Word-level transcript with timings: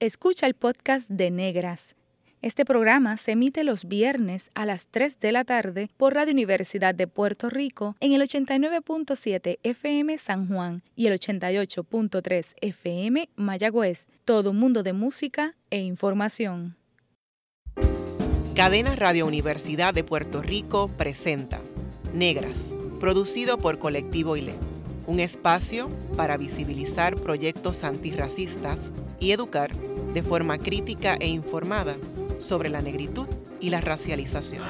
Escucha 0.00 0.46
el 0.46 0.54
podcast 0.54 1.10
de 1.10 1.32
Negras. 1.32 1.96
Este 2.40 2.64
programa 2.64 3.16
se 3.16 3.32
emite 3.32 3.64
los 3.64 3.86
viernes 3.86 4.48
a 4.54 4.64
las 4.64 4.86
3 4.86 5.18
de 5.18 5.32
la 5.32 5.42
tarde 5.42 5.90
por 5.96 6.14
Radio 6.14 6.32
Universidad 6.34 6.94
de 6.94 7.08
Puerto 7.08 7.50
Rico 7.50 7.96
en 7.98 8.12
el 8.12 8.22
89.7 8.22 9.58
FM 9.64 10.16
San 10.18 10.46
Juan 10.46 10.84
y 10.94 11.08
el 11.08 11.18
88.3 11.18 12.54
FM 12.60 13.28
Mayagüez. 13.34 14.06
Todo 14.24 14.52
un 14.52 14.60
mundo 14.60 14.84
de 14.84 14.92
música 14.92 15.56
e 15.68 15.80
información. 15.80 16.76
Cadena 18.54 18.94
Radio 18.94 19.26
Universidad 19.26 19.92
de 19.92 20.04
Puerto 20.04 20.42
Rico 20.42 20.92
presenta 20.96 21.60
Negras, 22.14 22.76
producido 23.00 23.58
por 23.58 23.80
Colectivo 23.80 24.36
ILE, 24.36 24.54
un 25.08 25.18
espacio 25.18 25.90
para 26.16 26.36
visibilizar 26.36 27.16
proyectos 27.16 27.82
antirracistas 27.82 28.92
y 29.18 29.32
educar 29.32 29.87
de 30.12 30.22
forma 30.22 30.58
crítica 30.58 31.16
e 31.20 31.28
informada 31.28 31.96
sobre 32.38 32.68
la 32.68 32.82
negritud 32.82 33.28
y 33.60 33.70
la 33.70 33.80
racialización. 33.80 34.64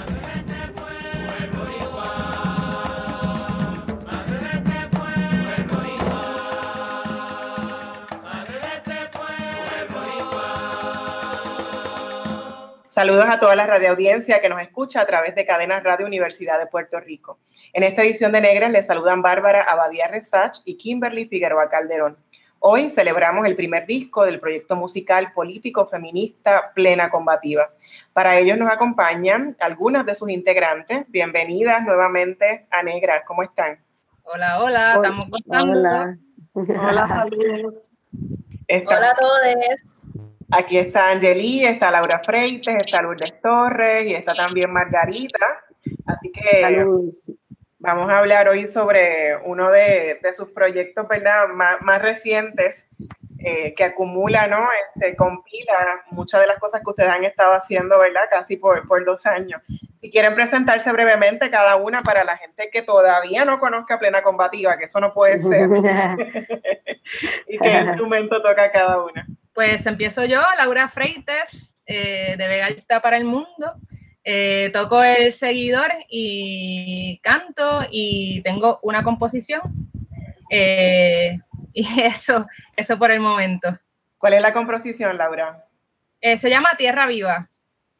Saludos 12.99 13.27
a 13.29 13.39
toda 13.39 13.55
la 13.55 13.65
radioaudiencia 13.65 14.41
que 14.41 14.49
nos 14.49 14.61
escucha 14.61 15.01
a 15.01 15.07
través 15.07 15.33
de 15.37 15.47
Cadenas 15.47 15.85
Radio 15.85 16.05
Universidad 16.05 16.59
de 16.59 16.67
Puerto 16.67 16.99
Rico. 16.99 17.39
En 17.73 17.85
esta 17.85 18.03
edición 18.03 18.33
de 18.33 18.41
Negras 18.41 18.73
les 18.73 18.87
saludan 18.87 19.23
Bárbara 19.23 19.63
Abadía 19.63 20.09
Resach 20.09 20.59
y 20.65 20.77
Kimberly 20.77 21.27
Figueroa 21.27 21.69
Calderón. 21.69 22.17
Hoy 22.61 22.91
celebramos 22.91 23.47
el 23.47 23.55
primer 23.55 23.87
disco 23.87 24.25
del 24.25 24.41
proyecto 24.41 24.75
musical 24.75 25.33
político 25.33 25.87
feminista 25.87 26.73
Plena 26.75 27.09
Combativa. 27.09 27.71
Para 28.13 28.37
ello 28.39 28.57
nos 28.57 28.71
acompañan 28.71 29.57
algunas 29.61 30.05
de 30.05 30.15
sus 30.17 30.29
integrantes. 30.29 31.05
Bienvenidas 31.09 31.83
nuevamente 31.85 32.67
a 32.71 32.83
Negras. 32.83 33.23
¿Cómo 33.27 33.43
están? 33.45 33.79
Hola, 34.25 34.63
hola, 34.63 34.95
estamos 34.97 35.27
gozando. 35.31 35.79
Hola. 35.79 36.19
Hola, 36.55 37.27
Esta- 38.67 38.99
Hola 38.99 39.11
a 39.11 39.15
todos. 39.15 39.41
Aquí 40.51 40.79
está 40.79 41.11
Angeli, 41.11 41.65
está 41.65 41.91
Laura 41.91 42.21
Freites, 42.25 42.75
está 42.75 43.03
Lourdes 43.03 43.39
Torres 43.41 44.07
y 44.07 44.15
está 44.15 44.35
también 44.35 44.73
Margarita. 44.73 45.39
Así 46.07 46.33
que 46.33 46.63
Salud. 46.63 47.09
Vamos 47.79 48.11
a 48.11 48.19
hablar 48.19 48.49
hoy 48.49 48.69
sobre 48.69 49.37
uno 49.45 49.71
de, 49.71 50.19
de 50.23 50.35
sus 50.35 50.51
proyectos 50.51 51.07
¿verdad? 51.09 51.49
Más, 51.49 51.81
más 51.81 52.03
recientes 52.03 52.89
eh, 53.41 53.73
que 53.77 53.85
acumula, 53.85 54.49
¿no? 54.49 54.67
Este, 54.97 55.15
compila 55.15 56.03
muchas 56.11 56.41
de 56.41 56.49
las 56.49 56.59
cosas 56.59 56.81
que 56.81 56.91
ustedes 56.91 57.09
han 57.09 57.25
estado 57.25 57.53
haciendo, 57.53 57.97
¿verdad? 57.97 58.23
Casi 58.29 58.57
por, 58.57 58.89
por 58.89 59.05
dos 59.05 59.27
años. 59.27 59.63
Si 60.01 60.11
quieren 60.11 60.35
presentarse 60.35 60.91
brevemente 60.91 61.49
cada 61.49 61.77
una 61.77 62.01
para 62.01 62.25
la 62.25 62.37
gente 62.37 62.69
que 62.73 62.83
todavía 62.83 63.45
no 63.45 63.61
conozca 63.61 64.01
Plena 64.01 64.23
Combativa, 64.23 64.77
que 64.77 64.87
eso 64.87 64.99
no 64.99 65.15
puede 65.15 65.41
ser, 65.43 65.69
y 67.47 67.59
qué 67.59 67.71
instrumento 67.71 68.43
toca 68.43 68.73
cada 68.73 69.05
una. 69.05 69.25
Pues 69.55 69.87
empiezo 69.87 70.25
yo, 70.25 70.43
Laura 70.57 70.89
Freites, 70.89 71.77
eh, 71.87 72.35
de 72.37 72.49
Vega 72.49 72.67
Alta 72.67 73.01
para 73.01 73.19
el 73.19 73.25
Mundo. 73.25 73.75
Eh, 74.31 74.69
toco 74.75 75.03
el 75.03 75.33
seguidor 75.33 75.91
y 76.07 77.19
canto 77.23 77.81
y 77.91 78.43
tengo 78.43 78.79
una 78.83 79.03
composición. 79.03 79.63
Eh, 80.51 81.39
y 81.73 82.03
eso, 82.03 82.47
eso 82.77 82.99
por 82.99 83.11
el 83.11 83.21
momento. 83.21 83.79
¿Cuál 84.19 84.35
es 84.35 84.43
la 84.43 84.53
composición, 84.53 85.17
Laura? 85.17 85.65
Eh, 86.21 86.37
se 86.37 86.51
llama 86.51 86.69
Tierra 86.77 87.07
Viva. 87.07 87.49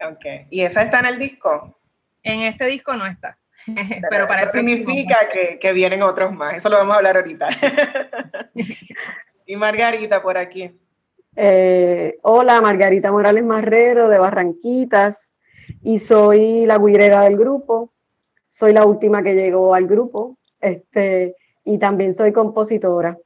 Ok. 0.07 0.27
¿Y 0.51 0.61
esa 0.61 0.83
está 0.83 0.99
en 0.99 1.07
el 1.07 1.19
disco? 1.19 1.81
En 2.23 2.43
este 2.43 2.67
disco 2.67 2.95
no 2.95 3.07
está. 3.07 3.39
Pero 4.11 4.29
para 4.29 4.43
eso 4.43 4.51
significa 4.51 5.31
que, 5.33 5.59
que 5.59 5.73
vienen 5.73 6.03
otros 6.03 6.31
más. 6.35 6.57
Eso 6.57 6.69
lo 6.69 6.77
vamos 6.77 6.93
a 6.93 6.97
hablar 6.99 7.17
ahorita. 7.17 7.49
y 9.47 9.57
Margarita 9.57 10.21
por 10.21 10.37
aquí. 10.37 10.79
Eh, 11.37 12.19
hola, 12.21 12.61
Margarita 12.61 13.11
Morales 13.11 13.45
Marrero 13.45 14.11
de 14.11 14.19
Barranquitas 14.19 15.35
y 15.83 15.99
soy 15.99 16.67
la 16.67 16.79
guirera 16.79 17.23
del 17.23 17.37
grupo. 17.37 17.93
Soy 18.49 18.73
la 18.73 18.85
última 18.85 19.23
que 19.23 19.35
llegó 19.35 19.75
al 19.75 19.87
grupo 19.87 20.39
este, 20.61 21.37
y 21.65 21.79
también 21.79 22.15
soy 22.15 22.33
compositora. 22.33 23.17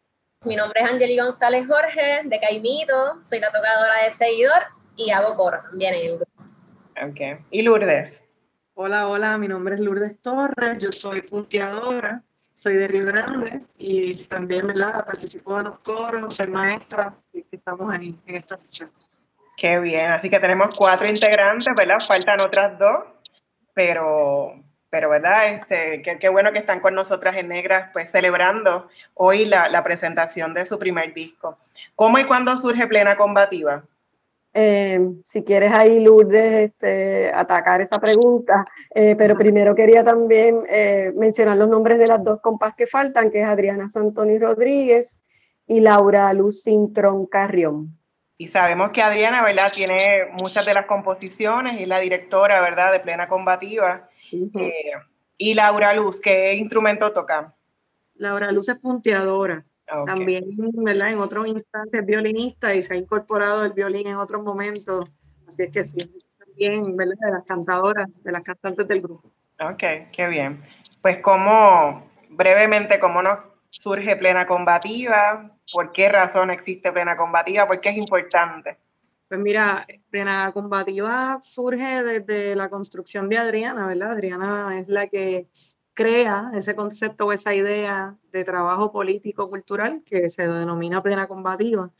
Mi 0.44 0.56
nombre 0.56 0.80
es 0.82 0.92
Angeli 0.92 1.16
González 1.16 1.66
Jorge, 1.66 2.22
de 2.24 2.40
Caimito, 2.40 3.22
soy 3.22 3.38
la 3.38 3.46
tocadora 3.52 4.04
de 4.04 4.10
seguidor 4.10 4.62
y 4.96 5.10
hago 5.10 5.36
coro 5.36 5.58
también 5.62 5.94
en 5.94 6.00
el 6.00 6.16
grupo. 6.16 6.32
Ok. 7.00 7.44
Y 7.50 7.62
Lourdes. 7.62 8.24
Hola, 8.74 9.06
hola, 9.06 9.38
mi 9.38 9.46
nombre 9.48 9.76
es 9.76 9.80
Lourdes 9.80 10.20
Torres, 10.20 10.78
yo 10.78 10.90
soy 10.90 11.22
punteadora, 11.22 12.22
soy 12.54 12.74
de 12.74 12.88
Río 12.88 13.04
Grande 13.04 13.60
y 13.78 14.24
también 14.24 14.66
¿verdad? 14.66 15.04
participo 15.04 15.58
en 15.58 15.64
los 15.64 15.78
coros, 15.80 16.34
soy 16.34 16.48
maestra 16.48 17.14
y 17.32 17.44
estamos 17.52 17.92
ahí 17.92 18.18
en 18.26 18.36
esta 18.36 18.56
lucha. 18.56 18.90
Qué 19.56 19.78
bien. 19.78 20.10
Así 20.12 20.30
que 20.30 20.40
tenemos 20.40 20.76
cuatro 20.76 21.08
integrantes, 21.08 21.72
¿verdad? 21.76 22.00
Faltan 22.00 22.40
otras 22.40 22.78
dos, 22.78 23.04
pero, 23.74 24.54
pero 24.90 25.10
¿verdad? 25.10 25.54
Este, 25.54 26.02
qué, 26.02 26.18
qué 26.18 26.28
bueno 26.28 26.52
que 26.52 26.58
están 26.58 26.80
con 26.80 26.94
nosotras 26.94 27.36
en 27.36 27.48
Negras, 27.48 27.90
pues 27.92 28.10
celebrando 28.10 28.88
hoy 29.14 29.44
la, 29.44 29.68
la 29.68 29.84
presentación 29.84 30.54
de 30.54 30.66
su 30.66 30.78
primer 30.78 31.14
disco. 31.14 31.58
¿Cómo 31.94 32.18
y 32.18 32.24
cuándo 32.24 32.56
surge 32.56 32.86
Plena 32.86 33.16
Combativa? 33.16 33.84
Eh, 34.54 35.00
si 35.24 35.42
quieres 35.44 35.72
ahí, 35.72 36.00
Lourdes, 36.00 36.70
este, 36.70 37.32
atacar 37.32 37.80
esa 37.80 37.98
pregunta, 37.98 38.66
eh, 38.94 39.14
pero 39.16 39.36
primero 39.36 39.74
quería 39.74 40.04
también 40.04 40.64
eh, 40.68 41.10
mencionar 41.16 41.56
los 41.56 41.70
nombres 41.70 41.98
de 41.98 42.06
las 42.06 42.22
dos 42.22 42.40
compas 42.40 42.74
que 42.74 42.86
faltan, 42.86 43.30
que 43.30 43.40
es 43.40 43.46
Adriana 43.46 43.88
Santoni 43.88 44.38
Rodríguez 44.38 45.22
y 45.66 45.80
Laura 45.80 46.30
Luz 46.34 46.64
Cintrón 46.64 47.24
Carrión. 47.26 47.96
Y 48.42 48.48
sabemos 48.48 48.90
que 48.90 49.00
Adriana, 49.00 49.40
¿verdad? 49.44 49.70
Tiene 49.72 50.32
muchas 50.32 50.66
de 50.66 50.74
las 50.74 50.86
composiciones 50.86 51.78
y 51.78 51.82
es 51.84 51.88
la 51.88 52.00
directora, 52.00 52.60
¿verdad? 52.60 52.90
De 52.90 52.98
Plena 52.98 53.28
Combativa. 53.28 54.08
Eh, 54.32 54.90
y 55.38 55.54
Laura 55.54 55.94
Luz, 55.94 56.20
¿qué 56.20 56.54
instrumento 56.54 57.12
toca? 57.12 57.54
Laura 58.16 58.50
Luz 58.50 58.68
es 58.68 58.80
punteadora, 58.80 59.64
Ok. 59.88 60.06
también 60.06 60.44
¿verdad? 60.74 61.12
en 61.12 61.20
otros 61.20 61.46
instantes 61.46 62.00
es 62.00 62.04
violinista 62.04 62.74
y 62.74 62.82
se 62.82 62.94
ha 62.94 62.96
incorporado 62.96 63.64
el 63.64 63.74
violín 63.74 64.08
en 64.08 64.16
otros 64.16 64.42
momentos, 64.42 65.08
así 65.46 65.62
es 65.62 65.70
que 65.70 65.84
sí, 65.84 66.10
también 66.36 66.96
¿verdad? 66.96 67.14
de 67.20 67.30
las 67.30 67.44
cantadoras, 67.44 68.08
de 68.24 68.32
las 68.32 68.42
cantantes 68.42 68.88
del 68.88 69.02
grupo. 69.02 69.30
Ok, 69.60 69.84
qué 70.10 70.26
bien. 70.26 70.60
Pues 71.00 71.18
cómo, 71.18 72.10
brevemente, 72.28 72.98
cómo 72.98 73.22
nos 73.22 73.38
surge 73.72 74.16
Plena 74.16 74.46
Combativa, 74.46 75.50
por 75.72 75.92
qué 75.92 76.08
razón 76.08 76.50
existe 76.50 76.92
Plena 76.92 77.16
Combativa, 77.16 77.66
por 77.66 77.80
qué 77.80 77.88
es 77.88 77.96
importante. 77.96 78.78
Pues 79.28 79.40
mira, 79.40 79.86
Plena 80.10 80.50
Combativa 80.52 81.38
surge 81.40 82.02
desde 82.02 82.54
la 82.54 82.68
construcción 82.68 83.30
de 83.30 83.38
Adriana, 83.38 83.86
¿verdad? 83.86 84.12
Adriana 84.12 84.78
es 84.78 84.88
la 84.88 85.06
que 85.08 85.48
crea 85.94 86.52
ese 86.54 86.76
concepto 86.76 87.26
o 87.26 87.32
esa 87.32 87.54
idea 87.54 88.14
de 88.30 88.44
trabajo 88.44 88.92
político 88.92 89.48
cultural 89.48 90.02
que 90.04 90.28
se 90.28 90.46
denomina 90.46 91.02
Plena 91.02 91.26
Combativa. 91.26 91.90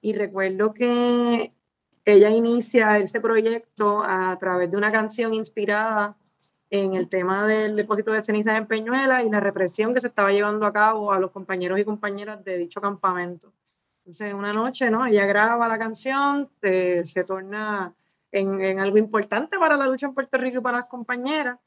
Y 0.00 0.14
recuerdo 0.14 0.74
que 0.74 1.52
ella 2.04 2.30
inicia 2.30 2.98
ese 2.98 3.20
proyecto 3.20 4.02
a 4.04 4.36
través 4.40 4.70
de 4.72 4.76
una 4.76 4.90
canción 4.90 5.34
inspirada 5.34 6.16
en 6.72 6.94
el 6.94 7.10
tema 7.10 7.46
del 7.46 7.76
depósito 7.76 8.12
de 8.12 8.22
cenizas 8.22 8.56
en 8.56 8.66
Peñuela 8.66 9.22
y 9.22 9.28
la 9.28 9.40
represión 9.40 9.92
que 9.92 10.00
se 10.00 10.06
estaba 10.06 10.32
llevando 10.32 10.64
a 10.64 10.72
cabo 10.72 11.12
a 11.12 11.20
los 11.20 11.30
compañeros 11.30 11.78
y 11.78 11.84
compañeras 11.84 12.42
de 12.42 12.56
dicho 12.56 12.80
campamento. 12.80 13.52
Entonces, 13.98 14.32
una 14.32 14.54
noche, 14.54 14.90
¿no? 14.90 15.04
Ella 15.04 15.26
graba 15.26 15.68
la 15.68 15.78
canción, 15.78 16.48
eh, 16.62 17.02
se 17.04 17.24
torna 17.24 17.94
en, 18.30 18.62
en 18.62 18.80
algo 18.80 18.96
importante 18.96 19.58
para 19.58 19.76
la 19.76 19.86
lucha 19.86 20.06
en 20.06 20.14
Puerto 20.14 20.38
Rico 20.38 20.60
y 20.60 20.62
para 20.62 20.78
las 20.78 20.86
compañeras, 20.86 21.58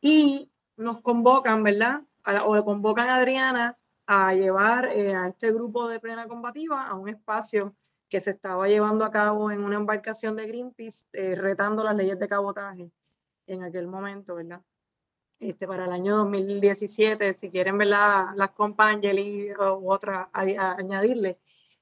y 0.00 0.50
nos 0.78 1.02
convocan, 1.02 1.62
¿verdad? 1.62 2.00
A 2.24 2.44
o 2.44 2.64
convocan 2.64 3.10
a 3.10 3.16
Adriana 3.16 3.76
a 4.06 4.32
llevar 4.32 4.86
eh, 4.86 5.14
a 5.14 5.28
este 5.28 5.52
grupo 5.52 5.86
de 5.86 6.00
plena 6.00 6.26
combativa 6.28 6.86
a 6.86 6.94
un 6.94 7.10
espacio 7.10 7.74
que 8.08 8.22
se 8.22 8.30
estaba 8.30 8.68
llevando 8.68 9.04
a 9.04 9.10
cabo 9.10 9.50
en 9.50 9.62
una 9.62 9.76
embarcación 9.76 10.34
de 10.34 10.46
Greenpeace, 10.46 11.04
eh, 11.12 11.34
retando 11.34 11.84
las 11.84 11.94
leyes 11.94 12.18
de 12.18 12.26
cabotaje 12.26 12.90
en 13.46 13.62
aquel 13.64 13.86
momento, 13.86 14.34
¿verdad? 14.36 14.62
Este, 15.38 15.66
para 15.66 15.84
el 15.84 15.92
año 15.92 16.16
2017, 16.16 17.34
si 17.34 17.50
quieren 17.50 17.76
ver 17.78 17.88
la- 17.88 18.32
las 18.36 18.50
Angeli 18.78 19.50
u 19.52 19.90
otras 19.92 20.28
a- 20.32 20.42
a- 20.42 20.76
añadirle. 20.78 21.38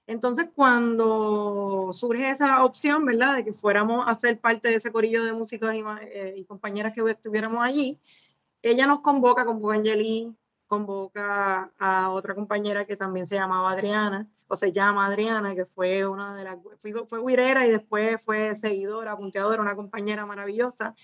Entonces, 0.06 0.48
cuando 0.54 1.88
surge 1.92 2.30
esa 2.30 2.64
opción, 2.64 3.04
¿verdad?, 3.06 3.36
de 3.36 3.44
que 3.44 3.52
fuéramos 3.52 4.04
a 4.06 4.14
ser 4.16 4.38
parte 4.40 4.68
de 4.68 4.74
ese 4.76 4.92
corillo 4.92 5.24
de 5.24 5.32
músicos 5.32 5.72
y, 5.74 5.82
eh, 6.02 6.34
y 6.38 6.44
compañeras 6.44 6.92
que 6.94 7.08
estuviéramos 7.10 7.62
allí, 7.62 7.98
ella 8.62 8.86
nos 8.86 9.00
convoca, 9.00 9.44
convoca 9.44 9.74
a 9.74 9.78
Angeli, 9.78 10.34
convoca 10.66 11.70
a 11.78 12.10
otra 12.10 12.34
compañera 12.34 12.84
que 12.86 12.96
también 12.96 13.26
se 13.26 13.36
llamaba 13.36 13.70
Adriana, 13.70 14.28
o 14.48 14.56
se 14.56 14.72
llama 14.72 15.06
Adriana, 15.06 15.54
que 15.54 15.64
fue 15.64 16.06
una 16.06 16.34
de 16.36 16.44
las, 16.44 16.58
fue, 16.80 17.06
fue 17.06 17.20
guirera 17.26 17.66
y 17.66 17.70
después 17.70 18.22
fue 18.24 18.54
seguidora, 18.56 19.16
punteadora, 19.16 19.62
una 19.62 19.76
compañera 19.76 20.26
maravillosa, 20.26 20.94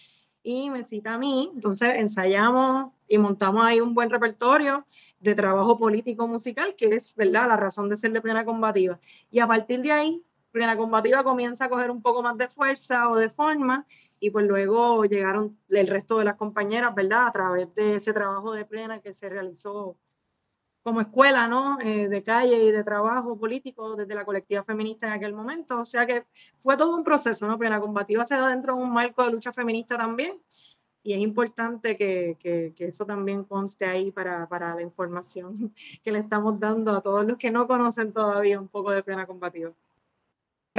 y 0.42 0.70
me 0.70 0.84
cita 0.84 1.14
a 1.14 1.18
mí, 1.18 1.50
entonces 1.54 1.90
ensayamos 1.96 2.92
y 3.08 3.18
montamos 3.18 3.64
ahí 3.64 3.80
un 3.80 3.94
buen 3.94 4.10
repertorio 4.10 4.86
de 5.20 5.34
trabajo 5.34 5.78
político 5.78 6.26
musical, 6.28 6.74
que 6.76 6.86
es, 6.94 7.14
¿verdad?, 7.16 7.48
la 7.48 7.56
razón 7.56 7.88
de 7.88 7.96
ser 7.96 8.12
de 8.12 8.20
plena 8.22 8.44
combativa. 8.44 8.98
Y 9.30 9.40
a 9.40 9.46
partir 9.46 9.80
de 9.80 9.92
ahí, 9.92 10.22
plena 10.52 10.76
combativa 10.76 11.22
comienza 11.24 11.66
a 11.66 11.68
coger 11.68 11.90
un 11.90 12.02
poco 12.02 12.22
más 12.22 12.36
de 12.38 12.48
fuerza 12.48 13.08
o 13.10 13.16
de 13.16 13.30
forma, 13.30 13.86
y 14.18 14.30
pues 14.30 14.46
luego 14.46 15.04
llegaron 15.04 15.58
el 15.68 15.86
resto 15.86 16.18
de 16.18 16.24
las 16.24 16.36
compañeras, 16.36 16.94
¿verdad?, 16.94 17.26
a 17.28 17.32
través 17.32 17.74
de 17.74 17.96
ese 17.96 18.12
trabajo 18.12 18.52
de 18.52 18.64
plena 18.64 19.00
que 19.00 19.14
se 19.14 19.28
realizó 19.28 19.96
como 20.82 21.00
escuela, 21.00 21.46
¿no? 21.46 21.78
Eh, 21.80 22.08
de 22.08 22.22
calle 22.22 22.64
y 22.64 22.72
de 22.72 22.84
trabajo 22.84 23.38
político 23.38 23.96
desde 23.96 24.14
la 24.14 24.24
colectiva 24.24 24.64
feminista 24.64 25.06
en 25.06 25.12
aquel 25.14 25.32
momento. 25.34 25.80
O 25.80 25.84
sea 25.84 26.06
que 26.06 26.26
fue 26.60 26.76
todo 26.76 26.96
un 26.96 27.04
proceso, 27.04 27.46
¿no? 27.46 27.58
Plena 27.58 27.80
combativa 27.80 28.24
se 28.24 28.36
da 28.36 28.48
dentro 28.48 28.76
de 28.76 28.82
un 28.82 28.92
marco 28.92 29.24
de 29.24 29.32
lucha 29.32 29.52
feminista 29.52 29.98
también. 29.98 30.40
Y 31.02 31.14
es 31.14 31.20
importante 31.20 31.96
que, 31.96 32.36
que, 32.38 32.74
que 32.76 32.86
eso 32.86 33.06
también 33.06 33.44
conste 33.44 33.86
ahí 33.86 34.10
para, 34.10 34.46
para, 34.48 34.74
la 34.74 34.82
información 34.82 35.54
que 36.04 36.12
le 36.12 36.18
estamos 36.18 36.60
dando 36.60 36.92
a 36.92 37.00
todos 37.00 37.26
los 37.26 37.38
que 37.38 37.50
no 37.50 37.66
conocen 37.66 38.12
todavía 38.12 38.60
un 38.60 38.68
poco 38.68 38.92
de 38.92 39.02
plena 39.02 39.26
combativa. 39.26 39.72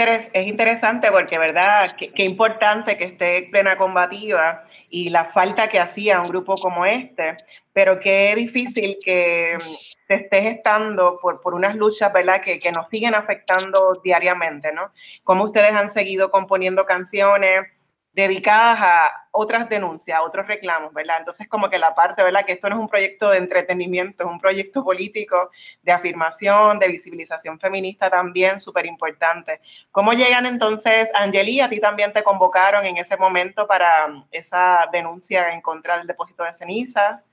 Es 0.09 0.48
interesante 0.48 1.12
porque, 1.12 1.38
¿verdad? 1.38 1.83
Qué, 1.98 2.24
importante 2.24 2.98
que 2.98 3.06
esté 3.06 3.48
plena 3.51 3.77
combativa 3.77 4.63
y 4.89 5.09
la 5.09 5.25
falta 5.25 5.68
que 5.68 5.80
hacía 5.80 6.19
un 6.19 6.27
grupo 6.27 6.56
como 6.56 6.86
este, 6.86 7.33
pero 7.74 8.00
qué 8.00 8.33
difícil 8.36 8.98
que 9.03 9.57
se 9.59 10.15
esté 10.15 10.42
gestando 10.42 11.19
por, 11.21 11.39
por 11.42 11.53
unas 11.53 11.75
luchas, 11.75 12.12
¿verdad? 12.12 12.42
Que, 12.42 12.57
que 12.57 12.71
nos 12.71 12.89
siguen 12.89 13.13
afectando 13.13 14.01
diariamente, 14.03 14.71
¿no? 14.74 14.92
Cómo 15.24 15.44
ustedes 15.44 15.74
han 15.74 15.89
seguido 15.89 16.31
componiendo 16.31 16.86
canciones, 16.86 17.68
dedicadas 18.13 18.80
a 18.81 19.12
otras 19.31 19.69
denuncias, 19.69 20.18
a 20.18 20.24
otros 20.24 20.46
reclamos, 20.46 20.94
¿verdad? 20.94 21.18
Entonces, 21.19 21.48
como 21.48 21.69
que 21.69 21.80
la 21.80 21.96
parte, 21.96 22.22
¿verdad? 22.24 22.46
Que 22.46 22.52
esto 22.52 22.69
no 22.69 22.75
es 22.75 22.81
un 22.81 22.90
proyecto 22.90 23.30
de 23.30 23.38
entretenimiento, 23.38 24.24
es 24.24 24.30
un 24.30 24.40
proyecto 24.40 24.84
político 24.84 25.50
de 25.81 25.92
afirmación, 25.94 26.80
de 26.80 26.90
visibilización 26.90 27.58
feminista 27.60 28.10
también, 28.10 28.60
súper 28.60 28.86
importante. 28.86 29.62
¿Cómo 29.92 30.12
llegan 30.12 30.46
entonces, 30.46 31.10
Angeli, 31.13 31.62
a 31.62 31.69
ti 31.69 31.80
también 31.80 32.12
te 32.12 32.24
convocaron 32.24 32.86
en 32.86 32.98
ese 32.98 33.16
momento 33.16 33.66
para 33.66 34.08
esa 34.31 34.90
denuncia 34.92 35.54
en 35.54 35.62
contra 35.62 35.98
del 35.98 36.08
depósito 36.08 36.44
de 36.44 36.52
cenizas? 36.52 37.30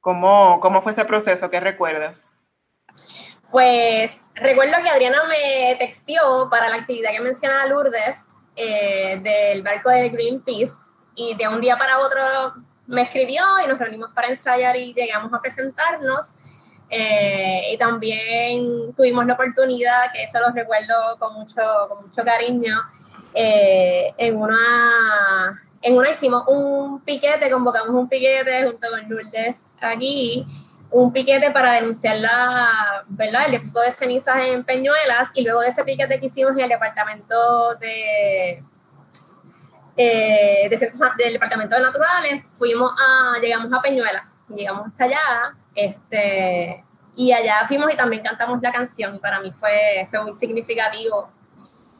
¿Cómo, 0.00 0.60
cómo 0.60 0.82
fue 0.82 0.92
ese 0.92 1.06
proceso? 1.06 1.48
¿Qué 1.48 1.58
recuerdas? 1.58 2.28
Pues 3.50 4.20
recuerdo 4.34 4.82
que 4.82 4.90
Adriana 4.90 5.22
me 5.24 5.76
textió 5.76 6.20
para 6.50 6.68
la 6.68 6.76
actividad 6.76 7.12
que 7.12 7.20
menciona 7.20 7.66
Lourdes 7.66 8.30
eh, 8.56 9.20
del 9.22 9.62
barco 9.62 9.90
de 9.90 10.08
Greenpeace 10.08 10.74
y 11.14 11.34
de 11.34 11.46
un 11.48 11.60
día 11.60 11.76
para 11.76 11.98
otro 11.98 12.20
me 12.86 13.02
escribió 13.02 13.42
y 13.64 13.68
nos 13.68 13.78
reunimos 13.78 14.10
para 14.14 14.28
ensayar 14.28 14.76
y 14.76 14.92
llegamos 14.94 15.32
a 15.32 15.40
presentarnos. 15.40 16.34
Eh, 16.88 17.72
y 17.72 17.76
también 17.78 18.94
tuvimos 18.96 19.26
la 19.26 19.34
oportunidad, 19.34 20.12
que 20.12 20.22
eso 20.22 20.38
lo 20.38 20.52
recuerdo 20.52 20.94
con 21.18 21.34
mucho, 21.34 21.62
con 21.88 22.06
mucho 22.06 22.22
cariño, 22.22 22.76
eh, 23.34 24.14
en, 24.16 24.36
una, 24.36 25.62
en 25.82 25.96
una 25.96 26.10
hicimos 26.10 26.44
un 26.46 27.00
piquete, 27.00 27.50
convocamos 27.50 27.90
un 27.90 28.08
piquete 28.08 28.64
junto 28.64 28.88
con 28.88 29.08
Lourdes 29.08 29.64
aquí 29.80 30.46
un 30.90 31.12
piquete 31.12 31.50
para 31.50 31.72
denunciar 31.72 32.18
la, 32.18 33.04
¿verdad? 33.08 33.46
el 33.46 33.52
depósito 33.52 33.80
de 33.80 33.92
cenizas 33.92 34.36
en 34.38 34.64
Peñuelas 34.64 35.30
y 35.34 35.42
luego 35.42 35.60
de 35.60 35.68
ese 35.68 35.84
piquete 35.84 36.20
que 36.20 36.26
hicimos 36.26 36.52
en 36.52 36.60
el 36.60 36.68
departamento 36.68 37.74
de, 37.76 38.62
eh, 39.96 40.68
del 40.68 41.32
departamento 41.32 41.74
de 41.74 41.82
naturales, 41.82 42.44
fuimos 42.54 42.92
a, 42.98 43.40
llegamos 43.40 43.72
a 43.72 43.82
Peñuelas, 43.82 44.38
llegamos 44.48 44.86
hasta 44.86 45.04
allá, 45.04 45.54
este, 45.74 46.84
y 47.16 47.32
allá 47.32 47.66
fuimos 47.66 47.92
y 47.92 47.96
también 47.96 48.22
cantamos 48.22 48.60
la 48.62 48.72
canción, 48.72 49.18
para 49.18 49.40
mí 49.40 49.50
fue, 49.52 50.06
fue 50.08 50.22
muy 50.22 50.32
significativo. 50.32 51.30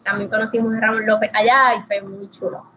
También 0.04 0.30
conocimos 0.30 0.72
a 0.74 0.80
Ramón 0.80 1.04
López 1.04 1.30
allá 1.34 1.74
y 1.74 1.80
fue 1.80 2.00
muy 2.02 2.30
chulo. 2.30 2.75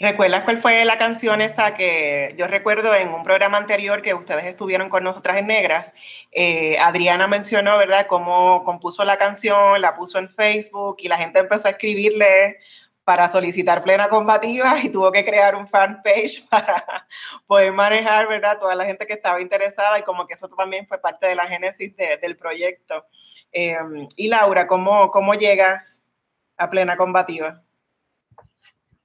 ¿Recuerdas 0.00 0.44
cuál 0.44 0.62
fue 0.62 0.82
la 0.86 0.96
canción 0.96 1.42
esa 1.42 1.74
que 1.74 2.34
yo 2.38 2.46
recuerdo 2.46 2.94
en 2.94 3.10
un 3.10 3.22
programa 3.22 3.58
anterior 3.58 4.00
que 4.00 4.14
ustedes 4.14 4.46
estuvieron 4.46 4.88
con 4.88 5.04
nosotras 5.04 5.36
en 5.36 5.48
Negras? 5.48 5.92
Eh, 6.32 6.78
Adriana 6.78 7.26
mencionó, 7.26 7.76
¿verdad?, 7.76 8.06
cómo 8.06 8.64
compuso 8.64 9.04
la 9.04 9.18
canción, 9.18 9.78
la 9.78 9.94
puso 9.94 10.18
en 10.18 10.30
Facebook 10.30 10.96
y 11.00 11.08
la 11.08 11.18
gente 11.18 11.40
empezó 11.40 11.68
a 11.68 11.72
escribirle 11.72 12.56
para 13.04 13.28
solicitar 13.28 13.82
plena 13.82 14.08
combativa 14.08 14.78
y 14.82 14.88
tuvo 14.88 15.12
que 15.12 15.22
crear 15.22 15.54
un 15.54 15.68
fanpage 15.68 16.46
para 16.50 17.06
poder 17.46 17.70
manejar, 17.72 18.26
¿verdad?, 18.26 18.58
toda 18.58 18.74
la 18.74 18.86
gente 18.86 19.06
que 19.06 19.12
estaba 19.12 19.38
interesada 19.42 19.98
y 19.98 20.02
como 20.02 20.26
que 20.26 20.32
eso 20.32 20.48
también 20.48 20.86
fue 20.86 20.98
parte 20.98 21.26
de 21.26 21.34
la 21.34 21.46
génesis 21.46 21.94
del 21.94 22.38
proyecto. 22.38 23.04
Eh, 23.52 23.76
y 24.16 24.28
Laura, 24.28 24.66
¿cómo, 24.66 25.10
¿cómo 25.10 25.34
llegas 25.34 26.06
a 26.56 26.70
plena 26.70 26.96
combativa? 26.96 27.62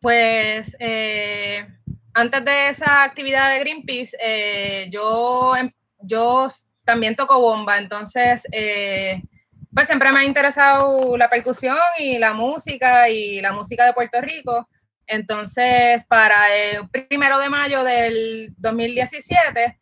Pues 0.02 0.76
eh, 0.80 1.68
antes 2.14 2.46
de 2.46 2.70
esa 2.70 3.04
actividad 3.04 3.52
de 3.52 3.60
Greenpeace, 3.60 4.18
eh, 4.22 4.88
yo, 4.92 5.56
em, 5.56 5.72
yo 6.00 6.48
también 6.84 7.16
toco 7.16 7.40
bomba, 7.40 7.78
entonces 7.78 8.46
eh, 8.52 9.22
pues 9.74 9.88
siempre 9.88 10.12
me 10.12 10.20
ha 10.20 10.24
interesado 10.24 11.18
la 11.18 11.30
percusión 11.30 11.78
y 11.98 12.18
la 12.18 12.34
música 12.34 13.10
y 13.10 13.42
la 13.42 13.52
música 13.52 13.86
de 13.86 13.94
Puerto 13.94 14.22
Rico. 14.22 14.70
Entonces, 15.08 16.04
para 16.06 16.56
el 16.56 16.90
primero 16.90 17.38
de 17.40 17.50
mayo 17.50 17.84
del 17.84 18.54
2017, 18.58 19.80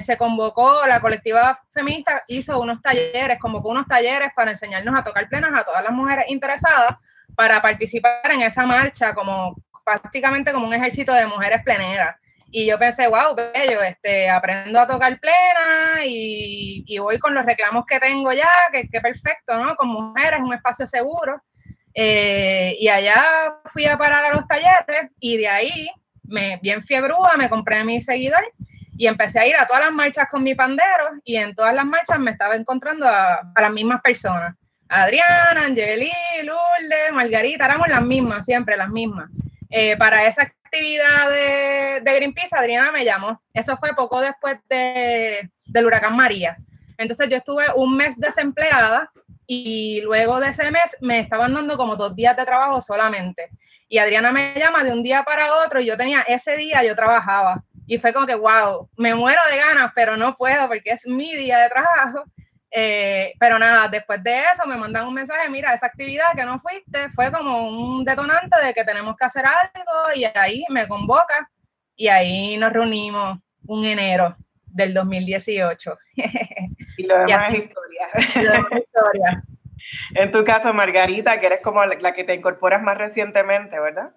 se 0.00 0.16
convocó, 0.16 0.86
la 0.86 1.00
colectiva 1.00 1.60
feminista 1.70 2.22
hizo 2.26 2.60
unos 2.60 2.82
talleres, 2.82 3.38
convocó 3.38 3.68
unos 3.68 3.86
talleres 3.86 4.30
para 4.34 4.50
enseñarnos 4.50 4.94
a 4.98 5.04
tocar 5.04 5.28
plenas 5.28 5.52
a 5.54 5.64
todas 5.64 5.84
las 5.84 5.92
mujeres 5.92 6.24
interesadas 6.28 6.96
para 7.38 7.62
participar 7.62 8.32
en 8.32 8.42
esa 8.42 8.66
marcha 8.66 9.14
como 9.14 9.54
prácticamente 9.84 10.52
como 10.52 10.66
un 10.66 10.74
ejército 10.74 11.12
de 11.12 11.24
mujeres 11.24 11.62
pleneras. 11.62 12.16
Y 12.50 12.66
yo 12.66 12.76
pensé, 12.80 13.06
wow, 13.06 13.32
bello, 13.36 13.80
este, 13.80 14.28
aprendo 14.28 14.80
a 14.80 14.88
tocar 14.88 15.20
plena 15.20 16.04
y, 16.04 16.98
voy 16.98 17.16
con 17.20 17.34
los 17.34 17.46
reclamos 17.46 17.86
que 17.86 18.00
tengo 18.00 18.32
ya, 18.32 18.50
que, 18.72 19.00
perfecto, 19.00 19.56
¿no? 19.56 19.76
Con 19.76 19.88
mujeres, 19.88 20.40
un 20.42 20.52
espacio 20.52 20.84
seguro. 20.84 21.40
Eh, 21.94 22.74
y 22.80 22.88
allá 22.88 23.54
fui 23.66 23.84
a 23.84 23.96
parar 23.96 24.24
a 24.24 24.34
los 24.34 24.44
talleres 24.48 25.12
y 25.20 25.36
de 25.36 25.46
ahí, 25.46 25.88
me, 26.24 26.58
bien 26.60 26.82
fiebrúa, 26.82 27.36
me 27.36 27.48
compré 27.48 27.84
mi 27.84 28.00
seguidor 28.00 28.50
y 28.96 29.06
empecé 29.06 29.38
a 29.38 29.46
ir 29.46 29.54
a 29.54 29.66
todas 29.68 29.84
las 29.84 29.92
marchas 29.92 30.26
con 30.28 30.42
mi 30.42 30.56
pandero 30.56 31.10
y 31.22 31.36
en 31.36 31.54
todas 31.54 31.72
las 31.72 31.84
marchas 31.84 32.18
me 32.18 32.32
estaba 32.32 32.56
encontrando 32.56 33.06
a, 33.06 33.52
a 33.54 33.62
las 33.62 33.70
mismas 33.70 34.00
personas. 34.02 34.56
Adriana, 34.88 35.64
Angeli, 35.66 36.10
Lourdes, 36.44 37.12
Margarita, 37.12 37.66
éramos 37.66 37.88
las 37.88 38.02
mismas, 38.02 38.44
siempre 38.44 38.76
las 38.76 38.88
mismas. 38.88 39.30
Eh, 39.70 39.96
para 39.96 40.26
esa 40.26 40.42
actividad 40.42 41.28
de, 41.28 42.00
de, 42.02 42.16
Greenpeace, 42.16 42.56
Adriana 42.56 42.90
me 42.90 43.04
llamó. 43.04 43.40
Eso 43.52 43.76
fue 43.76 43.94
poco 43.94 44.20
después 44.20 44.56
de, 44.68 45.50
del 45.66 45.86
huracán 45.86 46.16
María. 46.16 46.56
Entonces 46.96 47.28
yo 47.28 47.36
estuve 47.36 47.64
un 47.76 47.96
mes 47.96 48.18
desempleada 48.18 49.10
y 49.46 50.00
luego 50.02 50.40
de 50.40 50.48
ese 50.48 50.70
mes 50.70 50.96
me 51.00 51.20
estaban 51.20 51.54
dando 51.54 51.76
como 51.76 51.96
dos 51.96 52.14
días 52.14 52.36
de 52.36 52.44
trabajo 52.44 52.80
solamente. 52.80 53.50
Y 53.88 53.98
Adriana 53.98 54.32
me 54.32 54.54
llama 54.56 54.84
de 54.84 54.92
un 54.92 55.02
día 55.02 55.22
para 55.22 55.64
otro 55.64 55.80
y 55.80 55.86
yo 55.86 55.96
tenía 55.96 56.22
ese 56.22 56.56
día, 56.56 56.82
yo 56.84 56.94
trabajaba. 56.94 57.62
Y 57.86 57.96
fue 57.96 58.12
como 58.12 58.26
que, 58.26 58.34
wow, 58.34 58.90
me 58.96 59.14
muero 59.14 59.40
de 59.50 59.56
ganas, 59.56 59.92
pero 59.94 60.16
no 60.16 60.36
puedo 60.36 60.68
porque 60.68 60.90
es 60.90 61.06
mi 61.06 61.34
día 61.34 61.58
de 61.58 61.70
trabajo. 61.70 62.24
Eh, 62.70 63.32
pero 63.38 63.58
nada, 63.58 63.88
después 63.88 64.22
de 64.22 64.40
eso 64.52 64.66
me 64.66 64.76
mandan 64.76 65.06
un 65.06 65.14
mensaje, 65.14 65.48
mira, 65.48 65.72
esa 65.72 65.86
actividad 65.86 66.34
que 66.36 66.44
no 66.44 66.58
fuiste 66.58 67.08
fue 67.10 67.32
como 67.32 67.68
un 67.68 68.04
detonante 68.04 68.62
de 68.62 68.74
que 68.74 68.84
tenemos 68.84 69.16
que 69.16 69.24
hacer 69.24 69.44
algo 69.46 70.12
y 70.14 70.24
ahí 70.24 70.64
me 70.68 70.86
convoca 70.86 71.50
y 71.96 72.08
ahí 72.08 72.56
nos 72.58 72.72
reunimos 72.72 73.38
un 73.66 73.84
enero 73.84 74.36
del 74.66 74.94
2018. 74.94 75.98
Y 76.98 77.06
lo 77.06 77.16
demás 77.16 77.54
es 77.54 77.60
historia. 77.60 78.08
historia. 78.16 79.44
En 80.14 80.32
tu 80.32 80.44
caso, 80.44 80.74
Margarita, 80.74 81.38
que 81.40 81.46
eres 81.46 81.60
como 81.62 81.84
la 81.84 82.12
que 82.12 82.24
te 82.24 82.34
incorporas 82.34 82.82
más 82.82 82.98
recientemente, 82.98 83.78
¿verdad? 83.78 84.10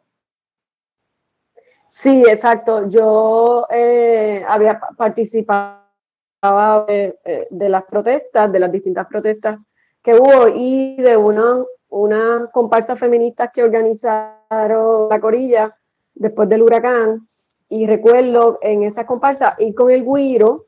Sí, 1.87 2.23
exacto. 2.27 2.89
Yo 2.89 3.67
eh, 3.69 4.43
había 4.47 4.79
participado 4.97 5.80
eh, 6.87 7.47
de, 7.51 7.69
las 7.69 7.83
protestas, 7.85 8.51
de 8.51 8.59
las 8.59 8.71
distintas 8.71 9.05
protestas 9.05 9.59
que 10.01 10.15
hubo 10.15 10.47
y 10.47 10.95
de 10.95 11.15
una, 11.15 11.63
una 11.89 12.49
comparsa 12.51 12.95
feministas 12.95 13.51
que 13.53 13.63
organizaron 13.63 15.07
la 15.09 15.21
corilla 15.21 15.77
después 16.15 16.49
del 16.49 16.63
huracán. 16.63 17.27
Y 17.69 17.85
recuerdo 17.85 18.57
en 18.61 18.83
esa 18.83 19.05
comparsa 19.05 19.55
ir 19.59 19.75
con 19.75 19.91
el 19.91 20.03
guiro 20.03 20.65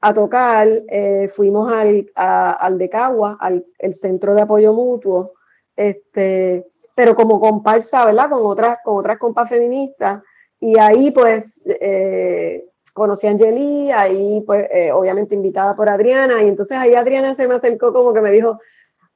a 0.00 0.14
tocar, 0.14 0.66
eh, 0.88 1.28
fuimos 1.28 1.70
al, 1.72 2.10
al 2.14 2.78
de 2.78 2.90
al 2.92 3.66
el 3.78 3.92
centro 3.92 4.34
de 4.34 4.42
apoyo 4.42 4.72
mutuo, 4.72 5.34
este, 5.76 6.66
pero 6.94 7.14
como 7.14 7.38
comparsa, 7.38 8.06
¿verdad? 8.06 8.30
Con 8.30 8.46
otras, 8.46 8.78
con 8.82 8.96
otras 8.96 9.18
compas 9.18 9.48
feministas, 9.48 10.22
y 10.60 10.78
ahí 10.78 11.10
pues 11.10 11.62
eh, 11.66 12.68
conocí 12.98 13.26
a 13.26 13.30
Angeli, 13.30 13.90
ahí 13.90 14.42
pues 14.46 14.66
eh, 14.70 14.92
obviamente 14.92 15.34
invitada 15.34 15.74
por 15.74 15.88
Adriana, 15.88 16.42
y 16.42 16.48
entonces 16.48 16.76
ahí 16.76 16.94
Adriana 16.94 17.34
se 17.34 17.48
me 17.48 17.54
acercó 17.54 17.92
como 17.92 18.12
que 18.12 18.20
me 18.20 18.32
dijo, 18.32 18.60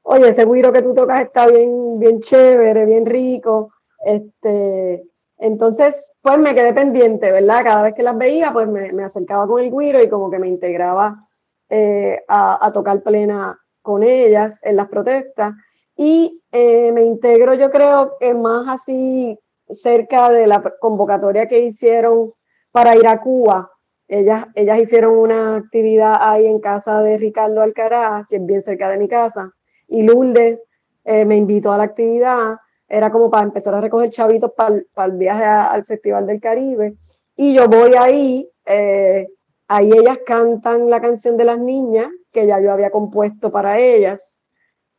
oye, 0.03 0.29
ese 0.29 0.47
guiro 0.47 0.73
que 0.73 0.83
tú 0.83 0.95
tocas 0.95 1.21
está 1.23 1.47
bien, 1.47 1.99
bien 1.99 2.21
chévere, 2.21 2.87
bien 2.87 3.05
rico, 3.05 3.73
este, 4.05 5.05
entonces, 5.43 6.15
pues 6.23 6.39
me 6.39 6.55
quedé 6.55 6.73
pendiente, 6.73 7.33
¿verdad? 7.33 7.65
Cada 7.65 7.83
vez 7.83 7.95
que 7.97 8.05
las 8.05 8.17
veía, 8.17 8.53
pues 8.53 8.69
me, 8.69 9.03
acercaba 9.03 9.45
con 9.49 9.61
el 9.61 9.73
guiro 9.73 10.01
y 10.01 10.09
como 10.09 10.31
que 10.31 10.39
me 10.39 10.47
integraba 10.47 11.27
eh, 11.69 12.23
a, 12.29 12.71
tocar 12.73 13.03
plena 13.03 13.59
con 13.83 14.05
ellas 14.05 14.61
en 14.63 14.77
las 14.77 14.87
protestas. 14.89 15.55
Y 15.97 16.41
eh, 16.53 16.93
me 16.93 17.03
integro, 17.03 17.55
yo 17.55 17.73
creo 17.73 18.13
que 18.21 18.33
más 18.35 18.69
así 18.69 19.37
cerca 19.69 20.31
de 20.31 20.47
la 20.47 20.63
convocatoria 20.81 21.49
que 21.49 21.59
hicieron 21.59 22.33
para 22.71 22.95
ir 22.95 23.09
a 23.09 23.21
Cuba. 23.21 23.72
Ellas, 24.15 24.47
ellas 24.55 24.79
hicieron 24.79 25.17
una 25.17 25.57
actividad 25.57 26.17
ahí 26.21 26.47
en 26.47 26.61
casa 26.61 27.01
de 27.03 27.17
Ricardo 27.17 27.63
Alcaraz, 27.63 28.27
que 28.29 28.37
es 28.37 28.45
bien 28.45 28.61
cerca 28.61 28.91
de 28.91 28.99
mi 28.99 29.09
casa, 29.09 29.53
y 29.89 30.03
Lourdes 30.03 30.59
eh, 31.05 31.25
me 31.25 31.37
invitó 31.37 31.73
a 31.73 31.79
la 31.79 31.85
actividad 31.85 32.57
era 32.93 33.11
como 33.11 33.31
para 33.31 33.45
empezar 33.45 33.75
a 33.75 33.81
recoger 33.81 34.11
chavitos 34.11 34.53
para, 34.53 35.07
el 35.07 35.13
viaje 35.13 35.45
al 35.45 35.83
Festival 35.87 36.27
del 36.27 36.43
Caribe. 36.43 36.95
Y 37.35 37.55
yo 37.55 37.67
voy 37.67 37.95
ahí, 37.99 38.47
eh, 38.67 39.29
ahí 39.67 39.91
ellas 39.91 40.19
cantan 40.27 40.91
la 40.91 41.01
canción 41.01 41.39
de 41.39 41.45
las 41.45 41.59
niñas, 41.59 42.09
que 42.31 42.47
ya 42.47 42.61
yo 42.61 42.71
había 42.71 42.91
compuesto 42.91 43.51
para 43.51 43.79
ellas. 43.79 44.39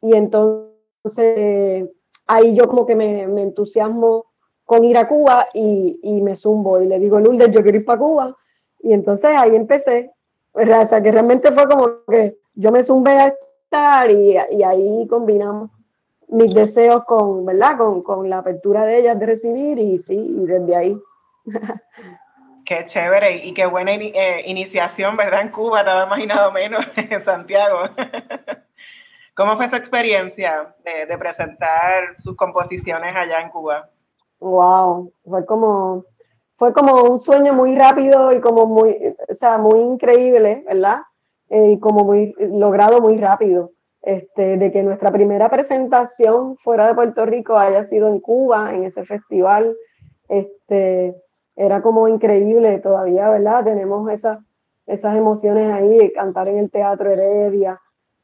Y 0.02 0.16
entonces 0.16 1.88
ahí 2.26 2.56
yo 2.56 2.68
como 2.68 2.88
que 2.88 2.96
me, 2.96 3.28
me, 3.28 3.44
entusiasmo 3.44 4.26
con 4.66 4.84
ir 4.84 4.98
a 4.98 5.08
Cuba 5.08 5.50
y, 5.54 6.00
y, 6.02 6.20
me 6.24 6.36
zumbo 6.36 6.82
y 6.82 6.88
le 6.88 6.98
digo, 6.98 7.20
Lourdes, 7.20 7.52
yo 7.52 7.62
quiero 7.62 7.78
ir 7.78 7.86
para 7.86 8.00
Cuba. 8.00 8.36
Y 8.84 8.94
entonces 8.94 9.32
ahí 9.36 9.56
empecé. 9.56 10.12
O 10.52 10.62
sea, 10.64 11.02
que 11.02 11.12
realmente 11.12 11.52
fue 11.52 11.68
como 11.68 12.04
que 12.08 12.38
yo 12.54 12.72
me 12.72 12.84
zumbé 12.84 13.12
a 13.14 13.28
estar 13.28 14.12
y, 14.12 14.38
y 14.52 14.62
ahí 14.62 15.08
combinamos 15.08 15.72
mis 16.28 16.54
deseos 16.54 17.04
con, 17.06 17.46
¿verdad? 17.46 17.78
Con, 17.78 18.04
con, 18.04 18.30
la 18.30 18.40
apertura 18.40 18.86
de 18.86 19.00
ellas 19.00 19.20
de 19.20 19.26
recibir 19.26 19.80
y 19.80 19.98
sí, 19.98 20.16
y 20.16 20.46
desde 20.46 20.76
ahí. 20.76 21.02
Qué 22.66 22.86
chévere 22.86 23.46
y 23.46 23.54
qué 23.54 23.66
buena 23.66 23.92
eh, 23.92 24.42
iniciación, 24.46 25.18
¿verdad? 25.18 25.42
En 25.42 25.50
Cuba, 25.50 25.84
nada 25.84 26.06
más 26.06 26.20
y 26.20 26.26
nada 26.26 26.50
menos, 26.50 26.86
en 26.96 27.22
Santiago. 27.22 27.80
¿Cómo 29.36 29.58
fue 29.58 29.66
esa 29.66 29.76
experiencia 29.76 30.74
de, 30.86 31.06
de, 31.06 31.18
presentar 31.18 32.16
sus 32.18 32.38
composiciones 32.38 33.14
allá 33.14 33.42
en 33.42 33.50
Cuba? 33.50 33.90
Wow, 34.40 35.12
fue 35.26 35.46
como, 35.46 36.06
fue 36.64 36.72
como 36.72 37.04
un 37.04 37.20
sueño 37.20 37.54
muy 37.54 37.76
rápido 37.76 38.32
y 38.32 38.40
como 38.40 38.66
muy, 38.66 38.96
o 39.28 39.34
sea, 39.34 39.58
muy 39.58 39.82
increíble, 39.82 40.64
¿verdad? 40.66 41.00
Eh, 41.50 41.72
y 41.72 41.80
como 41.82 42.06
muy 42.06 42.34
logrado 42.40 43.02
muy 43.02 43.18
rápido. 43.18 43.72
Este, 44.02 44.56
de 44.56 44.72
que 44.72 44.82
nuestra 44.82 45.12
primera 45.12 45.50
presentación 45.50 46.56
fuera 46.56 46.88
de 46.88 46.96
Puerto 46.96 47.26
Rico 47.26 47.58
haya 47.58 47.84
sido 47.84 48.08
en 48.08 48.22
Cuba, 48.22 48.74
en 48.74 48.86
ese 48.86 49.04
festival. 49.04 49.76
Este, 50.30 51.14
era 51.58 51.82
como 51.82 52.08
increíble 52.08 52.80
todavía, 52.80 53.30
¿verdad? 53.30 53.66
Tenemos 53.66 54.10
esas, 54.10 54.40
esas 54.86 55.18
emociones 55.18 55.70
ahí, 55.70 56.14
cantar 56.14 56.48
en 56.48 56.60
el 56.60 56.72
Teatro 56.72 57.12
Heredia, 57.12 57.78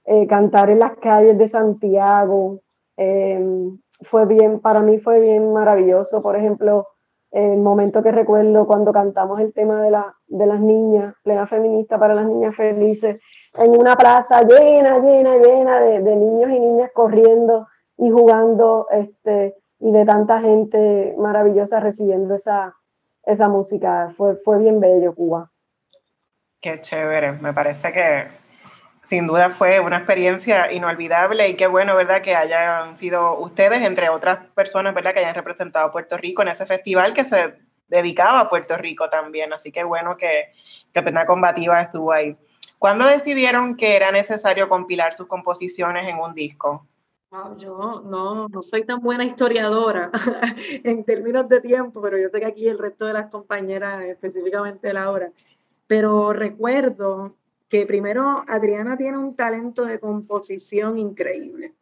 eh, 0.05 0.27
cantar 0.27 0.69
en 0.69 0.79
las 0.79 0.96
calles 1.00 1.38
de 1.38 1.50
Santiago. 1.50 2.62
Em, 2.96 3.77
fue 4.01 4.25
bien, 4.25 4.62
para 4.62 4.79
mí 4.79 4.98
fue 4.98 5.19
bien 5.19 5.51
maravilloso, 5.51 6.22
por 6.22 6.38
ejemplo, 6.38 6.88
el 7.31 7.59
momento 7.59 8.01
que 8.01 8.12
recuerdo 8.12 8.65
cuando 8.65 8.91
cantamos 8.91 9.39
el 9.39 9.53
tema 9.53 9.83
de, 9.83 9.91
la, 9.91 10.15
de 10.27 10.45
las 10.45 10.59
niñas, 10.59 11.13
plena 11.24 11.45
feminista 11.45 12.00
para 12.00 12.15
las 12.15 12.25
niñas 12.25 12.55
felices, 12.55 13.19
en 13.57 13.71
una 13.71 13.95
plaza 13.95 14.41
llena, 14.41 15.00
llena, 15.00 15.38
llena 15.38 15.79
de, 15.79 16.15
niños 16.15 16.50
y 16.51 16.59
niñas 16.59 16.91
corriendo 16.93 17.67
y 17.98 18.09
jugando, 18.09 18.88
este, 18.89 19.55
y 19.79 19.91
de 19.91 20.05
tanta 20.05 20.41
gente 20.41 21.15
maravillosa 21.17 21.79
recibiendo 21.79 22.33
esa, 22.33 22.75
esa 23.24 23.48
música. 23.48 24.13
Fue, 24.17 24.36
fue 24.38 24.57
bien 24.57 24.79
bello 24.79 25.13
Cuba. 25.13 25.51
Qué 26.59 26.81
chévere, 26.81 27.33
me 27.33 27.53
parece 27.53 27.91
que 27.91 28.38
sin 29.10 29.25
duda 29.25 29.50
fue 29.50 29.80
una 29.80 29.98
experiencia 29.98 30.72
inolvidable 30.72 31.50
y 31.50 31.56
qué 31.56 31.66
bueno, 31.66 31.96
¿verdad? 31.96 32.22
Que 32.22 32.36
hayan 32.36 32.96
sido 32.96 33.39
ustedes, 33.39 33.82
entre 33.82 34.08
otras 34.08 34.46
personas, 34.54 34.94
¿verdad? 34.94 35.13
Que 35.13 35.22
hayan 35.22 35.34
representado 35.34 35.88
a 35.88 35.92
Puerto 35.92 36.16
Rico 36.16 36.44
en 36.44 36.50
ese 36.50 36.68
festival 36.68 37.16
que 37.16 37.25
se 37.25 37.58
dedicaba 37.88 38.42
a 38.42 38.50
Puerto 38.51 38.78
Rico 38.78 39.10
también. 39.10 39.51
Así 39.51 39.72
que 39.72 39.84
bueno 39.84 40.16
que, 40.16 40.51
que 40.94 41.01
Pena 41.01 41.25
Combativa 41.25 41.82
estuvo 41.82 42.12
ahí. 42.12 42.38
¿Cuándo 42.78 43.08
decidieron 43.08 43.75
que 43.75 43.96
era 43.96 44.12
necesario 44.12 44.70
compilar 44.70 45.16
sus 45.16 45.25
composiciones 45.25 46.08
en 46.08 46.20
un 46.20 46.36
disco? 46.36 46.86
yo 47.58 48.04
no, 48.06 48.48
no 48.48 48.62
soy 48.62 48.86
tan 48.86 49.01
buena 49.01 49.24
historiadora 49.24 50.12
en 50.84 51.04
términos 51.04 51.48
de 51.48 51.62
tiempo, 51.62 52.00
pero 52.00 52.20
yo 52.20 52.30
sé 52.30 52.39
que 52.39 52.46
aquí 52.46 52.68
el 52.68 52.78
resto 52.78 53.08
de 53.08 53.13
las 53.13 53.32
compañeras, 53.32 54.04
específicamente 54.06 54.94
Laura, 54.94 55.32
pero 55.88 56.32
recuerdo 56.32 57.38
que 57.69 57.85
primero 57.85 58.43
Adriana 58.47 58.97
tiene 58.97 59.17
un 59.17 59.35
talento 59.35 59.85
de 59.85 59.99
composición 59.99 60.97
increíble. 60.97 61.75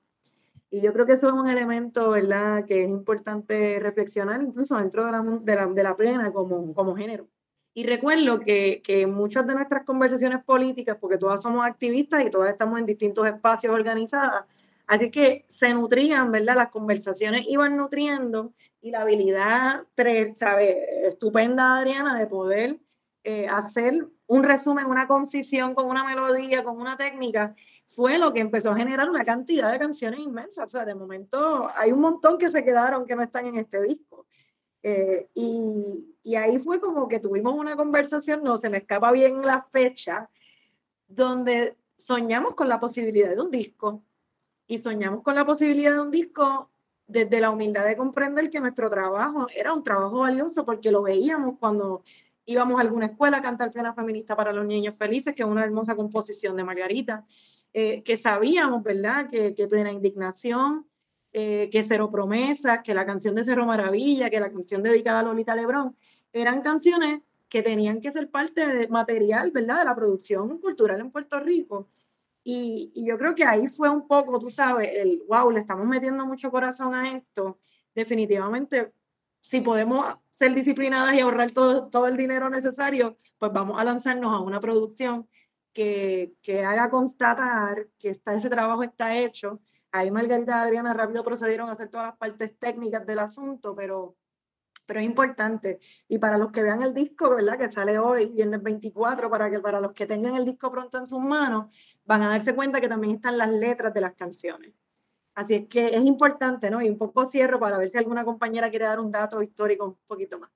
Y 0.69 0.81
yo 0.81 0.91
creo 0.91 1.05
que 1.05 1.13
eso 1.13 1.29
es 1.29 1.33
un 1.33 1.47
elemento, 1.47 2.09
¿verdad?, 2.09 2.65
que 2.65 2.83
es 2.83 2.89
importante 2.89 3.79
reflexionar 3.79 4.41
incluso 4.41 4.77
dentro 4.77 5.05
de 5.05 5.11
la, 5.13 5.21
de 5.21 5.55
la, 5.55 5.67
de 5.67 5.83
la 5.83 5.95
plena 5.95 6.31
como, 6.33 6.73
como 6.73 6.95
género. 6.95 7.25
Y 7.73 7.83
recuerdo 7.83 8.39
que, 8.39 8.81
que 8.83 9.07
muchas 9.07 9.47
de 9.47 9.55
nuestras 9.55 9.85
conversaciones 9.85 10.43
políticas, 10.43 10.97
porque 10.99 11.17
todas 11.17 11.41
somos 11.41 11.65
activistas 11.65 12.25
y 12.25 12.29
todas 12.29 12.49
estamos 12.49 12.79
en 12.79 12.85
distintos 12.85 13.25
espacios 13.27 13.73
organizadas, 13.73 14.45
así 14.87 15.09
que 15.09 15.45
se 15.47 15.73
nutrían, 15.73 16.31
¿verdad? 16.31 16.55
Las 16.57 16.69
conversaciones 16.69 17.45
iban 17.47 17.77
nutriendo 17.77 18.51
y 18.81 18.91
la 18.91 19.03
habilidad 19.03 19.83
¿sabes? 20.35 20.75
estupenda, 21.03 21.77
Adriana, 21.77 22.19
de 22.19 22.27
poder 22.27 22.77
eh, 23.23 23.47
hacer 23.47 24.07
un 24.27 24.43
resumen, 24.43 24.85
una 24.85 25.07
concisión 25.07 25.73
con 25.73 25.87
una 25.87 26.03
melodía, 26.03 26.63
con 26.63 26.79
una 26.79 26.97
técnica, 26.97 27.55
fue 27.87 28.17
lo 28.17 28.33
que 28.33 28.41
empezó 28.41 28.71
a 28.71 28.75
generar 28.75 29.09
una 29.09 29.23
cantidad 29.23 29.71
de 29.71 29.79
canciones 29.79 30.19
inmensas. 30.19 30.65
O 30.65 30.67
sea, 30.67 30.85
de 30.85 30.95
momento 30.95 31.69
hay 31.75 31.91
un 31.91 32.01
montón 32.01 32.37
que 32.37 32.49
se 32.49 32.63
quedaron 32.63 33.05
que 33.05 33.15
no 33.15 33.23
están 33.23 33.45
en 33.45 33.57
este 33.57 33.81
disco. 33.81 34.25
Eh, 34.83 35.29
y, 35.33 36.15
y, 36.23 36.35
ahí 36.35 36.59
fue 36.59 36.79
como 36.79 37.07
que 37.07 37.19
tuvimos 37.19 37.55
una 37.55 37.75
conversación, 37.75 38.43
no 38.43 38.57
se 38.57 38.69
me 38.69 38.77
escapa 38.77 39.11
bien 39.11 39.41
la 39.41 39.61
fecha, 39.61 40.29
donde 41.07 41.75
soñamos 41.97 42.53
con 42.53 42.69
la 42.69 42.79
posibilidad 42.79 43.29
de 43.29 43.41
un 43.41 43.51
disco. 43.51 44.03
Y 44.67 44.77
soñamos 44.77 45.23
con 45.23 45.35
la 45.35 45.45
posibilidad 45.45 45.93
de 45.93 46.01
un 46.01 46.11
disco 46.11 46.69
desde 47.07 47.39
la 47.39 47.49
humildad 47.49 47.85
de 47.85 47.95
comprender 47.95 48.49
que 48.49 48.59
nuestro 48.59 48.89
trabajo 48.89 49.47
era 49.55 49.73
un 49.73 49.83
trabajo 49.83 50.19
valioso 50.19 50.65
porque 50.65 50.91
lo 50.91 51.01
veíamos 51.01 51.57
cuando 51.57 52.03
íbamos 52.47 52.79
a 52.79 52.81
alguna 52.81 53.07
escuela 53.07 53.37
a 53.37 53.41
cantar 53.41 53.69
plena 53.71 53.93
feminista 53.93 54.35
para 54.35 54.51
los 54.51 54.65
niños 54.65 54.97
felices, 54.97 55.35
que 55.35 55.43
es 55.43 55.47
una 55.47 55.63
hermosa 55.63 55.95
composición 55.95 56.55
de 56.57 56.63
Margarita, 56.63 57.25
eh, 57.73 58.01
que 58.03 58.17
sabíamos, 58.17 58.81
¿verdad?, 58.83 59.27
que, 59.29 59.53
que 59.53 59.67
plena 59.67 59.91
indignación 59.91 60.87
eh, 61.33 61.69
que 61.71 61.83
Cero 61.83 62.09
Promesas, 62.09 62.79
que 62.83 62.93
la 62.93 63.05
canción 63.05 63.35
de 63.35 63.43
Cero 63.43 63.65
Maravilla, 63.65 64.29
que 64.29 64.39
la 64.39 64.49
canción 64.49 64.81
dedicada 64.81 65.19
a 65.19 65.23
Lolita 65.23 65.55
Lebrón, 65.55 65.95
eran 66.33 66.61
canciones 66.61 67.21
que 67.49 67.61
tenían 67.61 68.01
que 68.01 68.11
ser 68.11 68.31
parte 68.31 68.65
de 68.65 68.87
material, 68.87 69.51
¿verdad?, 69.51 69.79
de 69.79 69.85
la 69.85 69.95
producción 69.95 70.57
cultural 70.59 70.99
en 71.01 71.11
Puerto 71.11 71.39
Rico. 71.39 71.89
Y, 72.43 72.91
y, 72.95 73.05
yo 73.05 73.17
creo 73.17 73.35
que 73.35 73.43
ahí 73.43 73.67
fue 73.67 73.89
un 73.89 74.07
poco, 74.07 74.39
tú 74.39 74.49
sabes, 74.49 74.89
el, 74.93 75.21
wow, 75.27 75.51
le 75.51 75.59
estamos 75.59 75.85
metiendo 75.85 76.25
mucho 76.25 76.49
corazón 76.49 76.95
a 76.95 77.15
esto. 77.15 77.59
Definitivamente, 77.93 78.93
si 79.41 79.61
podemos 79.61 80.17
ser 80.31 80.53
disciplinadas 80.53 81.15
y 81.15 81.19
ahorrar 81.19 81.51
todo, 81.51 82.07
el 82.07 82.17
dinero 82.17 82.49
necesario, 82.49 83.17
pues 83.37 83.51
vamos 83.51 83.79
a 83.79 83.83
lanzarnos 83.83 84.33
a 84.33 84.39
una 84.39 84.59
producción 84.59 85.27
que, 85.73 86.33
que 86.41 86.63
haga 86.63 86.89
constatar 86.89 87.87
que 87.99 88.09
está, 88.09 88.33
ese 88.33 88.49
trabajo 88.49 88.83
está 88.83 89.17
hecho, 89.17 89.61
Ahí 89.91 90.11
Margarita 90.11 90.51
y 90.51 90.67
Adriana 90.67 90.93
rápido 90.93 91.23
procedieron 91.23 91.69
a 91.69 91.71
hacer 91.71 91.89
todas 91.89 92.07
las 92.07 92.17
partes 92.17 92.57
técnicas 92.59 93.05
del 93.05 93.19
asunto, 93.19 93.73
pero, 93.75 94.15
pero 94.85 94.99
es 94.99 95.05
importante. 95.05 95.79
Y 96.07 96.19
para 96.19 96.37
los 96.37 96.51
que 96.51 96.61
vean 96.61 96.81
el 96.81 96.93
disco, 96.93 97.29
¿verdad? 97.29 97.57
Que 97.57 97.69
sale 97.71 97.97
hoy, 97.97 98.27
viernes 98.27 98.61
24, 98.61 99.29
para, 99.29 99.49
que, 99.49 99.59
para 99.59 99.79
los 99.79 99.93
que 99.93 100.05
tengan 100.05 100.35
el 100.35 100.45
disco 100.45 100.69
pronto 100.69 100.97
en 100.97 101.07
sus 101.07 101.21
manos, 101.21 101.73
van 102.05 102.21
a 102.21 102.29
darse 102.29 102.53
cuenta 102.53 102.81
que 102.81 102.89
también 102.89 103.15
están 103.15 103.37
las 103.37 103.49
letras 103.49 103.93
de 103.93 104.01
las 104.01 104.13
canciones. 104.13 104.73
Así 105.37 105.53
es 105.53 105.67
que 105.69 105.85
es 105.93 106.03
importante, 106.03 106.71
¿no? 106.71 106.81
Y 106.81 106.89
un 106.89 106.97
poco 106.97 107.23
cierro 107.23 107.59
para 107.59 107.77
ver 107.77 107.87
si 107.89 107.99
alguna 107.99 108.25
compañera 108.25 108.71
quiere 108.71 108.85
dar 108.85 108.99
un 108.99 109.11
dato 109.11 109.43
histórico 109.43 109.85
un 109.85 109.97
poquito 110.07 110.39
más. 110.39 110.49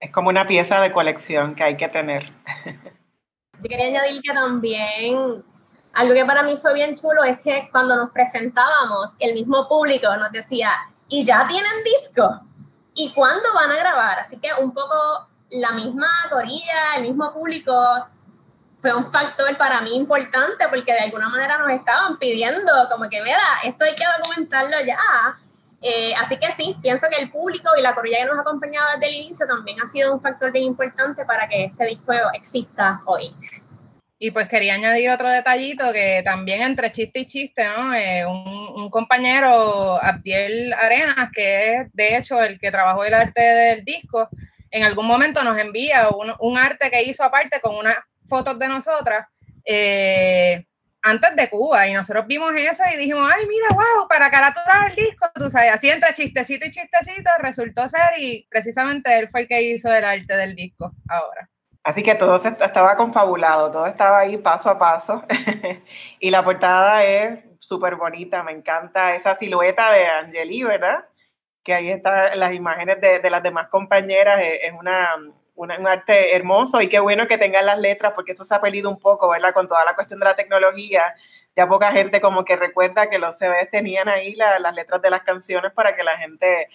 Es 0.00 0.10
como 0.10 0.30
una 0.30 0.46
pieza 0.46 0.80
de 0.80 0.90
colección 0.90 1.54
que 1.54 1.64
hay 1.64 1.76
que 1.76 1.86
tener. 1.88 2.32
Yo 3.60 3.68
quería 3.68 3.88
añadir 3.88 4.22
que 4.22 4.32
también 4.32 5.44
algo 5.92 6.14
que 6.14 6.24
para 6.24 6.42
mí 6.44 6.56
fue 6.56 6.72
bien 6.72 6.94
chulo 6.94 7.22
es 7.24 7.40
que 7.40 7.68
cuando 7.70 7.94
nos 7.94 8.10
presentábamos, 8.10 9.16
el 9.18 9.34
mismo 9.34 9.68
público 9.68 10.08
nos 10.16 10.32
decía, 10.32 10.70
¿y 11.08 11.26
ya 11.26 11.46
tienen 11.46 11.84
disco? 11.84 12.40
¿Y 12.94 13.12
cuándo 13.12 13.52
van 13.54 13.70
a 13.70 13.76
grabar? 13.76 14.18
Así 14.18 14.38
que 14.38 14.48
un 14.62 14.72
poco 14.72 15.28
la 15.50 15.72
misma 15.72 16.08
corilla, 16.30 16.96
el 16.96 17.02
mismo 17.02 17.34
público, 17.34 17.74
fue 18.82 18.92
un 18.96 19.10
factor 19.12 19.56
para 19.56 19.80
mí 19.80 19.96
importante 19.96 20.64
porque 20.68 20.92
de 20.92 20.98
alguna 20.98 21.28
manera 21.28 21.56
nos 21.56 21.70
estaban 21.70 22.18
pidiendo 22.18 22.72
como 22.90 23.08
que, 23.08 23.22
mira, 23.22 23.38
esto 23.64 23.84
hay 23.84 23.94
que 23.94 24.04
documentarlo 24.18 24.76
ya. 24.84 24.98
Eh, 25.80 26.12
así 26.16 26.36
que 26.36 26.50
sí, 26.50 26.76
pienso 26.82 27.06
que 27.08 27.22
el 27.22 27.30
público 27.30 27.70
y 27.78 27.82
la 27.82 27.94
corilla 27.94 28.18
que 28.18 28.24
nos 28.24 28.38
ha 28.38 28.40
acompañado 28.40 28.86
desde 28.94 29.06
el 29.08 29.22
inicio 29.22 29.46
también 29.46 29.80
ha 29.80 29.86
sido 29.86 30.12
un 30.12 30.20
factor 30.20 30.50
bien 30.50 30.64
importante 30.64 31.24
para 31.24 31.48
que 31.48 31.64
este 31.64 31.86
disco 31.86 32.12
exista 32.34 33.00
hoy. 33.06 33.32
Y 34.18 34.32
pues 34.32 34.48
quería 34.48 34.74
añadir 34.74 35.10
otro 35.10 35.30
detallito 35.30 35.92
que 35.92 36.22
también 36.24 36.62
entre 36.62 36.90
chiste 36.90 37.20
y 37.20 37.26
chiste, 37.26 37.64
¿no? 37.64 37.94
Eh, 37.94 38.26
un, 38.26 38.90
compañero, 38.90 40.02
Abdiel 40.02 40.72
Arenas, 40.72 41.30
que 41.32 41.74
es 41.76 41.92
de 41.92 42.16
hecho 42.16 42.40
el 42.42 42.58
que 42.58 42.70
trabajó 42.70 43.04
el 43.04 43.14
arte 43.14 43.40
del 43.40 43.84
disco, 43.84 44.28
en 44.70 44.82
algún 44.82 45.06
momento 45.06 45.42
nos 45.44 45.58
envía 45.58 46.08
un, 46.08 46.58
arte 46.58 46.90
que 46.90 47.02
hizo 47.02 47.22
aparte 47.22 47.60
con 47.60 47.76
unas 47.76 47.96
fotos 48.26 48.58
de 48.58 48.68
nosotras 48.68 49.26
eh, 49.64 50.66
antes 51.02 51.36
de 51.36 51.50
Cuba. 51.50 51.86
Y 51.88 51.94
nosotros 51.94 52.26
vimos 52.26 52.52
eso 52.56 52.84
y 52.92 52.96
dijimos, 52.96 53.30
ay, 53.34 53.46
mira, 53.46 53.68
wow, 53.70 54.08
para 54.08 54.30
caraturar 54.30 54.90
el 54.90 54.96
disco, 54.96 55.26
tú 55.34 55.50
sabes, 55.50 55.72
así 55.72 55.90
entre 55.90 56.14
chistecito 56.14 56.66
y 56.66 56.70
chistecito 56.70 57.30
resultó 57.38 57.88
ser 57.88 58.18
y 58.18 58.46
precisamente 58.50 59.18
él 59.18 59.28
fue 59.30 59.42
el 59.42 59.48
que 59.48 59.62
hizo 59.62 59.92
el 59.92 60.04
arte 60.04 60.36
del 60.36 60.54
disco 60.54 60.92
ahora. 61.08 61.48
Así 61.84 62.04
que 62.04 62.14
todo 62.14 62.36
estaba 62.36 62.96
confabulado, 62.96 63.70
todo 63.72 63.86
estaba 63.86 64.20
ahí 64.20 64.36
paso 64.36 64.70
a 64.70 64.78
paso. 64.78 65.24
y 66.20 66.30
la 66.30 66.44
portada 66.44 67.02
es 67.02 67.40
súper 67.58 67.96
bonita, 67.96 68.42
me 68.44 68.52
encanta 68.52 69.14
esa 69.16 69.34
silueta 69.34 69.90
de 69.92 70.06
Angeli, 70.06 70.62
¿verdad? 70.62 71.04
Que 71.64 71.74
ahí 71.74 71.90
están 71.90 72.38
las 72.38 72.54
imágenes 72.54 73.00
de, 73.00 73.30
las 73.30 73.42
demás 73.42 73.68
compañeras, 73.68 74.40
es, 74.42 74.72
una, 74.72 75.10
un 75.54 75.70
arte 75.70 76.34
hermoso 76.34 76.80
y 76.80 76.88
qué 76.88 76.98
bueno 76.98 77.28
que 77.28 77.38
tengan 77.38 77.66
las 77.66 77.78
letras 77.78 78.12
porque 78.14 78.32
eso 78.32 78.44
se 78.44 78.54
ha 78.54 78.60
perdido 78.60 78.90
un 78.90 78.98
poco, 78.98 79.28
¿verdad? 79.28 79.52
Con 79.52 79.68
toda 79.68 79.84
la 79.84 79.94
cuestión 79.94 80.18
de 80.20 80.26
la 80.26 80.36
tecnología, 80.36 81.14
ya 81.54 81.68
poca 81.68 81.92
gente 81.92 82.20
como 82.20 82.44
que 82.44 82.56
recuerda 82.56 83.10
que 83.10 83.18
los 83.18 83.36
CDs 83.36 83.70
tenían 83.70 84.08
ahí 84.08 84.34
las 84.34 84.74
letras 84.74 85.02
de 85.02 85.10
las 85.10 85.22
canciones 85.22 85.72
para 85.72 85.94
que 85.94 86.02
la 86.02 86.16
gente 86.16 86.68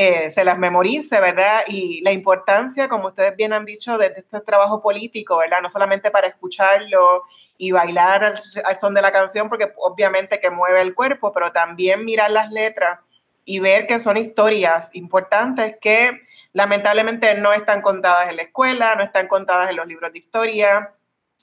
eh, 0.00 0.30
se 0.30 0.44
las 0.44 0.56
memorice, 0.56 1.18
¿verdad? 1.18 1.62
Y 1.66 2.02
la 2.02 2.12
importancia, 2.12 2.88
como 2.88 3.08
ustedes 3.08 3.34
bien 3.34 3.52
han 3.52 3.64
dicho, 3.64 3.98
de, 3.98 4.12
este 4.14 4.40
trabajo 4.42 4.80
político, 4.80 5.38
¿verdad? 5.38 5.60
No 5.60 5.70
solamente 5.70 6.12
para 6.12 6.28
escucharlo 6.28 7.24
y 7.56 7.72
bailar 7.72 8.22
al, 8.22 8.38
son 8.80 8.94
de 8.94 9.02
la 9.02 9.10
canción, 9.10 9.48
porque 9.48 9.72
obviamente 9.76 10.38
que 10.38 10.50
mueve 10.50 10.82
el 10.82 10.94
cuerpo, 10.94 11.32
pero 11.32 11.50
también 11.50 12.04
mirar 12.04 12.30
las 12.30 12.52
letras 12.52 13.00
y 13.44 13.58
ver 13.58 13.88
que 13.88 13.98
son 13.98 14.16
historias 14.16 14.88
importantes 14.92 15.76
que 15.80 16.27
lamentablemente 16.52 17.34
no 17.34 17.52
están 17.52 17.82
contadas 17.82 18.28
en 18.30 18.36
la 18.36 18.42
escuela, 18.42 18.94
no 18.94 19.04
están 19.04 19.28
contadas 19.28 19.70
en 19.70 19.76
los 19.76 19.86
libros 19.86 20.12
de 20.12 20.18
historia, 20.18 20.94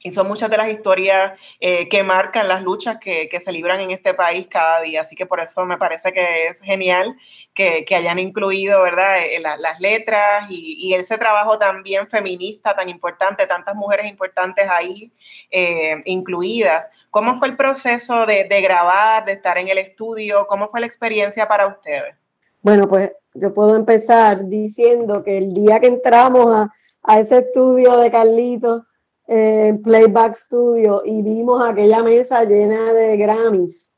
y 0.03 0.11
son 0.11 0.27
muchas 0.27 0.51
de 0.51 0.57
las 0.57 0.69
historias 0.69 1.39
eh, 1.59 1.89
que 1.89 2.03
marcan 2.03 2.47
las 2.47 2.61
luchas 2.61 2.97
que, 2.99 3.27
que, 3.27 3.39
se 3.39 3.51
libran 3.51 3.79
en 3.79 3.91
este 3.91 4.13
país 4.13 4.45
cada 4.47 4.81
día. 4.81 5.01
Así 5.01 5.15
que 5.15 5.25
por 5.25 5.39
eso 5.39 5.65
me 5.65 5.77
parece 5.77 6.13
que 6.13 6.47
es 6.47 6.61
genial 6.61 7.15
que, 7.53 7.85
que 7.85 7.95
hayan 7.95 8.19
incluido 8.19 8.81
¿verdad? 8.83 9.23
Eh, 9.23 9.39
las 9.39 9.79
letras 9.79 10.45
y, 10.49 10.93
ese 10.93 11.17
trabajo 11.17 11.57
también 11.57 12.07
feminista 12.07 12.75
tan 12.75 12.87
importante, 12.87 13.47
tantas 13.47 13.75
mujeres 13.75 14.05
importantes 14.05 14.69
ahí 14.69 15.11
eh, 15.49 16.01
incluidas. 16.05 16.91
¿Cómo 17.09 17.39
fue 17.39 17.47
el 17.47 17.57
proceso 17.57 18.25
de, 18.25 18.43
de, 18.43 18.61
grabar, 18.61 19.25
de 19.25 19.31
estar 19.31 19.57
en 19.57 19.69
el 19.69 19.77
estudio? 19.77 20.45
¿Cómo 20.45 20.69
fue 20.69 20.81
la 20.81 20.85
experiencia 20.85 21.47
para 21.47 21.65
ustedes? 21.67 22.15
Bueno, 22.61 22.87
pues 22.87 23.11
yo 23.35 23.53
puedo 23.53 23.75
empezar 23.75 24.47
diciendo 24.47 25.23
que 25.23 25.37
el 25.37 25.53
día 25.53 25.79
que 25.79 25.87
entramos 25.87 26.53
a, 26.53 26.73
a 27.03 27.19
ese 27.19 27.39
estudio 27.39 27.97
de 27.97 28.11
Carlitos, 28.11 28.83
en 29.27 29.81
Playback 29.81 30.35
Studio 30.35 31.01
y 31.03 31.21
vimos 31.21 31.61
aquella 31.63 32.03
mesa 32.03 32.43
llena 32.43 32.93
de 32.93 33.17
Grammys. 33.17 33.93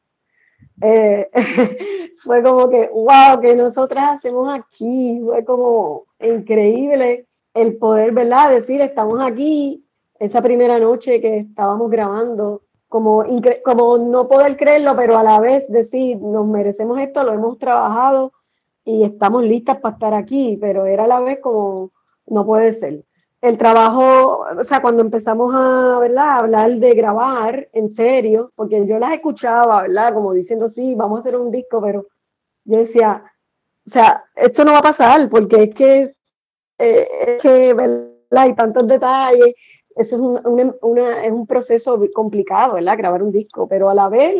Eh, 0.81 1.29
fue 2.23 2.43
como 2.43 2.69
que, 2.69 2.89
wow, 2.93 3.39
que 3.41 3.55
nosotras 3.55 4.15
hacemos 4.15 4.53
aquí, 4.53 5.19
fue 5.23 5.43
como 5.43 6.05
increíble 6.19 7.27
el 7.53 7.77
poder, 7.77 8.11
¿verdad? 8.11 8.51
Decir, 8.51 8.81
estamos 8.81 9.19
aquí, 9.21 9.83
esa 10.19 10.41
primera 10.41 10.79
noche 10.79 11.19
que 11.19 11.39
estábamos 11.39 11.89
grabando, 11.89 12.63
como, 12.87 13.25
como 13.65 13.97
no 13.97 14.27
poder 14.27 14.55
creerlo, 14.55 14.95
pero 14.95 15.17
a 15.17 15.23
la 15.23 15.39
vez 15.39 15.69
decir, 15.69 16.19
nos 16.21 16.47
merecemos 16.47 16.99
esto, 16.99 17.23
lo 17.23 17.33
hemos 17.33 17.57
trabajado 17.57 18.31
y 18.87 19.03
estamos 19.03 19.43
listas 19.43 19.79
para 19.81 19.95
estar 19.95 20.13
aquí, 20.13 20.57
pero 20.61 20.85
era 20.85 21.03
a 21.03 21.07
la 21.07 21.19
vez 21.19 21.39
como, 21.41 21.91
no 22.25 22.45
puede 22.45 22.71
ser 22.71 23.03
el 23.41 23.57
trabajo, 23.57 24.45
o 24.57 24.63
sea, 24.63 24.81
cuando 24.81 25.01
empezamos 25.01 25.53
a, 25.53 25.99
¿verdad? 25.99 26.39
hablar 26.39 26.71
de 26.71 26.93
grabar 26.93 27.67
en 27.73 27.91
serio, 27.91 28.51
porque 28.55 28.87
yo 28.87 28.97
las 28.97 29.13
escuchaba, 29.13 29.81
¿verdad? 29.81 30.13
Como 30.13 30.31
diciendo, 30.31 30.69
sí, 30.69 30.95
vamos 30.95 31.17
a 31.17 31.19
hacer 31.19 31.37
un 31.37 31.51
disco, 31.51 31.81
pero 31.81 32.07
yo 32.63 32.77
decía, 32.79 33.23
o 33.85 33.89
sea, 33.89 34.23
esto 34.33 34.63
no 34.63 34.71
va 34.71 34.79
a 34.79 34.83
pasar, 34.83 35.29
porque 35.29 35.63
es 35.63 35.75
que, 35.75 36.15
eh, 36.79 37.07
es 37.27 37.41
que 37.41 37.73
¿verdad? 37.73 38.07
Hay 38.31 38.55
tantos 38.55 38.87
detalles, 38.87 39.53
eso 39.97 40.15
es 40.15 40.21
un, 40.21 40.75
una, 40.81 41.25
es 41.25 41.31
un 41.31 41.45
proceso 41.45 41.99
complicado, 42.13 42.75
¿verdad? 42.75 42.97
Grabar 42.97 43.21
un 43.21 43.33
disco, 43.33 43.67
pero 43.67 43.89
a 43.89 43.93
la 43.93 44.07
vez 44.07 44.33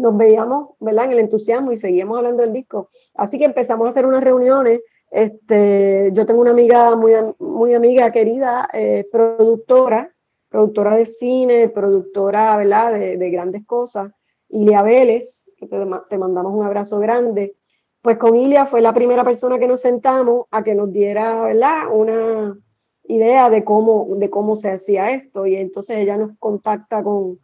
nos 0.00 0.16
veíamos, 0.16 0.70
¿verdad? 0.80 1.06
En 1.06 1.12
el 1.12 1.18
entusiasmo 1.20 1.72
y 1.72 1.76
seguíamos 1.76 2.18
hablando 2.18 2.42
del 2.42 2.52
disco. 2.52 2.88
Así 3.14 3.38
que 3.38 3.44
empezamos 3.44 3.86
a 3.86 3.90
hacer 3.90 4.06
unas 4.06 4.24
reuniones 4.24 4.80
este, 5.10 6.10
yo 6.12 6.24
tengo 6.24 6.40
una 6.40 6.52
amiga 6.52 6.94
muy, 6.94 7.12
muy 7.38 7.74
amiga, 7.74 8.12
querida, 8.12 8.68
eh, 8.72 9.06
productora, 9.10 10.14
productora 10.48 10.96
de 10.96 11.04
cine, 11.04 11.68
productora 11.68 12.56
¿verdad? 12.56 12.92
De, 12.92 13.16
de 13.16 13.30
grandes 13.30 13.66
cosas, 13.66 14.12
Ilia 14.48 14.82
Vélez, 14.82 15.50
que 15.56 15.66
te, 15.66 15.76
te, 16.08 16.18
mandamos 16.18 16.54
un 16.54 16.64
abrazo 16.64 17.00
grande. 17.00 17.56
Pues 18.02 18.18
con 18.18 18.36
Ilia 18.36 18.66
fue 18.66 18.80
la 18.80 18.92
primera 18.92 19.24
persona 19.24 19.58
que 19.58 19.66
nos 19.66 19.80
sentamos 19.80 20.46
a 20.50 20.62
que 20.62 20.74
nos 20.74 20.92
diera 20.92 21.42
¿verdad? 21.42 21.92
una 21.92 22.56
idea 23.04 23.50
de 23.50 23.64
cómo, 23.64 24.06
de 24.16 24.30
cómo 24.30 24.56
se 24.56 24.70
hacía 24.70 25.10
esto. 25.10 25.46
Y 25.46 25.56
entonces 25.56 25.98
ella 25.98 26.16
nos 26.16 26.38
contacta 26.38 27.02
con, 27.02 27.40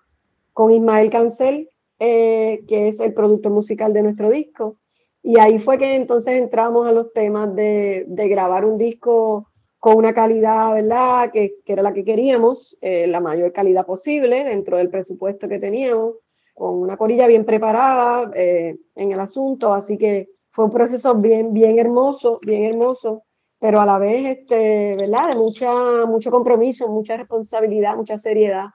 con 0.53 0.71
Ismael 0.71 1.11
Cancel, 1.11 1.69
eh, 1.99 2.65
que 2.69 2.89
es 2.89 3.01
el 3.01 3.15
productor 3.15 3.53
musical 3.53 3.93
de 3.93 4.03
nuestro 4.03 4.31
disco. 4.31 4.77
Y 5.23 5.41
ahí 5.41 5.59
fue 5.59 5.79
que 5.79 5.95
entonces 5.95 6.35
entramos 6.35 6.87
a 6.87 6.93
los 6.93 7.13
temas 7.13 7.55
de, 7.55 8.05
de 8.07 8.29
grabar 8.29 8.65
un 8.65 8.79
disco 8.79 9.49
con 9.79 9.97
una 9.97 10.15
calidad, 10.15 10.75
¿verdad? 10.75 11.31
Que, 11.33 11.57
que 11.65 11.73
era 11.73 11.83
la 11.83 11.93
que 11.93 12.05
queríamos, 12.05 12.77
eh, 12.81 13.07
la 13.07 13.21
mayor 13.21 13.53
calidad 13.53 13.87
posible 13.87 14.45
dentro 14.45 14.79
del 14.79 14.91
presupuesto 14.91 15.49
que 15.49 15.59
teníamos, 15.59 16.15
con 16.55 16.75
una 16.75 16.97
corilla 16.97 17.27
bien 17.27 17.45
preparada 17.45 18.31
eh, 18.35 18.77
en 18.95 19.13
el 19.13 19.21
asunto. 19.21 19.73
Así 19.73 19.97
que 19.97 20.29
fue 20.51 20.65
un 20.65 20.71
proceso 20.71 21.15
bien, 21.15 21.53
bien 21.53 21.79
hermoso, 21.79 22.41
bien 22.43 22.65
hermoso, 22.65 23.23
pero 23.59 23.81
a 23.81 23.87
la 23.87 23.99
vez, 23.99 24.39
este, 24.39 24.97
¿verdad? 24.99 25.29
De 25.29 25.37
mucha, 25.37 26.07
mucho 26.07 26.31
compromiso, 26.31 26.89
mucha 26.89 27.17
responsabilidad, 27.17 27.97
mucha 27.97 28.17
seriedad. 28.17 28.67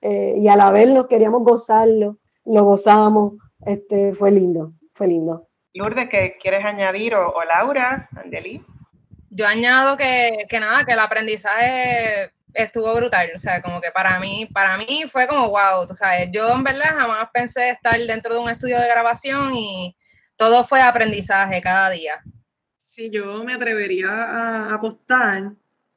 Eh, 0.00 0.34
y 0.38 0.48
a 0.48 0.56
la 0.56 0.70
vez 0.70 0.88
nos 0.88 1.06
queríamos 1.06 1.42
gozarlo, 1.42 2.18
lo 2.44 2.64
gozamos. 2.64 3.34
Este, 3.64 4.14
fue 4.14 4.30
lindo, 4.30 4.72
fue 4.94 5.08
lindo. 5.08 5.48
Lourdes, 5.74 6.08
¿qué 6.08 6.36
quieres 6.40 6.64
añadir? 6.64 7.14
O, 7.14 7.32
Laura, 7.44 8.08
Angeli. 8.16 8.64
Yo 9.30 9.46
añado 9.46 9.96
que, 9.96 10.46
que, 10.48 10.60
nada, 10.60 10.84
que 10.84 10.92
el 10.92 10.98
aprendizaje 10.98 12.32
estuvo 12.54 12.94
brutal. 12.94 13.30
O 13.34 13.38
sea, 13.38 13.62
como 13.62 13.80
que 13.80 13.90
para 13.90 14.18
mí, 14.20 14.46
para 14.52 14.76
mí 14.76 15.04
fue 15.08 15.26
como 15.26 15.48
wow, 15.48 15.86
tú 15.88 15.94
sabes. 15.94 16.28
Yo 16.32 16.50
en 16.50 16.62
verdad 16.62 16.96
jamás 16.96 17.28
pensé 17.32 17.70
estar 17.70 17.98
dentro 17.98 18.34
de 18.34 18.40
un 18.40 18.50
estudio 18.50 18.78
de 18.78 18.88
grabación 18.88 19.54
y 19.54 19.96
todo 20.36 20.64
fue 20.64 20.80
aprendizaje 20.80 21.60
cada 21.60 21.90
día. 21.90 22.22
Sí, 22.78 23.08
yo 23.10 23.42
me 23.44 23.54
atrevería 23.54 24.10
a 24.10 24.74
apostar 24.74 25.52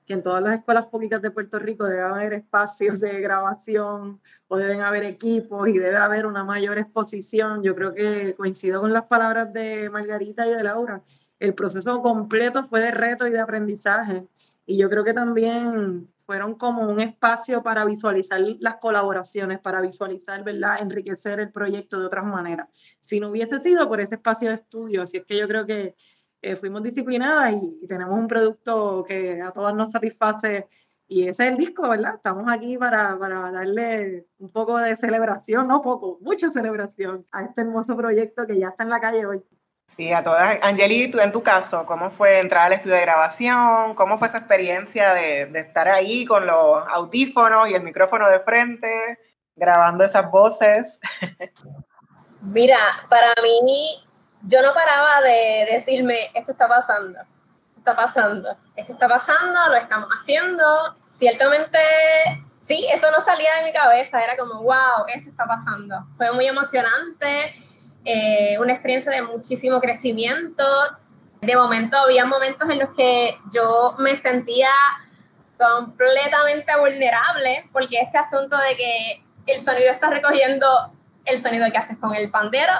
que 0.05 0.13
en 0.13 0.23
todas 0.23 0.41
las 0.41 0.59
escuelas 0.59 0.85
públicas 0.85 1.21
de 1.21 1.31
Puerto 1.31 1.57
Rico 1.59 1.85
debe 1.85 2.01
haber 2.01 2.33
espacios 2.33 2.99
de 2.99 3.19
grabación 3.21 4.21
o 4.47 4.57
deben 4.57 4.81
haber 4.81 5.03
equipos 5.03 5.67
y 5.67 5.77
debe 5.77 5.97
haber 5.97 6.25
una 6.25 6.43
mayor 6.43 6.77
exposición. 6.77 7.63
Yo 7.63 7.75
creo 7.75 7.93
que 7.93 8.35
coincido 8.35 8.81
con 8.81 8.93
las 8.93 9.05
palabras 9.05 9.51
de 9.51 9.89
Margarita 9.89 10.45
y 10.45 10.53
de 10.53 10.63
Laura. 10.63 11.03
El 11.39 11.53
proceso 11.53 12.01
completo 12.01 12.63
fue 12.63 12.81
de 12.81 12.91
reto 12.91 13.27
y 13.27 13.31
de 13.31 13.39
aprendizaje. 13.39 14.27
Y 14.65 14.77
yo 14.77 14.89
creo 14.89 15.03
que 15.03 15.13
también 15.13 16.07
fueron 16.25 16.55
como 16.55 16.87
un 16.89 16.99
espacio 16.99 17.61
para 17.61 17.85
visualizar 17.85 18.39
las 18.59 18.77
colaboraciones, 18.77 19.59
para 19.59 19.81
visualizar, 19.81 20.43
¿verdad? 20.43 20.77
Enriquecer 20.81 21.39
el 21.39 21.51
proyecto 21.51 21.99
de 21.99 22.05
otras 22.05 22.25
maneras. 22.25 22.67
Si 22.99 23.19
no 23.19 23.29
hubiese 23.29 23.59
sido 23.59 23.87
por 23.87 24.01
ese 24.01 24.15
espacio 24.15 24.49
de 24.49 24.55
estudio, 24.55 25.03
así 25.03 25.17
es 25.17 25.25
que 25.25 25.37
yo 25.37 25.47
creo 25.47 25.65
que 25.65 25.95
eh, 26.45 26.55
fuimos 26.55 26.83
disciplinadas 26.83 27.53
y, 27.53 27.87
tenemos 27.87 28.17
un 28.19 28.27
producto 28.27 29.03
que 29.07 29.41
a 29.41 29.51
todas 29.51 29.73
nos 29.73 29.89
satisface 29.89 30.67
Y 31.07 31.27
ese 31.27 31.45
es 31.45 31.51
el 31.51 31.57
disco, 31.57 31.89
¿verdad? 31.89 32.15
Estamos 32.15 32.45
aquí 32.47 32.77
para, 32.77 33.17
para 33.17 33.51
darle 33.51 34.27
un 34.37 34.51
poco 34.51 34.77
de 34.77 34.95
celebración, 34.95 35.67
no 35.67 35.81
poco, 35.81 36.19
mucha 36.21 36.51
celebración 36.51 37.25
a 37.31 37.45
este 37.45 37.61
hermoso 37.61 37.97
proyecto 37.97 38.45
que 38.45 38.59
ya 38.59 38.67
está 38.67 38.83
en 38.83 38.89
la 38.91 38.99
calle 38.99 39.25
hoy. 39.25 39.43
Sí, 39.87 40.11
a 40.11 40.23
todas. 40.23 40.59
Angeli, 40.61 41.09
tú 41.09 41.19
en 41.19 41.31
tu 41.31 41.41
caso, 41.41 41.85
¿cómo 41.85 42.11
fue 42.11 42.39
entrar 42.39 42.67
al 42.67 42.73
estudio 42.73 42.95
de 42.95 43.01
grabación? 43.01 43.95
¿Cómo 43.95 44.19
fue 44.19 44.27
esa 44.27 44.39
experiencia 44.39 45.13
de, 45.13 45.47
de 45.47 45.59
estar 45.59 45.87
ahí 45.87 46.25
con 46.25 46.45
los 46.45 46.83
audífonos 46.89 47.69
y 47.69 47.73
el 47.73 47.83
micrófono 47.83 48.29
de 48.29 48.39
frente, 48.41 49.19
grabando 49.55 50.03
esas 50.03 50.29
voces? 50.29 50.99
Mira, 52.41 52.77
para 53.09 53.33
mí, 53.41 54.04
yo 54.47 54.61
no 54.61 54.73
paraba 54.73 55.21
de 55.21 55.67
decirme, 55.71 56.31
esto 56.33 56.51
está 56.51 56.67
pasando, 56.67 57.19
está 57.77 57.95
pasando, 57.95 58.57
esto 58.75 58.93
está 58.93 59.07
pasando, 59.07 59.59
lo 59.69 59.75
estamos 59.75 60.09
haciendo. 60.09 60.95
Ciertamente, 61.09 61.79
sí, 62.59 62.85
eso 62.91 63.07
no 63.11 63.23
salía 63.23 63.55
de 63.55 63.63
mi 63.63 63.73
cabeza, 63.73 64.23
era 64.23 64.37
como, 64.37 64.61
wow, 64.61 65.05
esto 65.13 65.29
está 65.29 65.45
pasando. 65.45 66.05
Fue 66.17 66.31
muy 66.31 66.47
emocionante 66.47 67.53
eh, 68.03 68.57
una 68.59 68.73
experiencia 68.73 69.11
de 69.11 69.23
muchísimo 69.23 69.79
crecimiento. 69.79 70.63
De 71.41 71.55
momento 71.55 71.97
había 71.97 72.25
momentos 72.25 72.69
en 72.69 72.79
los 72.79 72.89
que 72.95 73.37
yo 73.51 73.95
me 73.97 74.15
sentía 74.15 74.69
completamente 75.57 76.77
vulnerable 76.77 77.69
porque 77.71 77.99
este 77.99 78.17
asunto 78.17 78.57
de 78.57 78.75
que 78.75 79.53
el 79.53 79.59
sonido 79.59 79.91
está 79.91 80.09
recogiendo 80.09 80.67
el 81.25 81.39
sonido 81.39 81.69
que 81.71 81.77
haces 81.77 81.97
con 81.97 82.13
el 82.13 82.29
pandero, 82.29 82.71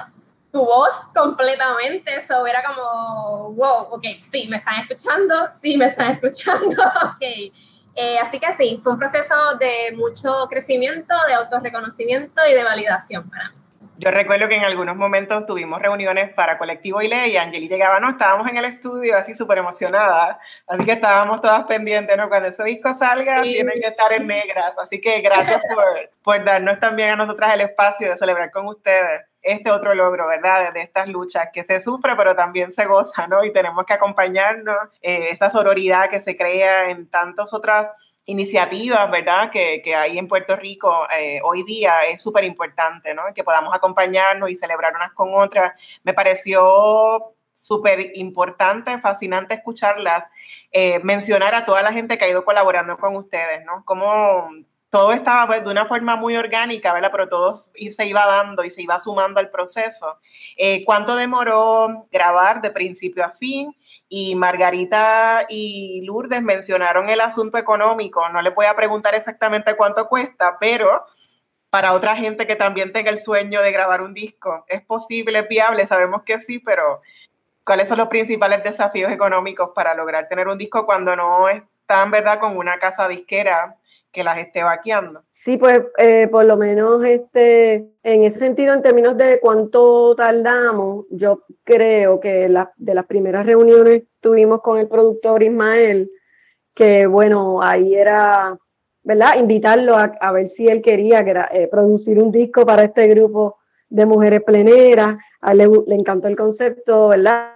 tu 0.55 0.63
voz 0.63 1.07
completamente, 1.13 2.15
eso 2.15 2.47
era 2.47 2.63
como, 2.63 3.51
wow, 3.55 3.87
ok, 3.91 4.05
sí, 4.21 4.47
me 4.49 4.55
están 4.55 4.79
escuchando, 4.79 5.49
sí, 5.51 5.77
me 5.77 5.87
están 5.87 6.13
escuchando, 6.13 6.81
ok. 7.03 7.51
Eh, 7.93 8.17
así 8.21 8.39
que 8.39 8.53
sí, 8.53 8.79
fue 8.81 8.93
un 8.93 8.97
proceso 8.97 9.35
de 9.59 9.93
mucho 9.97 10.47
crecimiento, 10.49 11.13
de 11.27 11.33
autorreconocimiento 11.33 12.41
y 12.49 12.53
de 12.53 12.63
validación 12.63 13.29
para 13.29 13.49
mí. 13.49 13.64
Yo 13.97 14.11
recuerdo 14.11 14.49
que 14.49 14.55
en 14.55 14.63
algunos 14.63 14.95
momentos 14.97 15.45
tuvimos 15.45 15.81
reuniones 15.81 16.33
para 16.33 16.57
Colectivo 16.57 17.01
ILE 17.01 17.29
y 17.29 17.37
Angeli 17.37 17.69
llegaba, 17.69 17.99
no, 17.99 18.09
estábamos 18.09 18.47
en 18.47 18.57
el 18.57 18.65
estudio 18.65 19.15
así 19.17 19.33
súper 19.35 19.59
emocionada, 19.59 20.37
así 20.67 20.83
que 20.83 20.91
estábamos 20.91 21.41
todas 21.41 21.63
pendientes, 21.63 22.17
¿no? 22.17 22.27
Cuando 22.27 22.49
ese 22.49 22.63
disco 22.65 22.93
salga, 22.93 23.41
tienen 23.41 23.79
que 23.79 23.87
estar 23.87 24.11
en 24.11 24.27
negras, 24.27 24.77
así 24.77 24.99
que 24.99 25.21
gracias 25.21 25.61
por, 25.73 26.09
por 26.23 26.43
darnos 26.43 26.79
también 26.79 27.11
a 27.11 27.15
nosotras 27.15 27.53
el 27.53 27.61
espacio 27.61 28.09
de 28.09 28.17
celebrar 28.17 28.51
con 28.51 28.67
ustedes 28.67 29.23
este 29.45 29.71
otro 29.71 29.93
logro, 29.93 30.27
¿verdad? 30.27 30.73
De 30.73 30.81
estas 30.81 31.07
luchas 31.07 31.49
que 31.53 31.63
se 31.63 31.79
sufre, 31.79 32.15
pero 32.15 32.35
también 32.35 32.71
se 32.71 32.85
goza, 32.85 33.27
¿no? 33.27 33.43
Y 33.45 33.53
tenemos 33.53 33.85
que 33.85 33.93
acompañarnos, 33.93 34.75
eh, 35.01 35.29
esa 35.29 35.49
sororidad 35.49 36.09
que 36.09 36.19
se 36.19 36.35
crea 36.35 36.89
en 36.89 37.07
tantas 37.07 37.53
otras 37.53 37.93
iniciativas, 38.25 39.09
¿verdad?, 39.11 39.51
que, 39.51 39.81
que 39.83 39.95
hay 39.95 40.17
en 40.17 40.27
Puerto 40.27 40.55
Rico 40.55 41.07
eh, 41.15 41.39
hoy 41.43 41.63
día 41.63 42.01
es 42.09 42.21
súper 42.21 42.43
importante, 42.43 43.13
¿no? 43.13 43.23
Que 43.33 43.43
podamos 43.43 43.73
acompañarnos 43.73 44.49
y 44.49 44.55
celebrar 44.55 44.93
unas 44.95 45.13
con 45.13 45.33
otras. 45.33 45.73
Me 46.03 46.13
pareció 46.13 47.35
súper 47.53 48.11
importante, 48.15 48.99
fascinante 48.99 49.55
escucharlas, 49.55 50.25
eh, 50.71 50.99
mencionar 51.03 51.55
a 51.55 51.65
toda 51.65 51.81
la 51.81 51.93
gente 51.93 52.17
que 52.17 52.25
ha 52.25 52.29
ido 52.29 52.43
colaborando 52.43 52.97
con 52.97 53.15
ustedes, 53.15 53.63
¿no? 53.65 53.83
Como 53.85 54.49
todo 54.89 55.11
estaba 55.11 55.47
pues, 55.47 55.63
de 55.63 55.71
una 55.71 55.85
forma 55.85 56.15
muy 56.15 56.37
orgánica, 56.37 56.93
¿verdad? 56.93 57.09
Pero 57.11 57.27
todo 57.27 57.55
se 57.55 58.07
iba 58.07 58.25
dando 58.25 58.63
y 58.63 58.69
se 58.69 58.81
iba 58.81 58.99
sumando 58.99 59.39
al 59.39 59.49
proceso. 59.49 60.19
Eh, 60.55 60.83
¿Cuánto 60.85 61.15
demoró 61.15 62.07
grabar 62.11 62.61
de 62.61 62.71
principio 62.71 63.25
a 63.25 63.31
fin? 63.31 63.75
Y 64.09 64.35
Margarita 64.35 65.45
y 65.49 66.01
Lourdes 66.05 66.41
mencionaron 66.41 67.09
el 67.09 67.21
asunto 67.21 67.57
económico. 67.57 68.27
No 68.29 68.41
les 68.41 68.53
voy 68.53 68.65
a 68.67 68.75
preguntar 68.75 69.15
exactamente 69.15 69.75
cuánto 69.75 70.07
cuesta, 70.07 70.57
pero 70.59 71.05
para 71.69 71.93
otra 71.93 72.15
gente 72.15 72.47
que 72.47 72.55
también 72.55 72.93
tenga 72.93 73.09
el 73.09 73.19
sueño 73.19 73.61
de 73.61 73.71
grabar 73.71 74.01
un 74.01 74.13
disco, 74.13 74.63
¿es 74.67 74.81
posible, 74.81 75.39
es 75.39 75.47
viable? 75.49 75.85
Sabemos 75.85 76.23
que 76.23 76.39
sí, 76.39 76.59
pero 76.59 77.01
¿cuáles 77.65 77.89
son 77.89 77.97
los 77.97 78.07
principales 78.07 78.63
desafíos 78.63 79.11
económicos 79.11 79.71
para 79.75 79.93
lograr 79.93 80.27
tener 80.29 80.47
un 80.47 80.57
disco 80.57 80.85
cuando 80.85 81.15
no 81.15 81.49
están, 81.49 82.11
verdad, 82.11 82.39
con 82.39 82.55
una 82.55 82.77
casa 82.77 83.07
disquera 83.07 83.75
que 84.15 84.23
las 84.23 84.37
esté 84.37 84.63
vaqueando. 84.63 85.23
Sí, 85.29 85.57
pues 85.57 85.81
eh, 85.97 86.29
por 86.29 86.45
lo 86.45 86.55
menos 86.55 87.03
este, 87.03 87.85
en 88.01 88.23
ese 88.23 88.39
sentido, 88.39 88.73
en 88.73 88.81
términos 88.81 89.17
de 89.17 89.41
cuánto 89.41 90.15
tardamos, 90.15 91.05
yo 91.09 91.43
creo 91.65 92.21
que 92.21 92.47
la, 92.47 92.71
de 92.77 92.95
las 92.95 93.05
primeras 93.07 93.45
reuniones 93.45 94.03
tuvimos 94.21 94.61
con 94.61 94.79
el 94.79 94.87
productor 94.87 95.43
Ismael, 95.43 96.09
que 96.73 97.07
bueno, 97.07 97.61
ahí 97.61 97.93
era, 97.93 98.57
¿verdad? 99.03 99.35
Invitarlo 99.37 99.97
a, 99.97 100.31
ver 100.31 100.47
si 100.47 100.69
él 100.69 100.81
quería 100.81 101.19
eh, 101.51 101.67
producir 101.67 102.17
un 102.17 102.31
disco 102.31 102.65
para 102.65 102.85
este 102.85 103.07
grupo 103.09 103.57
de 103.89 104.05
mujeres 104.05 104.43
pleneras. 104.43 105.17
A 105.41 105.51
él 105.51 105.57
le, 105.57 105.69
le 105.87 105.95
encantó 105.95 106.29
el 106.29 106.37
concepto, 106.37 107.09
¿verdad? 107.09 107.51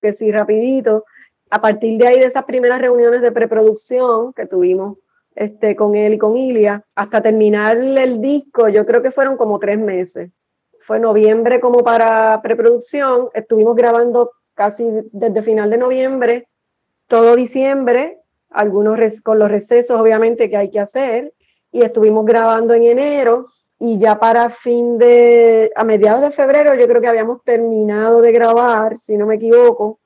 Que 0.00 0.12
sí, 0.12 0.30
rapidito 0.30 1.04
a 1.50 1.60
partir 1.60 1.98
de 1.98 2.06
ahí, 2.06 2.20
de 2.20 2.26
esas 2.26 2.44
primeras 2.44 2.80
reuniones 2.80 3.20
de 3.22 3.32
preproducción 3.32 4.32
que 4.32 4.46
tuvimos 4.46 4.98
este, 5.34 5.74
con 5.74 5.96
él 5.96 6.14
y 6.14 6.18
con 6.18 6.36
Ilia, 6.36 6.84
hasta 6.94 7.22
terminar 7.22 7.76
el 7.76 8.20
disco, 8.20 8.68
yo 8.68 8.86
creo 8.86 9.02
que 9.02 9.10
fueron 9.10 9.36
como 9.36 9.58
tres 9.58 9.78
meses. 9.78 10.30
Fue 10.80 10.98
noviembre 10.98 11.60
como 11.60 11.82
para 11.84 12.40
preproducción, 12.42 13.28
estuvimos 13.34 13.76
grabando 13.76 14.32
casi 14.54 14.88
desde 15.12 15.42
final 15.42 15.70
de 15.70 15.78
noviembre, 15.78 16.48
todo 17.06 17.36
diciembre, 17.36 18.18
algunos 18.50 18.98
con 19.22 19.38
los 19.38 19.50
recesos 19.50 20.00
obviamente 20.00 20.50
que 20.50 20.56
hay 20.56 20.70
que 20.70 20.80
hacer, 20.80 21.32
y 21.72 21.82
estuvimos 21.82 22.24
grabando 22.24 22.74
en 22.74 22.84
enero, 22.84 23.46
y 23.78 23.98
ya 23.98 24.18
para 24.18 24.50
fin 24.50 24.98
de, 24.98 25.72
a 25.74 25.84
mediados 25.84 26.20
de 26.20 26.30
febrero, 26.30 26.74
yo 26.74 26.86
creo 26.86 27.00
que 27.00 27.08
habíamos 27.08 27.42
terminado 27.44 28.20
de 28.20 28.32
grabar, 28.32 28.98
si 28.98 29.16
no 29.16 29.26
me 29.26 29.36
equivoco, 29.36 30.00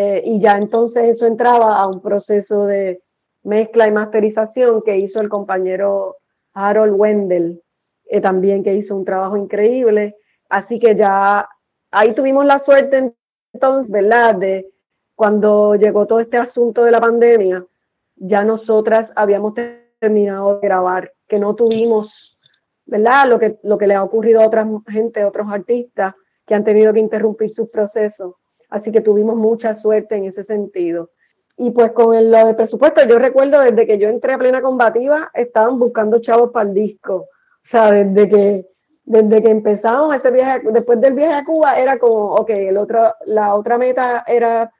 eh, 0.00 0.22
y 0.24 0.38
ya 0.38 0.56
entonces 0.56 1.08
eso 1.08 1.26
entraba 1.26 1.76
a 1.76 1.88
un 1.88 2.00
proceso 2.00 2.66
de 2.66 3.02
mezcla 3.42 3.88
y 3.88 3.90
masterización 3.90 4.80
que 4.82 4.96
hizo 4.96 5.20
el 5.20 5.28
compañero 5.28 6.18
Harold 6.54 6.94
Wendell, 6.96 7.60
eh, 8.04 8.20
también 8.20 8.62
que 8.62 8.76
hizo 8.76 8.94
un 8.94 9.04
trabajo 9.04 9.36
increíble. 9.36 10.14
Así 10.48 10.78
que 10.78 10.94
ya 10.94 11.48
ahí 11.90 12.12
tuvimos 12.12 12.46
la 12.46 12.60
suerte 12.60 13.12
entonces, 13.52 13.90
¿verdad? 13.90 14.36
De 14.36 14.70
cuando 15.16 15.74
llegó 15.74 16.06
todo 16.06 16.20
este 16.20 16.36
asunto 16.36 16.84
de 16.84 16.92
la 16.92 17.00
pandemia, 17.00 17.66
ya 18.14 18.44
nosotras 18.44 19.12
habíamos 19.16 19.54
terminado 19.98 20.60
de 20.60 20.68
grabar, 20.68 21.12
que 21.26 21.40
no 21.40 21.56
tuvimos, 21.56 22.38
¿verdad? 22.86 23.26
Lo 23.26 23.40
que, 23.40 23.58
lo 23.64 23.76
que 23.76 23.88
le 23.88 23.96
ha 23.96 24.04
ocurrido 24.04 24.42
a 24.42 24.46
otra 24.46 24.64
gente, 24.86 25.22
a 25.22 25.26
otros 25.26 25.48
artistas 25.50 26.14
que 26.46 26.54
han 26.54 26.62
tenido 26.62 26.92
que 26.92 27.00
interrumpir 27.00 27.50
sus 27.50 27.68
procesos. 27.68 28.36
Así 28.68 28.92
que 28.92 29.00
tuvimos 29.00 29.36
mucha 29.36 29.74
suerte 29.74 30.16
en 30.16 30.24
ese 30.24 30.44
sentido. 30.44 31.10
Y 31.56 31.70
pues 31.72 31.92
con 31.92 32.14
el, 32.14 32.30
lo 32.30 32.46
de 32.46 32.54
presupuesto, 32.54 33.04
yo 33.04 33.18
recuerdo 33.18 33.60
desde 33.60 33.86
que 33.86 33.98
yo 33.98 34.08
entré 34.08 34.32
a 34.32 34.38
Plena 34.38 34.62
Combativa, 34.62 35.30
estaban 35.34 35.78
buscando 35.78 36.20
chavos 36.20 36.50
para 36.52 36.68
el 36.68 36.74
disco. 36.74 37.14
O 37.14 37.26
sea, 37.62 37.90
desde 37.90 38.28
que, 38.28 38.66
desde 39.04 39.42
que 39.42 39.50
empezamos 39.50 40.14
ese 40.14 40.30
viaje, 40.30 40.62
después 40.70 41.00
del 41.00 41.14
viaje 41.14 41.34
a 41.34 41.44
Cuba, 41.44 41.78
era 41.78 41.98
como, 41.98 42.34
ok, 42.34 42.50
el 42.50 42.76
otro, 42.76 43.12
la 43.26 43.54
otra 43.54 43.76
meta 43.76 44.24
era 44.26 44.72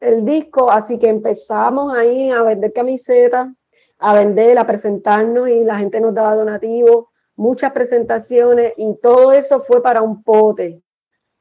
el 0.00 0.24
disco, 0.24 0.70
así 0.70 0.98
que 0.98 1.08
empezamos 1.08 1.96
ahí 1.96 2.30
a 2.30 2.42
vender 2.42 2.72
camisetas, 2.72 3.48
a 3.98 4.14
vender, 4.14 4.58
a 4.58 4.66
presentarnos 4.66 5.48
y 5.48 5.64
la 5.64 5.78
gente 5.78 6.00
nos 6.00 6.14
daba 6.14 6.34
donativos, 6.34 7.06
muchas 7.36 7.72
presentaciones 7.72 8.74
y 8.76 8.96
todo 9.00 9.32
eso 9.32 9.60
fue 9.60 9.82
para 9.82 10.02
un 10.02 10.22
pote. 10.22 10.82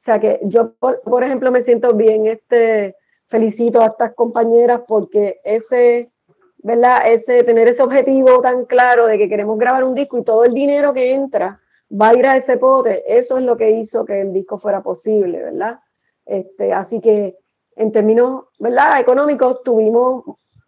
O 0.04 0.06
sea 0.06 0.20
que 0.20 0.42
yo, 0.44 0.74
por, 0.74 1.24
ejemplo, 1.24 1.50
me 1.50 1.62
siento 1.62 1.94
bien, 1.94 2.28
este, 2.28 2.98
felicito 3.26 3.82
a 3.82 3.86
estas 3.86 4.14
compañeras 4.14 4.82
porque 4.86 5.40
ese, 5.46 6.12
¿verdad? 6.58 7.10
Ese, 7.10 7.42
tener 7.46 7.70
ese 7.70 7.84
objetivo 7.84 8.42
tan 8.42 8.66
claro 8.66 9.08
de 9.08 9.18
que 9.18 9.30
queremos 9.30 9.58
grabar 9.58 9.86
un 9.86 9.96
disco 9.96 10.18
y 10.18 10.24
todo 10.26 10.44
el 10.44 10.54
dinero 10.54 10.94
que 10.94 11.14
entra 11.14 11.62
va 11.90 12.10
a 12.10 12.16
ir 12.16 12.28
a 12.28 12.36
ese 12.36 12.58
pote, 12.58 13.02
eso 13.08 13.38
es 13.38 13.46
lo 13.46 13.56
que 13.56 13.72
hizo 13.72 14.04
que 14.04 14.20
el 14.20 14.34
disco 14.34 14.58
fuera 14.58 14.84
posible, 14.84 15.42
¿verdad? 15.42 15.80
Este, 16.26 16.74
así 16.74 17.00
que 17.00 17.38
en 17.78 17.94
términos, 17.94 18.48
¿verdad? 18.60 19.00
Económicos 19.00 19.64
tuvimos 19.64 20.26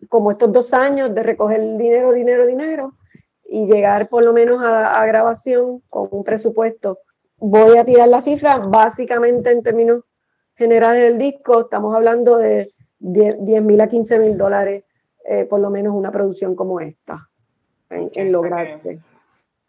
como 0.07 0.31
estos 0.31 0.53
dos 0.53 0.73
años 0.73 1.13
de 1.13 1.23
recoger 1.23 1.59
dinero, 1.75 2.13
dinero, 2.13 2.45
dinero 2.45 2.93
y 3.43 3.65
llegar 3.65 4.07
por 4.07 4.23
lo 4.23 4.31
menos 4.31 4.63
a 4.63 5.05
grabación 5.05 5.81
con 5.89 6.07
un 6.09 6.23
presupuesto 6.23 6.99
voy 7.37 7.77
a 7.77 7.85
tirar 7.85 8.07
la 8.07 8.21
cifra, 8.21 8.57
básicamente 8.57 9.51
en 9.51 9.63
términos 9.63 10.03
generales 10.55 11.01
del 11.01 11.17
disco, 11.17 11.61
estamos 11.61 11.95
hablando 11.95 12.37
de 12.37 12.71
10 12.99 13.61
mil 13.61 13.81
a 13.81 13.87
15 13.87 14.19
mil 14.19 14.37
dólares, 14.37 14.83
eh, 15.27 15.45
por 15.45 15.59
lo 15.59 15.69
menos 15.69 15.93
una 15.93 16.11
producción 16.11 16.55
como 16.55 16.79
esta, 16.79 17.29
en, 17.89 18.31
lograrse. 18.31 18.99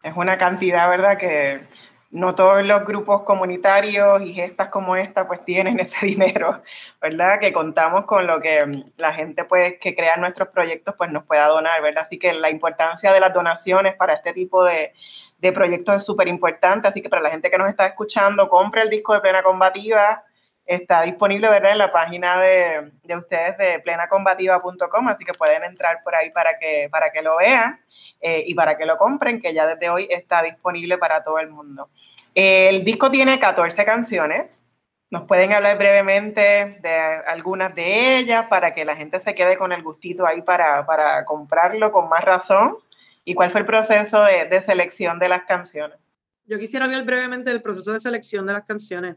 Es 0.01 0.15
una 0.15 0.37
cantidad, 0.37 0.89
¿verdad? 0.89 1.17
Que 1.17 1.61
no 2.09 2.35
todos 2.35 2.65
los 2.65 2.85
grupos 2.85 3.23
comunitarios 3.23 4.21
y 4.21 4.33
gestas 4.33 4.69
como 4.69 4.95
esta 4.95 5.27
pues 5.27 5.43
tienen 5.43 5.79
ese 5.81 6.05
dinero, 6.05 6.61
¿verdad? 7.01 7.39
Que 7.39 7.51
contamos 7.53 8.05
con 8.05 8.27
lo 8.27 8.39
que 8.39 8.65
mm, 8.65 8.91
la 8.97 9.13
gente 9.13 9.43
pues 9.45 9.75
que 9.79 9.95
crea 9.95 10.17
nuestros 10.17 10.49
proyectos 10.49 10.95
pues 10.97 11.11
nos 11.11 11.25
pueda 11.25 11.47
donar, 11.47 11.81
¿verdad? 11.81 12.03
Así 12.03 12.17
que 12.17 12.33
la 12.33 12.49
importancia 12.49 13.11
de 13.11 13.19
las 13.19 13.33
donaciones 13.33 13.95
para 13.95 14.13
este 14.13 14.33
tipo 14.33 14.63
de, 14.63 14.93
de 15.39 15.51
proyectos 15.51 15.97
es 15.97 16.05
súper 16.05 16.27
importante, 16.27 16.87
así 16.87 17.01
que 17.01 17.09
para 17.09 17.21
la 17.21 17.29
gente 17.29 17.51
que 17.51 17.57
nos 17.57 17.69
está 17.69 17.85
escuchando, 17.85 18.47
compre 18.47 18.81
el 18.81 18.89
disco 18.89 19.13
de 19.13 19.21
Plena 19.21 19.43
Combativa, 19.43 20.23
está 20.67 21.01
disponible 21.03 21.49
¿verdad? 21.49 21.71
en 21.71 21.77
la 21.77 21.91
página 21.93 22.39
de, 22.41 22.91
de 23.03 23.15
ustedes 23.15 23.57
de 23.57 23.79
plenacombativa.com, 23.79 25.07
así 25.07 25.23
que 25.23 25.33
pueden 25.33 25.63
entrar 25.63 26.03
por 26.03 26.13
ahí 26.13 26.29
para 26.29 26.59
que, 26.59 26.89
para 26.91 27.09
que 27.11 27.21
lo 27.21 27.37
vean 27.37 27.79
eh, 28.19 28.43
y 28.45 28.53
para 28.53 28.77
que 28.77 28.85
lo 28.85 28.97
compren, 28.97 29.39
que 29.39 29.53
ya 29.53 29.65
desde 29.65 29.89
hoy 29.89 30.07
está 30.11 30.43
disponible 30.43 30.97
para 30.97 31.23
todo 31.23 31.39
el 31.39 31.49
mundo. 31.49 31.89
El 32.35 32.83
disco 32.83 33.09
tiene 33.09 33.39
14 33.39 33.85
canciones. 33.85 34.65
Nos 35.09 35.23
pueden 35.23 35.53
hablar 35.53 35.77
brevemente 35.77 36.79
de 36.81 36.95
algunas 37.27 37.73
de 37.73 38.17
ellas 38.17 38.47
para 38.49 38.73
que 38.73 38.83
la 38.83 38.97
gente 38.97 39.21
se 39.21 39.33
quede 39.33 39.57
con 39.57 39.71
el 39.71 39.81
gustito 39.81 40.27
ahí 40.27 40.41
para, 40.41 40.85
para 40.85 41.23
comprarlo 41.23 41.93
con 41.93 42.09
más 42.09 42.25
razón. 42.25 42.75
¿Y 43.23 43.33
cuál 43.33 43.51
fue 43.51 43.61
el 43.61 43.65
proceso 43.65 44.21
de, 44.23 44.45
de 44.45 44.61
selección 44.61 45.17
de 45.17 45.29
las 45.29 45.43
canciones? 45.45 45.97
Yo 46.45 46.59
quisiera 46.59 46.85
hablar 46.85 47.03
brevemente 47.03 47.49
del 47.49 47.61
proceso 47.61 47.93
de 47.93 47.99
selección 47.99 48.45
de 48.45 48.53
las 48.53 48.65
canciones 48.65 49.15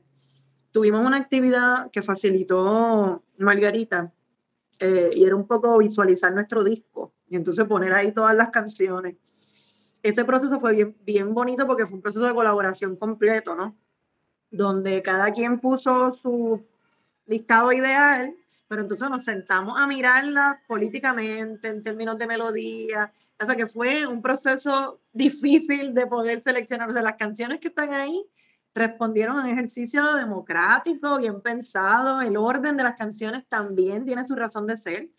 tuvimos 0.72 1.04
una 1.04 1.16
actividad 1.16 1.90
que 1.90 2.02
facilitó 2.02 3.22
Margarita 3.38 4.12
eh, 4.78 5.10
y 5.12 5.24
era 5.24 5.36
un 5.36 5.46
poco 5.46 5.76
visualizar 5.78 6.32
nuestro 6.32 6.64
disco 6.64 7.12
y 7.28 7.36
entonces 7.36 7.66
poner 7.66 7.92
ahí 7.92 8.12
todas 8.12 8.34
las 8.34 8.50
canciones. 8.50 9.16
Ese 10.02 10.24
proceso 10.24 10.58
fue 10.58 10.72
bien, 10.74 10.96
bien 11.04 11.34
bonito 11.34 11.66
porque 11.66 11.86
fue 11.86 11.96
un 11.96 12.02
proceso 12.02 12.24
de 12.24 12.34
colaboración 12.34 12.96
completo, 12.96 13.54
¿no? 13.54 13.76
Donde 14.50 15.02
cada 15.02 15.30
quien 15.32 15.60
puso 15.60 16.10
su 16.12 16.64
listado 17.26 17.72
ideal, 17.72 18.34
pero 18.66 18.82
entonces 18.82 19.08
nos 19.10 19.24
sentamos 19.24 19.78
a 19.78 19.86
mirarla 19.86 20.62
políticamente, 20.66 21.68
en 21.68 21.82
términos 21.82 22.18
de 22.18 22.26
melodía. 22.26 23.12
O 23.40 23.44
sea 23.44 23.54
que 23.54 23.66
fue 23.66 24.06
un 24.06 24.22
proceso 24.22 25.00
difícil 25.12 25.92
de 25.92 26.06
poder 26.06 26.42
seleccionar. 26.42 26.90
O 26.90 26.92
las 26.92 27.16
canciones 27.16 27.60
que 27.60 27.68
están 27.68 27.92
ahí 27.92 28.24
respondieron 28.74 29.38
a 29.38 29.44
un 29.44 29.50
ejercicio 29.50 30.14
democrático, 30.14 31.18
bien 31.18 31.40
pensado, 31.40 32.20
el 32.20 32.36
orden 32.36 32.76
de 32.76 32.84
las 32.84 32.96
canciones 32.96 33.46
también 33.48 34.04
tiene 34.04 34.24
su 34.24 34.36
razón 34.36 34.66
de 34.66 34.76
ser. 34.76 35.10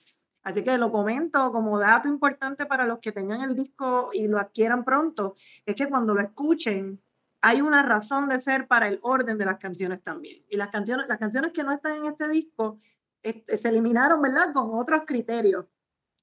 Así 0.43 0.63
que 0.63 0.77
lo 0.77 0.91
comento 0.91 1.51
como 1.51 1.77
dato 1.77 2.07
importante 2.07 2.65
para 2.65 2.85
los 2.85 2.99
que 2.99 3.11
tengan 3.11 3.41
el 3.41 3.55
disco 3.55 4.09
y 4.13 4.27
lo 4.27 4.39
adquieran 4.39 4.83
pronto, 4.83 5.35
es 5.65 5.75
que 5.75 5.87
cuando 5.87 6.15
lo 6.15 6.21
escuchen, 6.21 6.99
hay 7.41 7.61
una 7.61 7.83
razón 7.83 8.29
de 8.29 8.37
ser 8.39 8.67
para 8.67 8.87
el 8.87 8.99
orden 9.01 9.37
de 9.37 9.45
las 9.45 9.57
canciones 9.57 10.01
también. 10.01 10.43
Y 10.49 10.57
las 10.57 10.69
canciones, 10.69 11.07
las 11.07 11.19
canciones 11.19 11.51
que 11.51 11.63
no 11.63 11.71
están 11.71 11.97
en 11.97 12.05
este 12.05 12.27
disco 12.27 12.77
este, 13.21 13.57
se 13.57 13.69
eliminaron, 13.69 14.21
¿verdad? 14.21 14.53
Con 14.53 14.69
otros 14.73 15.03
criterios 15.05 15.65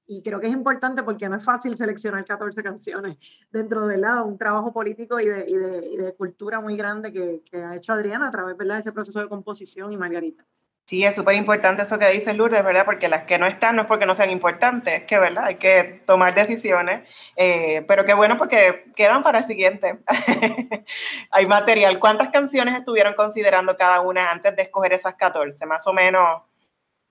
y 0.09 0.23
creo 0.23 0.39
que 0.39 0.47
es 0.47 0.53
importante 0.53 1.03
porque 1.03 1.29
no 1.29 1.35
es 1.35 1.45
fácil 1.45 1.77
seleccionar 1.77 2.25
14 2.25 2.63
canciones 2.63 3.17
dentro 3.51 3.85
de 3.85 3.97
lado, 3.97 4.25
un 4.25 4.39
trabajo 4.39 4.73
político 4.73 5.19
y 5.19 5.27
de, 5.27 5.45
y 5.47 5.53
de, 5.53 5.85
y 5.85 5.97
de 5.97 6.15
cultura 6.15 6.59
muy 6.59 6.75
grande 6.75 7.13
que, 7.13 7.43
que, 7.49 7.57
ha 7.57 7.75
hecho 7.75 7.93
Adriana 7.93 8.27
a 8.27 8.31
través 8.31 8.57
de 8.57 8.79
ese 8.79 8.91
proceso 8.91 9.19
de 9.19 9.29
composición 9.29 9.93
y 9.93 9.97
Margarita. 9.97 10.43
Sí, 10.85 11.05
es 11.05 11.13
súper 11.13 11.35
importante 11.35 11.83
eso 11.83 11.99
que 11.99 12.09
dice 12.09 12.33
Lourdes, 12.33 12.63
¿verdad? 12.63 12.85
Porque 12.85 13.07
las 13.07 13.25
que 13.25 13.37
no 13.37 13.45
están 13.45 13.75
no 13.75 13.83
es 13.83 13.87
porque 13.87 14.07
no 14.07 14.15
sean 14.15 14.31
importantes, 14.31 15.01
es 15.01 15.03
que, 15.03 15.19
¿verdad? 15.19 15.43
Hay 15.45 15.57
que 15.57 16.01
tomar 16.07 16.33
decisiones, 16.33 17.07
eh, 17.35 17.85
pero 17.87 18.03
qué 18.03 18.15
bueno 18.15 18.39
porque 18.39 18.85
quedan 18.95 19.21
para 19.21 19.37
el 19.37 19.43
siguiente. 19.43 19.99
Hay 21.29 21.45
material. 21.45 21.99
¿Cuántas 21.99 22.29
canciones 22.29 22.75
estuvieron 22.75 23.13
considerando 23.13 23.77
cada 23.77 24.01
una 24.01 24.31
antes 24.31 24.55
de 24.55 24.63
escoger 24.63 24.93
esas 24.93 25.13
14? 25.13 25.63
Más 25.67 25.85
o 25.85 25.93
menos 25.93 26.41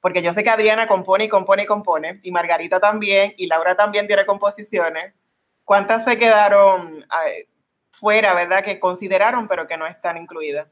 porque 0.00 0.22
yo 0.22 0.32
sé 0.32 0.44
que 0.44 0.50
Adriana 0.50 0.86
compone 0.86 1.24
y 1.24 1.28
compone 1.28 1.64
y 1.64 1.66
compone, 1.66 2.20
y 2.22 2.30
Margarita 2.30 2.80
también, 2.80 3.34
y 3.36 3.46
Laura 3.46 3.74
también 3.74 4.06
tiene 4.06 4.24
composiciones. 4.26 5.14
¿Cuántas 5.64 6.04
se 6.04 6.18
quedaron 6.18 7.04
fuera, 7.90 8.34
verdad, 8.34 8.62
que 8.62 8.80
consideraron, 8.80 9.48
pero 9.48 9.66
que 9.66 9.76
no 9.76 9.86
están 9.86 10.16
incluidas? 10.16 10.68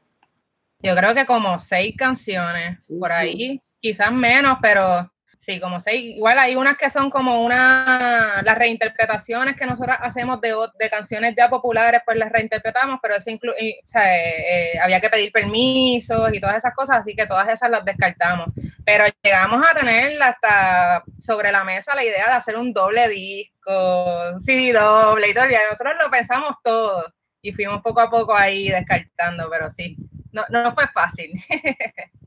Yo 0.81 0.95
creo 0.95 1.13
que 1.13 1.25
como 1.25 1.57
seis 1.57 1.95
canciones 1.97 2.79
por 2.87 3.11
ahí, 3.11 3.61
quizás 3.79 4.11
menos, 4.11 4.57
pero 4.61 5.11
Sí, 5.39 5.59
como 5.59 5.79
seis. 5.79 6.15
Igual 6.15 6.39
hay 6.39 6.55
unas 6.55 6.77
que 6.77 6.89
son 6.89 7.09
como 7.09 7.43
una, 7.45 8.41
las 8.43 8.57
reinterpretaciones 8.57 9.55
que 9.55 9.67
nosotros 9.67 9.95
hacemos 10.01 10.41
de, 10.41 10.53
de 10.79 10.89
canciones 10.89 11.35
ya 11.37 11.47
populares, 11.47 12.01
pues 12.05 12.17
las 12.17 12.31
reinterpretamos, 12.31 12.99
pero 13.01 13.15
eso 13.15 13.29
eh, 13.29 13.79
eh, 13.95 14.79
había 14.81 14.99
que 14.99 15.09
pedir 15.09 15.31
permisos 15.31 16.33
y 16.33 16.39
todas 16.39 16.57
esas 16.57 16.73
cosas, 16.73 16.97
así 16.97 17.15
que 17.15 17.27
todas 17.27 17.47
esas 17.49 17.69
las 17.69 17.85
descartamos. 17.85 18.49
Pero 18.83 19.05
llegamos 19.21 19.63
a 19.69 19.75
tener 19.75 20.21
hasta 20.21 21.03
sobre 21.19 21.51
la 21.51 21.63
mesa 21.63 21.95
la 21.95 22.03
idea 22.03 22.25
de 22.25 22.33
hacer 22.33 22.57
un 22.57 22.73
doble 22.73 23.07
disco, 23.07 24.39
sí, 24.39 24.71
doble 24.71 25.29
y 25.29 25.33
todo. 25.35 25.45
Y 25.45 25.55
nosotros 25.69 25.93
lo 26.03 26.09
pensamos 26.09 26.55
todo 26.63 27.05
y 27.41 27.53
fuimos 27.53 27.81
poco 27.83 28.01
a 28.01 28.09
poco 28.09 28.35
ahí 28.35 28.69
descartando, 28.69 29.49
pero 29.51 29.69
sí, 29.69 29.97
no, 30.31 30.43
no 30.49 30.73
fue 30.73 30.87
fácil. 30.87 31.31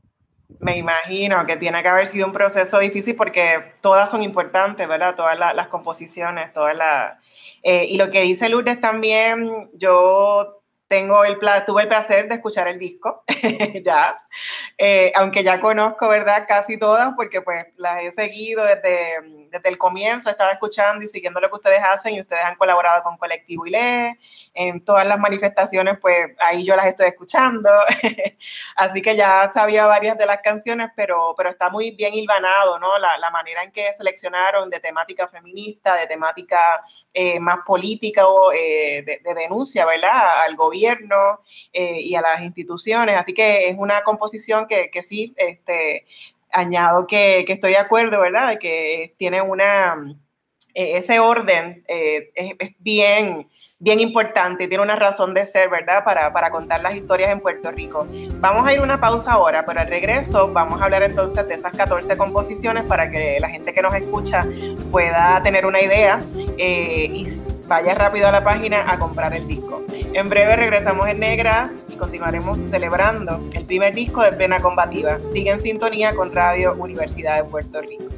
Me 0.61 0.77
imagino 0.77 1.45
que 1.47 1.57
tiene 1.57 1.81
que 1.81 1.87
haber 1.89 2.07
sido 2.07 2.27
un 2.27 2.33
proceso 2.33 2.77
difícil 2.79 3.15
porque 3.15 3.73
todas 3.81 4.11
son 4.11 4.21
importantes, 4.21 4.87
¿verdad? 4.87 5.15
Todas 5.15 5.37
las 5.37 5.67
composiciones, 5.67 6.53
todas 6.53 6.75
las... 6.75 7.17
Eh, 7.63 7.85
y 7.89 7.97
lo 7.97 8.11
que 8.11 8.21
dice 8.21 8.47
Lourdes 8.47 8.79
también, 8.79 9.69
yo 9.73 10.60
tengo 10.91 11.23
el 11.23 11.39
tuve 11.65 11.83
el 11.83 11.87
placer 11.87 12.27
de 12.27 12.35
escuchar 12.35 12.67
el 12.67 12.77
disco, 12.77 13.23
ya, 13.81 14.17
eh, 14.77 15.13
aunque 15.15 15.41
ya 15.41 15.61
conozco, 15.61 16.09
¿verdad? 16.09 16.43
Casi 16.45 16.77
todas, 16.77 17.13
porque 17.15 17.41
pues 17.41 17.63
las 17.77 18.03
he 18.03 18.11
seguido 18.11 18.65
desde, 18.65 19.47
desde 19.49 19.69
el 19.69 19.77
comienzo, 19.77 20.29
estaba 20.29 20.51
escuchando 20.51 21.05
y 21.05 21.07
siguiendo 21.07 21.39
lo 21.39 21.47
que 21.47 21.55
ustedes 21.55 21.81
hacen 21.81 22.15
y 22.15 22.19
ustedes 22.19 22.43
han 22.43 22.57
colaborado 22.57 23.03
con 23.03 23.15
Colectivo 23.15 23.65
ILE, 23.65 24.19
en 24.53 24.83
todas 24.83 25.07
las 25.07 25.17
manifestaciones, 25.17 25.97
pues 26.01 26.31
ahí 26.39 26.65
yo 26.65 26.75
las 26.75 26.87
estoy 26.87 27.07
escuchando, 27.07 27.69
así 28.75 29.01
que 29.01 29.15
ya 29.15 29.49
sabía 29.53 29.85
varias 29.85 30.17
de 30.17 30.25
las 30.25 30.41
canciones, 30.41 30.89
pero, 30.93 31.33
pero 31.37 31.51
está 31.51 31.69
muy 31.69 31.91
bien 31.91 32.13
hilvanado, 32.13 32.79
¿no? 32.79 32.97
La, 32.97 33.17
la 33.17 33.29
manera 33.29 33.63
en 33.63 33.71
que 33.71 33.93
seleccionaron 33.93 34.69
de 34.69 34.81
temática 34.81 35.29
feminista, 35.29 35.95
de 35.95 36.07
temática 36.07 36.83
eh, 37.13 37.39
más 37.39 37.59
política 37.65 38.27
o 38.27 38.51
eh, 38.51 39.03
de, 39.05 39.21
de 39.23 39.33
denuncia, 39.33 39.85
¿verdad? 39.85 40.41
Al 40.43 40.57
gobierno 40.57 40.80
eh, 41.73 41.99
y 42.01 42.15
a 42.15 42.21
las 42.21 42.41
instituciones. 42.41 43.17
Así 43.17 43.33
que 43.33 43.69
es 43.69 43.75
una 43.77 44.03
composición 44.03 44.67
que, 44.67 44.89
que 44.89 45.03
sí, 45.03 45.33
este, 45.37 46.05
añado 46.51 47.07
que, 47.07 47.45
estoy 47.47 47.71
de 47.71 47.77
acuerdo, 47.77 48.21
¿verdad? 48.21 48.57
Que 48.59 49.15
tiene 49.17 49.41
una, 49.41 49.95
eh, 50.73 50.97
ese 50.97 51.19
orden 51.19 51.83
eh, 51.87 52.31
es, 52.35 52.71
bien, 52.79 53.49
bien 53.81 53.99
importante, 53.99 54.67
tiene 54.67 54.83
una 54.83 54.95
razón 54.95 55.33
de 55.33 55.45
ser, 55.47 55.69
¿verdad? 55.69 56.03
Para, 56.03 56.31
para, 56.31 56.51
contar 56.51 56.81
las 56.81 56.95
historias 56.95 57.31
en 57.31 57.39
Puerto 57.39 57.71
Rico. 57.71 58.07
Vamos 58.39 58.65
a 58.65 58.73
ir 58.73 58.79
una 58.79 59.01
pausa 59.01 59.33
ahora, 59.33 59.65
pero 59.65 59.81
al 59.81 59.87
regreso 59.87 60.51
vamos 60.53 60.79
a 60.79 60.85
hablar 60.85 61.01
entonces 61.03 61.47
de 61.47 61.55
esas 61.55 61.73
14 61.73 62.15
composiciones 62.15 62.83
para 62.83 63.09
que 63.09 63.39
la 63.41 63.49
gente 63.49 63.73
que 63.73 63.81
nos 63.81 63.93
escucha 63.95 64.45
pueda 64.91 65.41
tener 65.41 65.65
una 65.65 65.81
idea 65.81 66.21
eh, 66.57 67.09
y 67.11 67.27
vaya 67.67 67.95
rápido 67.95 68.27
a 68.27 68.31
la 68.31 68.43
página 68.43 68.85
a 68.87 68.99
comprar 68.99 69.33
el 69.33 69.47
disco. 69.47 69.83
En 70.13 70.29
breve 70.29 70.55
regresamos 70.55 71.07
en 71.07 71.19
Negras 71.19 71.71
y 71.89 71.95
continuaremos 71.95 72.59
celebrando 72.69 73.41
el 73.53 73.65
primer 73.65 73.95
disco 73.95 74.21
de 74.21 74.31
Plena 74.33 74.59
Combativa. 74.59 75.17
Sigue 75.33 75.49
en 75.49 75.59
sintonía 75.59 76.13
con 76.13 76.31
Radio 76.35 76.73
Universidad 76.73 77.37
de 77.37 77.49
Puerto 77.49 77.81
Rico. 77.81 78.10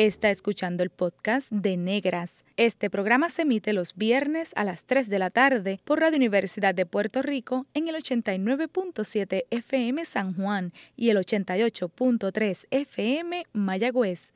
Está 0.00 0.30
escuchando 0.30 0.84
el 0.84 0.90
podcast 0.90 1.50
de 1.50 1.76
Negras. 1.76 2.44
Este 2.56 2.88
programa 2.88 3.30
se 3.30 3.42
emite 3.42 3.72
los 3.72 3.96
viernes 3.96 4.52
a 4.54 4.62
las 4.62 4.84
3 4.84 5.08
de 5.08 5.18
la 5.18 5.30
tarde 5.30 5.80
por 5.84 5.98
Radio 5.98 6.18
Universidad 6.18 6.72
de 6.72 6.86
Puerto 6.86 7.20
Rico 7.20 7.66
en 7.74 7.88
el 7.88 7.96
89.7 7.96 9.46
FM 9.50 10.04
San 10.04 10.34
Juan 10.34 10.72
y 10.94 11.10
el 11.10 11.16
88.3 11.16 12.66
FM 12.70 13.46
Mayagüez 13.52 14.34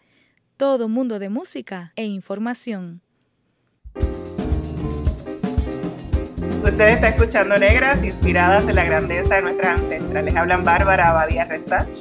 todo 0.56 0.88
mundo 0.88 1.20
de 1.20 1.28
música 1.28 1.92
e 1.94 2.06
información. 2.06 3.00
Usted 6.64 6.88
está 6.88 7.08
escuchando 7.10 7.56
Negras, 7.56 8.02
inspiradas 8.02 8.66
en 8.66 8.74
la 8.74 8.84
grandeza 8.84 9.36
de 9.36 9.42
nuestras 9.42 9.78
ancestras. 9.78 10.24
Les 10.24 10.34
hablan 10.34 10.64
Bárbara 10.64 11.10
Abadía 11.10 11.44
Resach 11.44 11.98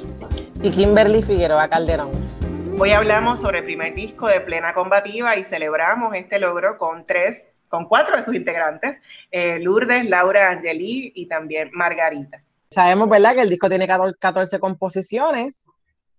y 0.60 0.70
Kimberly 0.72 1.22
Figueroa 1.22 1.68
Calderón. 1.68 2.41
Hoy 2.78 2.90
hablamos 2.90 3.40
sobre 3.40 3.60
el 3.60 3.64
primer 3.64 3.94
disco 3.94 4.26
de 4.26 4.40
Plena 4.40 4.74
Combativa 4.74 5.36
y 5.36 5.44
celebramos 5.44 6.14
este 6.14 6.38
logro 6.38 6.76
con 6.76 7.06
tres, 7.06 7.52
con 7.68 7.86
cuatro 7.86 8.16
de 8.16 8.22
sus 8.22 8.34
integrantes, 8.34 9.00
eh, 9.30 9.58
Lourdes, 9.60 10.08
Laura 10.08 10.50
Angeli 10.50 11.12
y 11.14 11.26
también 11.26 11.70
Margarita. 11.72 12.42
Sabemos, 12.70 13.08
¿verdad?, 13.08 13.34
que 13.34 13.42
el 13.42 13.50
disco 13.50 13.68
tiene 13.68 13.86
14 13.86 14.58
composiciones. 14.58 15.70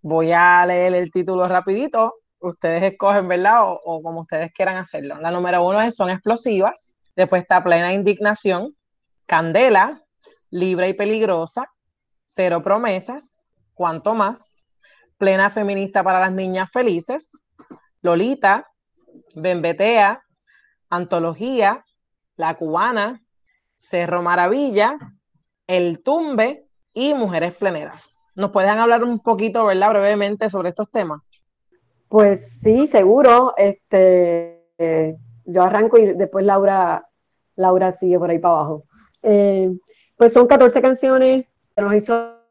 Voy 0.02 0.32
a 0.32 0.66
leer 0.66 0.94
el 0.94 1.12
título 1.12 1.48
rapidito 1.48 2.16
ustedes 2.50 2.84
escogen, 2.84 3.28
¿verdad? 3.28 3.62
O, 3.64 4.02
como 4.04 4.22
ustedes 4.22 4.52
quieran 4.52 4.78
hacerlo. 4.78 5.20
La 5.20 5.32
número 5.32 5.66
uno 5.66 5.82
es 5.82 5.96
Son 5.96 6.10
Explosivas, 6.10 6.98
Después 7.16 7.44
está 7.44 7.64
Plena 7.64 7.94
Indignación, 7.94 8.76
Candela, 9.28 10.04
Libre 10.50 10.90
y 10.90 10.94
Peligrosa, 10.94 11.72
Cero 12.26 12.62
Promesas, 12.64 13.46
Cuanto 13.76 14.16
Más, 14.16 14.53
Plena 15.24 15.50
Feminista 15.50 16.04
para 16.04 16.20
las 16.20 16.34
Niñas 16.34 16.70
Felices, 16.70 17.42
Lolita, 18.02 18.70
Bembetea, 19.36 20.22
Antología, 20.90 21.86
La 22.36 22.56
Cubana, 22.56 23.24
Cerro 23.78 24.22
Maravilla, 24.22 24.98
El 25.66 26.04
Tumbe 26.04 26.66
y 26.94 27.14
Mujeres 27.14 27.54
Pleneras. 27.56 28.18
¿Nos 28.36 28.52
pueden 28.52 28.80
hablar 28.80 29.06
un 29.06 29.20
poquito, 29.20 29.66
verdad, 29.66 29.92
brevemente 29.92 30.50
sobre 30.50 30.68
estos 30.68 30.92
temas? 30.92 31.22
Pues 32.10 32.60
sí, 32.60 32.86
seguro. 32.86 33.54
Este, 33.56 34.68
yo 35.46 35.64
arranco 35.64 36.00
y 36.00 36.16
después 36.16 36.44
Laura, 36.44 37.08
Laura 37.56 37.94
sigue 37.94 38.20
por 38.20 38.30
ahí 38.30 38.40
para 38.40 38.56
abajo. 38.56 38.84
Eh, 39.22 39.72
pues 40.18 40.34
son 40.34 40.48
14 40.48 40.82
canciones, 40.82 41.46
nos 41.78 41.96
hizo 41.96 42.43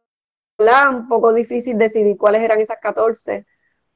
un 0.91 1.09
poco 1.09 1.33
difícil 1.33 1.79
decidir 1.79 2.17
cuáles 2.17 2.43
eran 2.43 2.61
esas 2.61 2.79
14, 2.81 3.47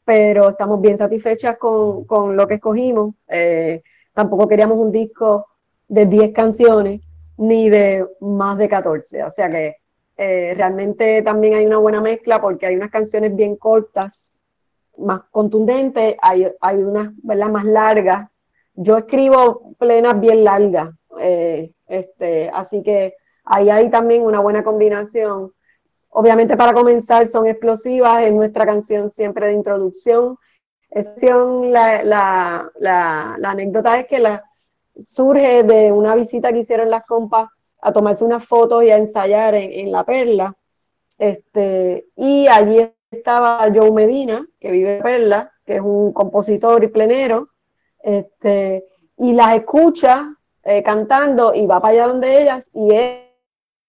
pero 0.05 0.51
estamos 0.51 0.81
bien 0.81 0.99
satisfechas 0.99 1.57
con, 1.59 2.37
lo 2.37 2.47
que 2.47 2.55
escogimos. 2.55 3.15
Eh, 3.29 3.83
tampoco 4.13 4.49
queríamos 4.49 4.79
un 4.79 4.93
disco 4.93 5.47
de 5.89 6.07
10 6.07 6.33
canciones 6.33 7.01
ni 7.37 7.69
de 7.69 8.07
más 8.21 8.57
de 8.59 8.69
14, 8.69 9.25
o 9.25 9.31
sea 9.31 9.51
que 9.51 9.77
realmente 10.17 11.21
también 11.21 11.55
hay 11.55 11.67
una 11.67 11.77
buena 11.77 12.01
mezcla 12.01 12.41
porque 12.41 12.67
hay 12.67 12.77
unas 12.77 12.91
canciones 12.91 13.37
bien 13.37 13.57
cortas 13.57 14.37
más 14.99 15.23
contundente, 15.31 16.17
hay, 16.21 16.49
hay 16.61 16.77
unas 16.79 17.13
más 17.23 17.65
largas. 17.65 18.29
Yo 18.75 18.99
escribo 18.99 19.75
plenas 19.79 20.19
bien 20.21 20.45
largas, 20.45 20.91
eh, 21.21 21.73
este, 21.87 22.51
así 22.51 22.83
que 22.83 23.15
ahí 23.45 23.71
hay 23.71 23.91
también 23.91 24.23
una 24.23 24.41
buena 24.41 24.63
combinación. 24.63 25.53
Obviamente 26.19 26.57
para 26.57 26.73
comenzar 26.73 27.29
son 27.29 27.47
explosivas, 27.47 28.23
en 28.23 28.37
nuestra 28.37 28.65
canción 28.65 29.11
siempre 29.11 29.49
de 29.49 29.53
introducción. 29.53 30.39
La, 30.91 32.03
la, 32.03 32.73
la, 32.79 33.37
la 33.39 33.51
anécdota 33.51 33.99
es 33.99 34.07
que 34.07 34.19
la, 34.19 34.43
surge 34.99 35.63
de 35.63 35.93
una 35.93 36.15
visita 36.15 36.55
que 36.55 36.61
hicieron 36.61 36.89
las 36.89 37.05
compas 37.05 37.51
a 37.83 37.93
tomarse 37.93 38.25
unas 38.25 38.43
fotos 38.43 38.83
y 38.83 38.91
a 38.91 38.97
ensayar 38.97 39.57
en, 39.57 39.71
en 39.71 39.93
La 39.93 40.05
Perla. 40.05 40.57
Este, 41.19 42.07
y 42.17 42.47
allí 42.47 42.91
estaba 43.11 43.69
Joe 43.75 43.93
Medina, 43.93 44.49
que 44.59 44.71
vive 44.71 44.97
en 44.97 45.03
Perla, 45.03 45.53
que 45.67 45.75
es 45.75 45.83
un 45.83 46.15
compositor 46.15 46.83
y 46.83 46.89
plenero, 46.89 47.51
este, 48.03 48.87
y 49.19 49.35
las 49.35 49.55
escucha 49.55 50.35
eh, 50.63 50.83
cantando 50.83 51.53
y 51.55 51.67
va 51.67 51.79
para 51.79 51.93
allá 51.93 52.07
donde 52.07 52.41
ellas 52.41 52.71
y 52.73 52.95
él, 52.95 53.21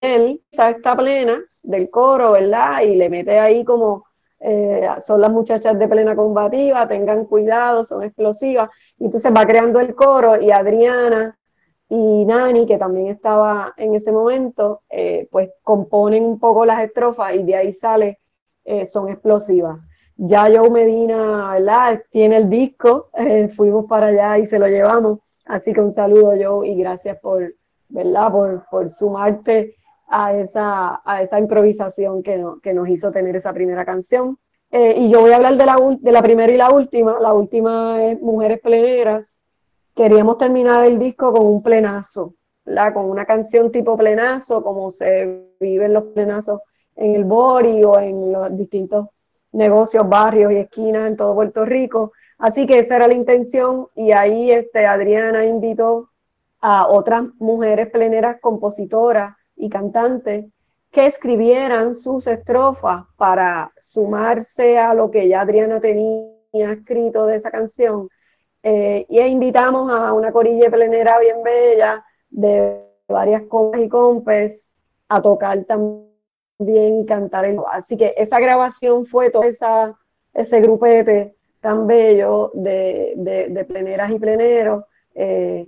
él 0.01 0.41
está 0.51 0.93
plena 0.93 1.41
del 1.63 1.89
coro, 1.89 2.33
¿verdad? 2.33 2.81
Y 2.81 2.95
le 2.95 3.09
mete 3.09 3.39
ahí 3.39 3.63
como, 3.63 4.05
eh, 4.39 4.87
son 4.99 5.21
las 5.21 5.31
muchachas 5.31 5.77
de 5.77 5.87
plena 5.87 6.15
combativa, 6.15 6.87
tengan 6.87 7.25
cuidado, 7.25 7.83
son 7.83 8.03
explosivas, 8.03 8.69
y 8.97 9.05
entonces 9.05 9.31
va 9.35 9.45
creando 9.45 9.79
el 9.79 9.95
coro 9.95 10.39
y 10.39 10.51
Adriana 10.51 11.37
y 11.89 12.25
Nani, 12.25 12.65
que 12.65 12.77
también 12.77 13.07
estaba 13.07 13.73
en 13.77 13.95
ese 13.95 14.11
momento, 14.11 14.81
eh, 14.89 15.27
pues 15.31 15.49
componen 15.63 16.23
un 16.25 16.39
poco 16.39 16.65
las 16.65 16.83
estrofas 16.83 17.35
y 17.35 17.43
de 17.43 17.55
ahí 17.55 17.73
sale 17.73 18.19
eh, 18.65 18.85
son 18.85 19.09
explosivas. 19.09 19.87
Ya 20.17 20.49
Joe 20.53 20.69
Medina, 20.69 21.53
¿verdad? 21.53 22.01
Tiene 22.09 22.37
el 22.37 22.49
disco, 22.49 23.09
fuimos 23.55 23.85
para 23.85 24.07
allá 24.07 24.37
y 24.39 24.45
se 24.45 24.59
lo 24.59 24.67
llevamos. 24.67 25.19
Así 25.45 25.71
que 25.71 25.79
un 25.79 25.91
saludo, 25.91 26.33
Joe, 26.39 26.67
y 26.67 26.75
gracias 26.75 27.17
por, 27.19 27.53
¿verdad? 27.89 28.63
Por, 28.69 28.89
sumarte 28.89 29.76
a 30.07 30.33
esa, 30.33 31.01
a 31.03 31.21
esa 31.21 31.39
improvisación 31.39 32.23
que, 32.23 32.43
que 32.61 32.73
nos 32.73 32.87
hizo 32.89 33.11
tener 33.11 33.35
esa 33.35 33.53
primera 33.53 33.85
canción. 33.85 34.37
Eh, 34.71 34.95
y 34.97 35.09
yo 35.09 35.21
voy 35.21 35.31
a 35.31 35.37
hablar 35.37 35.57
de 35.57 35.65
la, 35.65 35.77
de 35.99 36.11
la 36.11 36.21
primera 36.21 36.51
y 36.51 36.57
la 36.57 36.69
última. 36.71 37.19
La 37.19 37.33
última 37.33 38.03
es 38.03 38.21
Mujeres 38.21 38.59
Pleneras. 38.61 39.39
Queríamos 39.95 40.37
terminar 40.37 40.85
el 40.85 40.99
disco 40.99 41.31
con 41.31 41.45
un 41.45 41.63
plenazo, 41.63 42.35
¿verdad? 42.65 42.93
Con 42.93 43.05
una 43.05 43.25
canción 43.25 43.71
tipo 43.71 43.97
plenazo, 43.97 44.63
como 44.63 44.91
se 44.91 45.53
viven 45.59 45.93
los 45.93 46.03
plenazos 46.05 46.61
en 46.95 47.15
el 47.15 47.23
Bori 47.23 47.83
o 47.83 47.99
en 47.99 48.31
los 48.31 48.55
distintos 48.57 49.07
negocios, 49.53 50.07
barrios 50.07 50.51
y 50.51 50.57
esquinas 50.57 51.07
en 51.07 51.17
todo 51.17 51.33
Puerto 51.33 51.65
Rico. 51.65 52.11
Así 52.37 52.67
que 52.67 52.79
esa 52.79 52.97
era 52.97 53.07
la 53.07 53.13
intención 53.13 53.87
y 53.95 54.11
ahí 54.11 54.51
este, 54.51 54.85
Adriana 54.85 55.45
invitó 55.45 56.09
a 56.61 56.87
otras 56.87 57.23
mujeres 57.39 57.89
pleneras 57.89 58.37
compositoras 58.41 59.36
y 59.57 59.69
cantantes 59.69 60.45
que 60.91 61.05
escribieran 61.05 61.93
sus 61.93 62.27
estrofas 62.27 63.05
para 63.17 63.71
sumarse 63.77 64.79
a 64.79 64.93
lo 64.93 65.11
que 65.11 65.27
ya 65.27 65.41
Adriana 65.41 65.79
tenía 65.79 66.71
escrito 66.71 67.25
de 67.25 67.35
esa 67.35 67.51
canción. 67.51 68.09
Eh, 68.63 69.05
y 69.09 69.19
invitamos 69.19 69.91
a 69.91 70.13
una 70.13 70.31
corilla 70.31 70.69
plenera 70.69 71.19
bien 71.19 71.43
bella 71.43 72.03
de 72.29 72.81
varias 73.07 73.43
compas 73.43 73.81
y 73.81 73.89
compes 73.89 74.71
a 75.07 75.21
tocar 75.21 75.63
también 75.65 77.01
y 77.01 77.05
cantar. 77.05 77.45
Así 77.71 77.97
que 77.97 78.13
esa 78.17 78.39
grabación 78.39 79.05
fue 79.05 79.29
todo 79.29 79.43
esa, 79.43 79.95
ese 80.33 80.61
grupete 80.61 81.35
tan 81.59 81.87
bello 81.87 82.51
de, 82.53 83.13
de, 83.15 83.65
pleneras 83.65 84.11
y 84.11 84.19
pleneros 84.19 84.85
eh, 85.15 85.67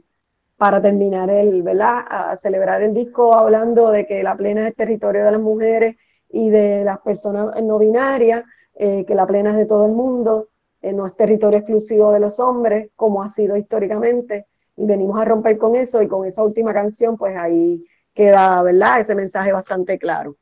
para 0.59 0.81
terminar 0.81 1.31
el, 1.31 1.63
¿verdad? 1.63 2.05
A 2.07 2.35
celebrar 2.35 2.83
el 2.83 2.93
disco 2.93 3.33
hablando 3.33 3.89
de 3.89 4.05
que 4.05 4.21
la 4.21 4.35
plena 4.35 4.67
es 4.67 4.75
territorio 4.75 5.25
de 5.25 5.31
las 5.31 5.41
mujeres 5.41 5.95
y 6.29 6.49
de 6.49 6.83
las 6.83 6.99
personas 6.99 7.47
no 7.63 7.79
binarias, 7.79 8.43
eh, 8.75 9.05
que 9.07 9.15
la 9.15 9.25
plena 9.25 9.51
es 9.51 9.57
de 9.57 9.65
todo 9.65 9.87
el 9.87 9.93
mundo, 9.93 10.49
eh, 10.81 10.93
no 10.93 11.07
es 11.07 11.15
territorio 11.15 11.59
exclusivo 11.59 12.11
de 12.11 12.19
los 12.19 12.39
hombres, 12.39 12.89
como 12.95 13.23
ha 13.23 13.27
sido 13.27 13.57
históricamente, 13.57 14.45
y 14.77 14.85
venimos 14.85 15.19
a 15.19 15.25
romper 15.25 15.57
con 15.57 15.75
eso 15.75 16.01
y 16.03 16.07
con 16.07 16.27
esa 16.27 16.43
última 16.43 16.73
canción, 16.73 17.17
pues 17.17 17.35
ahí 17.35 17.83
queda, 18.13 18.61
¿verdad? 18.61 18.99
Ese 18.99 19.15
mensaje 19.15 19.51
bastante 19.51 19.97
claro 19.97 20.35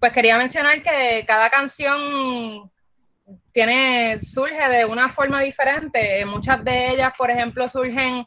pues 0.00 0.12
quería 0.12 0.38
mencionar 0.38 0.82
que 0.82 1.24
cada 1.26 1.50
canción 1.50 2.70
tiene, 3.52 4.20
surge 4.20 4.68
de 4.68 4.84
una 4.84 5.08
forma 5.08 5.40
diferente. 5.40 6.24
Muchas 6.26 6.62
de 6.64 6.90
ellas, 6.90 7.12
por 7.16 7.30
ejemplo, 7.30 7.68
surgen 7.68 8.26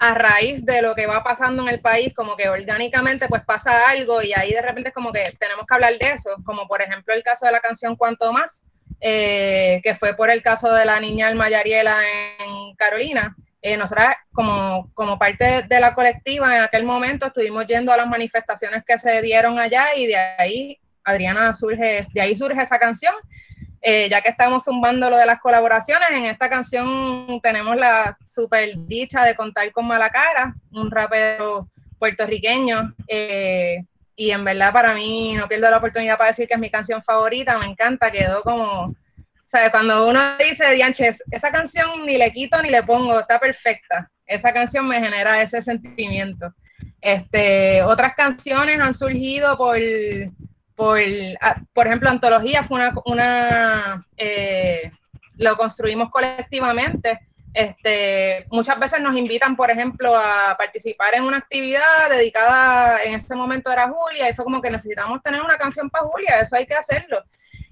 a 0.00 0.14
raíz 0.14 0.64
de 0.64 0.80
lo 0.80 0.94
que 0.94 1.06
va 1.06 1.22
pasando 1.22 1.62
en 1.62 1.68
el 1.68 1.80
país, 1.80 2.14
como 2.14 2.34
que 2.34 2.48
orgánicamente 2.48 3.28
pues 3.28 3.44
pasa 3.44 3.86
algo 3.86 4.22
y 4.22 4.32
ahí 4.32 4.50
de 4.50 4.62
repente 4.62 4.88
es 4.88 4.94
como 4.94 5.12
que 5.12 5.34
tenemos 5.38 5.66
que 5.66 5.74
hablar 5.74 5.92
de 5.98 6.12
eso, 6.12 6.30
como 6.42 6.66
por 6.66 6.80
ejemplo 6.80 7.12
el 7.12 7.22
caso 7.22 7.44
de 7.44 7.52
la 7.52 7.60
canción 7.60 7.96
Cuanto 7.96 8.32
Más, 8.32 8.62
eh, 8.98 9.78
que 9.84 9.94
fue 9.94 10.16
por 10.16 10.30
el 10.30 10.40
caso 10.40 10.72
de 10.72 10.86
la 10.86 10.98
niña 11.00 11.28
Alma 11.28 11.50
Yariela 11.50 12.00
en 12.38 12.74
Carolina. 12.76 13.36
Eh, 13.60 13.76
nosotras 13.76 14.16
como, 14.32 14.90
como 14.94 15.18
parte 15.18 15.64
de 15.68 15.80
la 15.80 15.94
colectiva 15.94 16.56
en 16.56 16.62
aquel 16.62 16.84
momento 16.84 17.26
estuvimos 17.26 17.66
yendo 17.66 17.92
a 17.92 17.98
las 17.98 18.08
manifestaciones 18.08 18.82
que 18.86 18.96
se 18.96 19.20
dieron 19.20 19.58
allá 19.58 19.94
y 19.94 20.06
de 20.06 20.16
ahí 20.16 20.80
Adriana 21.04 21.52
surge, 21.52 22.06
de 22.10 22.20
ahí 22.22 22.34
surge 22.34 22.62
esa 22.62 22.78
canción. 22.78 23.14
Eh, 23.82 24.08
ya 24.10 24.20
que 24.20 24.28
estamos 24.28 24.64
zumbando 24.64 25.08
lo 25.08 25.16
de 25.16 25.24
las 25.24 25.40
colaboraciones, 25.40 26.08
en 26.10 26.26
esta 26.26 26.50
canción 26.50 27.40
tenemos 27.42 27.76
la 27.76 28.16
super 28.26 28.68
dicha 28.76 29.24
de 29.24 29.34
contar 29.34 29.72
con 29.72 29.86
Malacara, 29.86 30.54
un 30.72 30.90
rapero 30.90 31.68
puertorriqueño. 31.98 32.94
Eh, 33.08 33.84
y 34.16 34.32
en 34.32 34.44
verdad 34.44 34.72
para 34.72 34.92
mí 34.92 35.32
no 35.34 35.48
pierdo 35.48 35.70
la 35.70 35.78
oportunidad 35.78 36.18
para 36.18 36.28
decir 36.28 36.46
que 36.46 36.52
es 36.52 36.60
mi 36.60 36.70
canción 36.70 37.02
favorita, 37.02 37.58
me 37.58 37.64
encanta, 37.64 38.10
quedó 38.10 38.42
como, 38.42 38.94
¿sabes? 39.46 39.70
Cuando 39.70 40.06
uno 40.06 40.36
dice, 40.36 40.74
Dianches, 40.74 41.22
esa 41.30 41.50
canción 41.50 42.04
ni 42.04 42.18
le 42.18 42.30
quito 42.32 42.60
ni 42.60 42.68
le 42.68 42.82
pongo, 42.82 43.18
está 43.18 43.38
perfecta. 43.38 44.10
Esa 44.26 44.52
canción 44.52 44.86
me 44.86 45.00
genera 45.00 45.40
ese 45.40 45.62
sentimiento. 45.62 46.52
Este, 47.00 47.82
otras 47.82 48.14
canciones 48.14 48.78
han 48.78 48.92
surgido 48.92 49.56
por 49.56 49.78
por, 50.80 50.98
ah, 51.42 51.60
por 51.74 51.86
ejemplo, 51.86 52.08
Antología 52.08 52.62
fue 52.62 52.78
una, 52.78 52.94
una 53.04 54.06
eh, 54.16 54.90
lo 55.36 55.54
construimos 55.54 56.08
colectivamente. 56.08 57.20
Este, 57.52 58.46
muchas 58.50 58.78
veces 58.80 58.98
nos 59.02 59.14
invitan, 59.14 59.56
por 59.56 59.70
ejemplo, 59.70 60.16
a 60.16 60.56
participar 60.56 61.14
en 61.16 61.24
una 61.24 61.36
actividad 61.36 62.08
dedicada, 62.08 63.02
en 63.02 63.16
ese 63.16 63.34
momento 63.34 63.70
era 63.70 63.90
Julia, 63.90 64.30
y 64.30 64.32
fue 64.32 64.42
como 64.42 64.62
que 64.62 64.70
necesitamos 64.70 65.22
tener 65.22 65.42
una 65.42 65.58
canción 65.58 65.90
para 65.90 66.06
Julia, 66.06 66.40
eso 66.40 66.56
hay 66.56 66.64
que 66.64 66.74
hacerlo. 66.74 67.24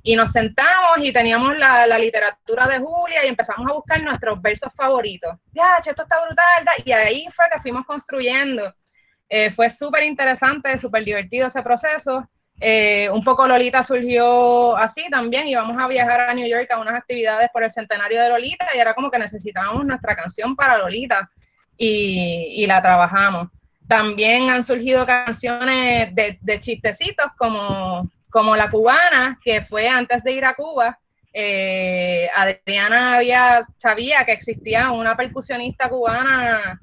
Y 0.02 0.14
nos 0.14 0.30
sentamos 0.30 0.98
y 0.98 1.11
teníamos 1.11 1.56
la, 1.56 1.86
literatura 1.96 2.66
de 2.66 2.78
Julia 2.78 3.24
y 3.24 3.28
empezamos 3.28 3.70
a 3.70 3.74
buscar 3.74 4.02
nuestros 4.02 4.42
versos 4.42 4.70
favoritos. 4.74 5.34
Ya, 5.52 5.78
esto 5.78 6.02
está 6.02 6.16
brutal, 6.26 6.84
y 6.84 6.92
ahí 6.92 7.26
fue 7.34 7.46
que 7.50 7.61
fuimos 7.61 7.86
construyendo. 7.86 8.74
Eh, 9.30 9.50
fue 9.50 9.70
súper 9.70 10.02
interesante, 10.02 10.76
súper 10.76 11.04
divertido 11.04 11.46
ese 11.46 11.62
proceso. 11.62 12.28
Eh, 12.61 13.09
un 13.11 13.22
poco 13.22 13.46
Lolita 13.46 13.82
surgió 13.82 14.76
así 14.76 15.04
también, 15.11 15.46
íbamos 15.46 15.76
a 15.78 15.86
viajar 15.86 16.22
a 16.22 16.34
New 16.34 16.48
York 16.48 16.68
a 16.72 16.80
unas 16.80 16.96
actividades 16.96 17.48
por 17.52 17.62
el 17.62 17.70
centenario 17.70 18.20
de 18.20 18.28
Lolita 18.28 18.66
y 18.74 18.78
era 18.78 18.94
como 18.94 19.11
que 19.11 19.18
necesitábamos 19.18 19.84
nuestra 19.84 20.16
canción 20.16 20.56
para 20.56 20.78
Lolita. 20.78 21.30
y, 21.76 22.66
la 22.66 22.82
trabajamos. 22.82 23.48
También 23.86 24.50
han 24.50 24.62
surgido 24.62 25.06
canciones 25.06 26.14
de, 26.14 26.38
de 26.40 26.59
chistecitos 26.59 27.26
como, 27.36 28.11
como 28.30 28.56
La 28.56 28.70
Cubana, 28.70 29.38
que 29.42 29.61
fue 29.61 29.88
antes 29.88 30.24
de 30.24 30.32
ir 30.32 30.44
a 30.44 30.54
Cuba, 30.54 30.98
eh, 31.32 32.28
Adriana 32.34 33.16
había, 33.16 33.62
sabía 33.76 34.24
que 34.24 34.32
existía 34.32 34.90
una 34.90 35.16
percusionista 35.16 35.88
cubana 35.88 36.80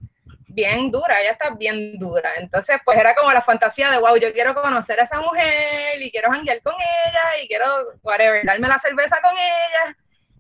bien 0.56 0.90
dura, 0.90 1.22
ella 1.22 1.32
está 1.32 1.52
bien 1.52 2.00
dura. 2.00 2.32
Entonces, 2.38 2.78
pues 2.84 2.98
era 2.98 3.14
como 3.14 3.32
la 3.32 3.42
fantasía 3.42 3.92
de, 3.92 4.00
wow, 4.00 4.16
yo 4.18 4.32
quiero 4.34 4.56
conocer 4.56 5.00
a 5.00 5.04
esa 5.04 5.20
mujer 5.20 6.02
y 6.02 6.10
quiero 6.10 6.32
janguear 6.32 6.62
con 6.62 6.74
ella 6.74 7.44
y 7.44 7.48
quiero, 7.48 7.66
whatever, 8.02 8.46
darme 8.46 8.68
la 8.68 8.80
cerveza 8.80 9.18
con 9.22 9.34
ella. 9.34 9.98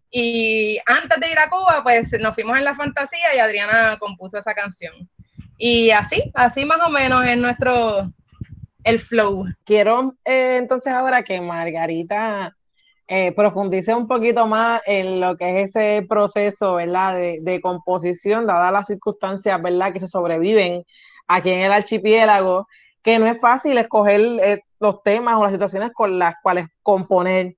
Y 0.09 0.79
antes 0.85 1.19
de 1.19 1.29
ir 1.29 1.37
a 1.37 1.49
Cuba, 1.49 1.81
pues 1.83 2.13
nos 2.19 2.33
fuimos 2.33 2.57
en 2.57 2.63
la 2.63 2.73
fantasía 2.73 3.35
y 3.35 3.39
Adriana 3.39 3.97
compuso 3.99 4.39
esa 4.39 4.53
canción. 4.53 5.09
Y 5.57 5.91
así, 5.91 6.31
así 6.33 6.65
más 6.65 6.79
o 6.85 6.89
menos 6.89 7.25
es 7.27 7.37
nuestro, 7.37 8.09
el 8.83 9.01
flow. 9.01 9.45
Quiero 9.65 10.15
eh, 10.23 10.57
entonces 10.57 10.93
ahora 10.93 11.23
que 11.23 11.41
Margarita 11.41 12.54
eh, 13.07 13.31
profundice 13.33 13.93
un 13.93 14.07
poquito 14.07 14.47
más 14.47 14.81
en 14.87 15.19
lo 15.21 15.35
que 15.35 15.61
es 15.61 15.75
ese 15.75 16.03
proceso, 16.07 16.75
¿verdad? 16.75 17.15
De, 17.15 17.61
composición, 17.61 18.47
dadas 18.47 18.71
las 18.71 18.87
circunstancias, 18.87 19.61
¿verdad? 19.61 19.93
Que 19.93 19.99
se 19.99 20.07
sobreviven 20.07 20.83
aquí 21.27 21.51
en 21.51 21.61
el 21.61 21.71
archipiélago, 21.71 22.67
que 23.03 23.19
no 23.19 23.27
es 23.27 23.39
fácil 23.39 23.77
escoger 23.77 24.21
eh, 24.41 24.61
los 24.79 25.03
temas 25.03 25.35
o 25.35 25.43
las 25.43 25.51
situaciones 25.51 25.91
con 25.93 26.17
las 26.17 26.33
cuales 26.41 26.67
componer. 26.81 27.55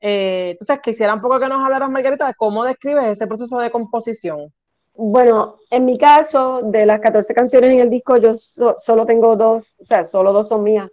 Eh, 0.00 0.50
entonces, 0.50 0.80
quisiera 0.82 1.14
un 1.14 1.20
poco 1.20 1.38
que 1.38 1.48
nos 1.48 1.64
hablaras, 1.64 1.90
Margarita, 1.90 2.26
de 2.26 2.34
cómo 2.34 2.64
describes 2.64 3.04
ese 3.06 3.28
proceso 3.28 3.58
de 3.60 3.70
composición. 3.70 4.52
Bueno, 4.94 5.58
en 5.70 5.84
mi 5.84 5.96
caso, 5.96 6.60
de 6.64 6.84
las 6.86 6.98
14 7.00 7.32
canciones 7.34 7.72
en 7.72 7.80
el 7.80 7.90
disco, 7.90 8.16
yo 8.16 8.34
solo 8.34 9.06
tengo 9.06 9.36
dos, 9.36 9.76
o 9.78 9.84
sea, 9.84 10.04
solo 10.04 10.32
dos 10.32 10.48
son 10.48 10.64
mías. 10.64 10.90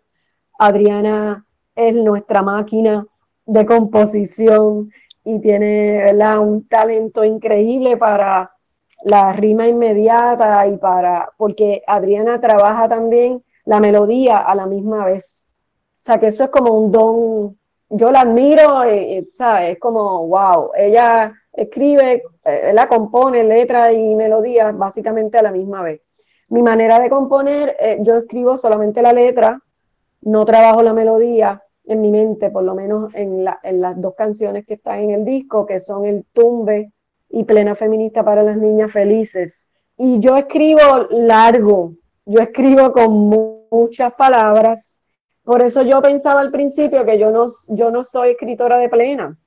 Adriana 0.59 1.43
es 1.75 1.95
nuestra 1.95 2.43
máquina 2.43 3.07
de 3.45 3.65
composición 3.65 4.91
y 5.23 5.39
tiene 5.39 6.13
un 6.39 6.67
talento 6.67 7.23
increíble 7.23 7.97
para 7.97 8.51
la 9.03 9.33
rima 9.33 9.67
inmediata 9.67 10.65
y 10.67 10.77
para, 10.77 11.29
porque 11.37 11.83
Adriana 11.85 12.39
trabaja 12.39 12.87
también 12.87 13.43
la 13.65 13.79
melodía 13.79 14.37
a 14.37 14.55
la 14.55 14.65
misma 14.65 15.05
vez. 15.05 15.47
O 15.51 16.03
sea, 16.05 16.19
que 16.19 16.27
eso 16.27 16.43
es 16.43 16.49
como 16.49 16.73
un 16.73 16.91
don, 16.91 17.57
yo 17.89 18.11
la 18.11 18.21
admiro, 18.21 18.83
eh, 18.83 19.17
eh, 19.17 19.27
¿sabes? 19.31 19.71
Es 19.71 19.79
como, 19.79 20.27
wow, 20.27 20.71
ella 20.75 21.33
escribe, 21.51 22.23
eh, 22.43 22.71
la 22.73 22.87
compone 22.87 23.43
letra 23.43 23.91
y 23.91 24.15
melodía 24.15 24.71
básicamente 24.71 25.37
a 25.37 25.43
la 25.43 25.51
misma 25.51 25.81
vez. 25.81 26.01
Mi 26.49 26.61
manera 26.61 26.99
de 26.99 27.09
componer, 27.09 27.75
yo 28.01 28.17
escribo 28.17 28.55
solamente 28.55 29.01
la 29.01 29.13
letra, 29.13 29.59
no 30.21 30.45
trabajo 30.45 30.83
la 30.83 30.93
melodía, 30.93 31.64
en 31.87 32.01
mi 32.01 32.11
mente, 32.11 32.49
por 32.49 32.63
lo 32.63 32.75
menos 32.75 33.13
en, 33.13 33.43
las 33.43 34.01
dos 34.01 34.15
canciones 34.15 34.65
que 34.65 34.75
están 34.75 34.99
en 34.99 35.11
el 35.11 35.25
disco, 35.25 35.65
que 35.65 35.79
son 35.79 36.05
El 36.05 36.25
Tumbe 36.33 36.91
y 37.29 37.43
Plena 37.43 37.75
Feminista 37.75 38.23
para 38.23 38.43
las 38.43 38.57
Niñas 38.57 38.91
Felices. 38.91 39.65
Y 39.97 40.19
yo 40.19 40.35
escribo 40.35 41.07
largo, 41.11 41.93
yo 42.25 42.41
escribo 42.41 42.91
con 42.91 43.11
muchas 43.71 44.13
palabras. 44.13 44.97
Por 45.43 45.61
eso 45.61 45.83
yo 45.83 46.01
pensaba 46.01 46.41
al 46.41 46.51
principio 46.51 47.05
que 47.05 47.19
yo 47.19 47.31
no, 47.31 47.47
yo 47.69 47.91
no 47.91 48.03
soy 48.03 48.31
escritora 48.31 48.77
de 48.77 48.89
plena, 48.89 49.37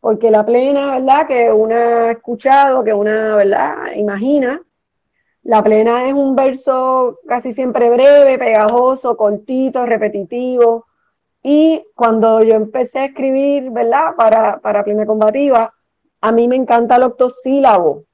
porque 0.00 0.30
la 0.30 0.44
plena, 0.46 0.98
¿verdad? 0.98 1.26
Que 1.26 1.52
una 1.52 2.06
ha 2.06 2.12
escuchado, 2.12 2.82
que 2.82 2.94
una, 2.94 3.36
¿verdad? 3.36 3.92
Imagina. 3.96 4.62
La 5.42 5.62
plena 5.62 6.08
es 6.08 6.14
un 6.14 6.34
verso 6.34 7.20
casi 7.28 7.52
siempre 7.52 7.88
breve, 7.88 8.36
pegajoso, 8.36 9.16
cortito, 9.16 9.86
repetitivo, 9.86 10.86
y 11.48 11.86
cuando 11.94 12.42
yo 12.42 12.56
empecé 12.56 12.98
a 12.98 13.04
escribir, 13.04 13.70
¿verdad? 13.70 14.16
Para, 14.16 14.58
para 14.58 14.82
Plena 14.82 15.06
Combativa, 15.06 15.72
a 16.20 16.32
mí 16.32 16.48
me 16.48 16.56
encanta 16.56 16.96
el 16.96 17.04
octosílabo. 17.04 17.90
O 17.90 18.04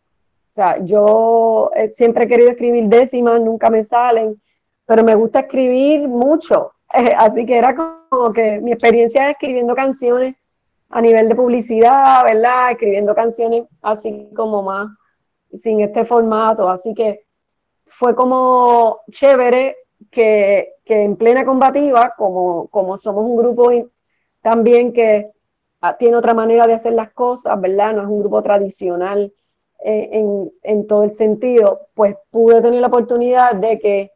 sea, 0.51 0.85
yo 0.85 1.71
eh, 1.75 1.91
siempre 1.93 2.25
he 2.25 2.29
querido 2.29 2.51
escribir 2.51 2.89
décimas, 2.89 3.41
nunca 3.41 3.71
me 3.71 3.85
salen, 3.85 4.39
pero 4.85 5.03
me 5.03 5.15
gusta 5.15 5.41
escribir 5.41 6.07
mucho. 6.09 6.73
Así 7.17 7.47
que 7.47 7.57
era 7.57 7.75
como 7.75 8.35
que 8.35 8.61
mi 8.61 8.71
experiencia 8.71 9.31
escribiendo 9.31 9.75
canciones 9.75 10.37
a 10.91 11.01
nivel 11.01 11.27
de 11.27 11.35
publicidad, 11.35 12.25
¿verdad? 12.25 12.73
Escribiendo 12.73 13.15
canciones 13.15 13.65
así 13.81 14.29
como 14.37 14.63
más 14.63 14.91
sin 15.55 15.81
este 15.81 16.05
formato. 16.05 16.69
Así 16.69 16.93
que 16.93 17.25
fue 17.87 18.15
como 18.15 19.01
chévere 19.11 19.75
que, 20.11 20.72
en 20.87 21.17
plena 21.17 21.45
combativa, 21.45 22.15
como, 22.17 22.69
como 22.69 22.99
somos 22.99 23.25
un 23.25 23.37
grupo 23.37 23.71
también 24.43 24.93
que 24.93 25.31
ah, 25.81 25.97
tiene 25.97 26.17
otra 26.17 26.35
manera 26.35 26.67
de 26.67 26.75
hacer 26.75 26.93
las 26.93 27.13
cosas, 27.13 27.61
¿verdad? 27.61 27.95
No 27.95 28.03
es 28.03 28.09
un 28.09 28.21
grupo 28.21 28.43
tradicional 28.43 29.33
eh, 29.85 30.25
en, 30.63 30.87
todo 30.87 31.05
el 31.05 31.13
sentido, 31.13 31.89
pues 31.95 32.17
pude 32.31 32.61
tener 32.63 32.81
la 32.81 32.87
oportunidad 32.89 33.55
de 33.55 33.79
que, 33.79 34.13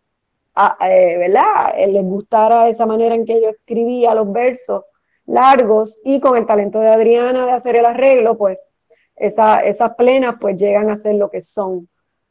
ah, 0.55 0.77
eh, 0.89 1.17
¿verdad? 1.19 1.75
Eh, 1.77 1.89
les 1.89 2.05
gustara 2.05 2.69
esa 2.69 2.87
manera 2.87 3.15
en 3.15 3.25
que 3.25 3.41
yo 3.41 3.49
escribía 3.49 4.15
los 4.15 4.31
versos 4.33 4.85
largos 5.27 5.99
y 6.05 6.21
con 6.21 6.37
el 6.37 6.47
talento 6.47 6.79
de 6.79 6.89
Adriana 6.89 7.47
de 7.47 7.53
hacer 7.53 7.77
el 7.77 7.85
arreglo, 7.85 8.37
pues 8.37 8.59
esas 9.17 9.95
plenas 9.97 10.37
pues 10.41 10.57
llegan 10.57 10.91
a 10.91 10.97
ser 10.97 11.15
lo 11.15 11.31
que 11.31 11.41
son. 11.41 11.89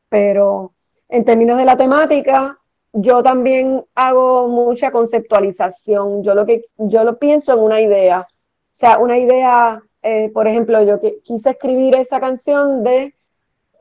Pero 0.08 0.74
en 1.10 1.26
términos 1.26 1.58
de 1.58 1.66
la 1.66 1.76
temática, 1.76 2.60
yo 2.98 3.22
también 3.22 3.84
hago 3.94 4.48
mucha 4.48 4.90
conceptualización. 4.92 6.24
Yo 6.24 6.34
lo 6.34 6.46
que 6.46 6.66
yo 6.78 7.04
lo 7.04 7.20
pienso 7.20 7.54
en 7.54 7.60
una 7.60 7.82
idea. 7.82 8.22
O 8.22 8.26
sea, 8.72 9.00
una 9.00 9.18
idea, 9.18 9.84
eh, 10.02 10.30
por 10.34 10.48
ejemplo, 10.48 10.82
yo 10.82 11.02
que, 11.02 11.20
quise 11.22 11.52
escribir 11.52 11.96
esa 11.96 12.22
canción 12.22 12.84
de, 12.84 13.14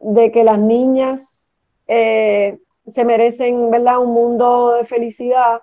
de 0.00 0.32
que 0.32 0.42
las 0.42 0.58
niñas 0.58 1.42
eh, 1.86 2.58
se 2.86 3.04
merecen, 3.04 3.70
¿verdad? 3.70 4.00
Un 4.00 4.12
mundo 4.12 4.72
de 4.72 4.84
felicidad, 4.84 5.62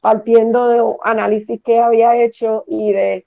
partiendo 0.00 0.68
de 0.68 0.96
análisis 1.04 1.60
que 1.62 1.78
había 1.78 2.16
hecho 2.16 2.64
y 2.66 2.92
de 2.92 3.26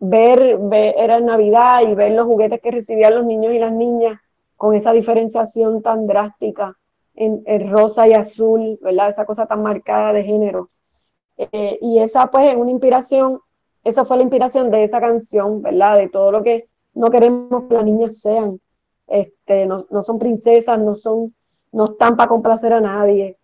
ver, 0.00 0.58
ver, 0.58 0.94
era 0.98 1.18
Navidad 1.18 1.80
y 1.88 1.94
ver 1.94 2.12
los 2.12 2.26
juguetes 2.26 2.60
que 2.60 2.70
recibían 2.70 3.14
los 3.14 3.24
niños 3.24 3.54
y 3.54 3.58
las 3.58 3.72
niñas 3.72 4.20
con 4.56 4.74
esa 4.74 4.92
diferenciación 4.92 5.80
tan 5.82 6.06
drástica 6.06 6.76
en, 7.14 7.70
rosa 7.70 8.08
y 8.08 8.14
azul, 8.14 8.78
¿verdad? 8.82 9.08
Esa 9.08 9.24
cosa 9.24 9.46
tan 9.46 9.62
marcada 9.62 10.12
de 10.12 10.24
género. 10.24 10.68
Eh, 11.36 11.78
y 11.80 11.98
esa 11.98 12.30
pues 12.30 12.50
es 12.50 12.56
una 12.56 12.70
inspiración, 12.70 13.40
esa 13.84 14.04
fue 14.04 14.16
la 14.16 14.22
inspiración 14.22 14.70
de 14.70 14.84
esa 14.84 15.00
canción, 15.00 15.62
¿verdad? 15.62 15.98
De 15.98 16.08
todo 16.08 16.32
lo 16.32 16.42
que 16.42 16.68
no 16.94 17.10
queremos 17.10 17.64
que 17.68 17.74
las 17.74 17.84
niñas 17.84 18.18
sean. 18.18 18.60
Este, 19.06 19.66
no, 19.66 19.86
no 19.90 20.02
son 20.02 20.18
princesas, 20.18 20.78
no 20.78 20.94
son, 20.94 21.34
no 21.72 21.86
están 21.86 22.16
para 22.16 22.28
complacer 22.28 22.72
a 22.72 22.80
nadie. 22.80 23.38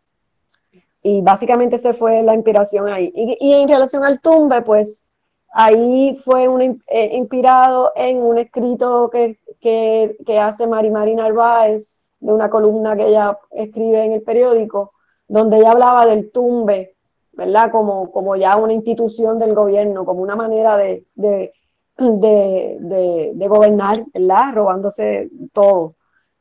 Y 1.02 1.22
básicamente 1.22 1.78
se 1.78 1.92
fue 1.92 2.22
la 2.22 2.34
inspiración 2.34 2.88
ahí. 2.88 3.12
Y, 3.14 3.36
y 3.40 3.52
en 3.54 3.68
relación 3.68 4.04
al 4.04 4.20
tumbe, 4.20 4.62
pues 4.62 5.08
ahí 5.50 6.16
fue 6.24 6.48
un, 6.48 6.82
eh, 6.86 7.10
inspirado 7.14 7.92
en 7.96 8.18
un 8.22 8.38
escrito 8.38 9.10
que, 9.10 9.38
que, 9.60 10.16
que 10.26 10.38
hace 10.38 10.66
Mari 10.66 10.90
Mari 10.90 11.14
Narváez, 11.14 11.98
de 12.20 12.32
una 12.32 12.50
columna 12.50 12.96
que 12.96 13.08
ella 13.08 13.38
escribe 13.50 14.04
en 14.04 14.12
el 14.12 14.22
periódico, 14.22 14.92
donde 15.26 15.58
ella 15.58 15.72
hablaba 15.72 16.06
del 16.06 16.30
tumbe, 16.30 16.96
¿verdad? 17.32 17.70
Como, 17.70 18.10
como 18.10 18.36
ya 18.36 18.56
una 18.56 18.72
institución 18.72 19.38
del 19.38 19.54
gobierno, 19.54 20.04
como 20.04 20.22
una 20.22 20.36
manera 20.36 20.76
de, 20.76 21.04
de, 21.14 21.52
de, 21.96 23.48
gobernar, 23.48 24.04
¿verdad? 24.12 24.54
Robándose 24.54 25.30
todo. 25.52 25.94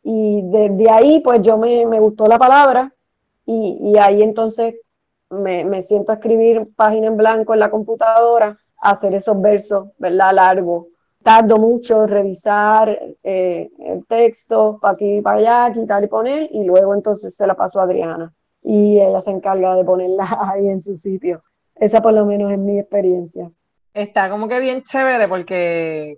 Y 0.03 0.41
desde 0.43 0.89
ahí, 0.89 1.19
pues 1.19 1.41
yo 1.41 1.57
me, 1.57 1.85
me 1.85 1.99
gustó 1.99 2.27
la 2.27 2.39
palabra 2.39 2.93
y, 3.45 3.77
y 3.81 3.97
ahí 3.97 4.23
entonces 4.23 4.75
me, 5.29 5.65
me, 5.65 5.81
siento 5.81 6.11
a 6.11 6.15
escribir 6.15 6.69
página 6.75 7.07
en 7.07 7.17
blanco 7.17 7.53
en 7.53 7.59
la 7.59 7.69
computadora, 7.69 8.57
hacer 8.81 9.13
esos 9.13 9.39
versos, 9.41 9.89
¿verdad? 9.97 10.33
Largos 10.33 10.87
tardo 11.27 11.57
mucho 11.57 12.05
en 12.05 12.09
revisar 12.09 12.97
eh, 13.21 13.69
el 13.79 14.05
texto 14.05 14.79
para 14.81 14.93
aquí 14.93 15.17
y 15.17 15.21
para 15.21 15.65
allá, 15.65 15.73
quitar 15.73 16.01
y 16.01 16.07
poner, 16.07 16.47
y 16.53 16.63
luego 16.63 16.93
entonces 16.93 17.35
se 17.35 17.45
la 17.45 17.53
paso 17.53 17.81
a 17.81 17.83
Adriana 17.83 18.33
y 18.63 18.97
ella 19.01 19.19
se 19.19 19.31
encarga 19.31 19.75
de 19.75 19.83
ponerla 19.83 20.25
ahí 20.53 20.69
en 20.69 20.79
su 20.79 20.95
sitio. 20.95 21.43
Esa 21.75 22.01
por 22.01 22.13
lo 22.13 22.25
menos 22.25 22.49
es 22.53 22.57
mi 22.57 22.79
experiencia. 22.79 23.51
Está 23.93 24.29
como 24.29 24.47
que 24.47 24.61
bien 24.61 24.83
chévere 24.83 25.27
porque 25.27 26.15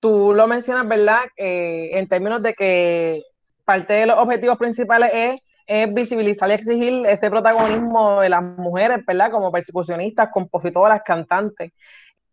tú 0.00 0.32
lo 0.34 0.46
mencionas, 0.46 0.88
¿verdad? 0.88 1.24
Eh, 1.36 1.90
en 1.92 2.08
términos 2.08 2.42
de 2.42 2.54
que 2.54 3.22
parte 3.66 3.92
de 3.92 4.06
los 4.06 4.16
objetivos 4.16 4.56
principales 4.56 5.10
es, 5.12 5.40
es, 5.66 5.92
visibilizar 5.92 6.48
y 6.48 6.52
exigir 6.54 7.04
ese 7.04 7.28
protagonismo 7.28 8.22
de 8.22 8.30
las 8.30 8.42
mujeres, 8.42 9.04
¿verdad? 9.06 9.30
Como 9.30 9.52
persecucionistas, 9.52 10.30
compositoras, 10.32 11.02
cantantes 11.04 11.72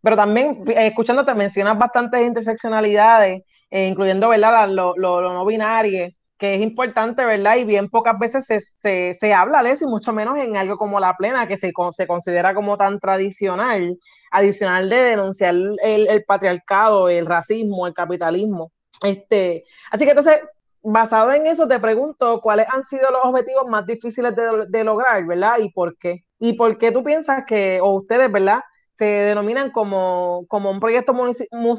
pero 0.04 0.18
también 0.18 0.64
eh, 0.68 0.88
escuchándote 0.88 1.34
mencionas 1.34 1.78
bastantes 1.78 2.22
interseccionalidades, 2.22 3.42
eh, 3.72 3.88
incluyendo 3.88 4.28
¿verdad? 4.30 4.68
Lo, 4.70 4.94
lo, 4.98 5.22
no 5.34 5.46
binario, 5.46 6.10
que 6.38 6.56
es 6.56 6.62
importante, 6.62 7.24
¿verdad? 7.24 7.56
Y 7.56 7.64
bien 7.64 7.90
pocas 7.90 8.20
veces 8.20 8.46
se, 8.46 9.14
se, 9.14 9.34
habla 9.34 9.64
de 9.64 9.72
eso, 9.72 9.86
y 9.86 9.88
mucho 9.88 10.12
menos 10.12 10.38
en 10.38 10.58
algo 10.58 10.76
como 10.78 11.00
la 11.00 11.16
plena, 11.16 11.48
que 11.48 11.58
se, 11.58 11.72
se 11.92 12.06
considera 12.06 12.54
como 12.54 12.76
tan 12.78 13.00
tradicional, 13.00 13.98
adicional 14.30 14.90
de 14.90 14.98
denunciar 15.04 15.56
el, 15.56 15.78
el, 16.10 16.24
patriarcado, 16.26 17.08
el 17.08 17.26
racismo, 17.26 17.88
el 17.88 17.94
capitalismo. 17.94 18.74
Este, 19.06 19.64
así 19.90 20.04
que 20.04 20.12
entonces, 20.12 20.38
basado 20.82 21.32
en 21.32 21.48
eso, 21.48 21.66
te 21.66 21.80
pregunto 21.80 22.42
cuáles 22.42 22.68
han 22.70 22.84
sido 22.84 23.10
los 23.10 23.24
objetivos 23.24 23.68
más 23.70 23.86
difíciles 23.86 24.36
de, 24.36 24.66
de 24.68 24.84
lograr, 24.84 25.26
¿verdad? 25.26 25.60
Y 25.60 25.72
por 25.72 25.98
qué. 25.98 26.26
Y 26.40 26.54
por 26.54 26.78
qué 26.78 26.92
tú 26.92 27.06
piensas 27.06 27.44
que, 27.48 27.80
o 27.82 27.96
ustedes, 27.96 28.30
¿verdad? 28.30 28.60
Se 28.94 29.06
denominan 29.06 29.72
como, 29.72 30.46
como 30.48 30.70
un 30.70 30.80
proyecto 30.80 31.14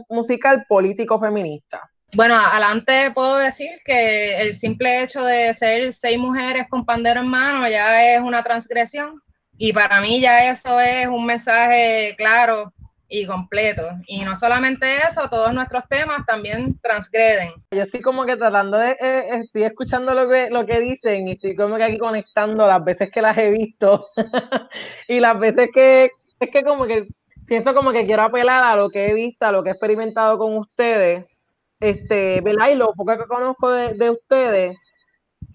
musical 0.09 0.65
político 0.69 1.19
feminista. 1.19 1.81
Bueno, 2.13 2.37
adelante 2.37 3.11
puedo 3.13 3.39
decir 3.39 3.71
que 3.85 4.41
el 4.41 4.55
simple 4.55 5.03
hecho 5.03 5.25
de 5.25 5.55
ser 5.55 5.93
seis 5.93 6.19
mujeres 6.19 6.67
con 6.69 6.85
pandero 6.85 7.21
en 7.21 7.29
mano 7.29 7.69
ya 7.69 8.15
es 8.15 8.21
una 8.21 8.43
transgresión 8.43 9.15
y 9.57 9.73
para 9.73 10.01
mí 10.01 10.21
ya 10.21 10.51
eso 10.51 10.81
es 10.81 11.07
un 11.07 11.25
mensaje 11.25 12.15
claro 12.17 12.73
y 13.09 13.27
completo. 13.27 13.83
Y 14.07 14.25
no 14.25 14.35
solamente 14.35 14.99
eso, 15.07 15.29
todos 15.29 15.53
nuestros 15.55 15.85
temas 15.89 16.27
también 16.27 16.79
transgreden. 16.81 17.53
Yo 17.71 17.83
estoy 17.83 18.01
como 18.01 18.25
que 18.25 18.37
tratando 18.37 18.77
de, 18.77 18.97
eh, 19.01 19.29
estoy 19.45 19.63
escuchando 19.63 20.15
lo 20.15 20.29
que, 20.29 20.51
lo 20.51 20.67
que 20.67 20.81
dicen 20.81 21.29
y 21.29 21.33
estoy 21.33 21.55
como 21.55 21.77
que 21.77 21.85
aquí 21.85 21.99
conectando 21.99 22.67
las 22.67 22.83
veces 22.85 23.11
que 23.11 23.23
las 23.23 23.37
he 23.39 23.51
visto 23.51 24.09
y 25.09 25.21
las 25.21 25.39
veces 25.39 25.69
que 25.73 26.11
es 26.41 26.51
que 26.51 26.63
como 26.63 26.87
que 26.87 27.09
pienso 27.47 27.75
como 27.75 27.93
que 27.93 28.07
quiero 28.07 28.23
apelar 28.23 28.65
a 28.65 28.77
lo 28.77 28.91
que 28.91 29.09
he 29.09 29.15
visto, 29.15 29.47
a 29.47 29.53
lo 29.53 29.63
que 29.63 29.71
he 29.71 29.73
experimentado 29.73 30.39
con 30.39 30.57
ustedes 30.57 31.27
este, 31.85 32.41
¿verdad? 32.41 32.71
Y 32.73 32.77
lo 32.77 32.93
poco 32.95 33.17
que 33.17 33.27
conozco 33.27 33.71
de, 33.71 34.11
ustedes, 34.11 34.77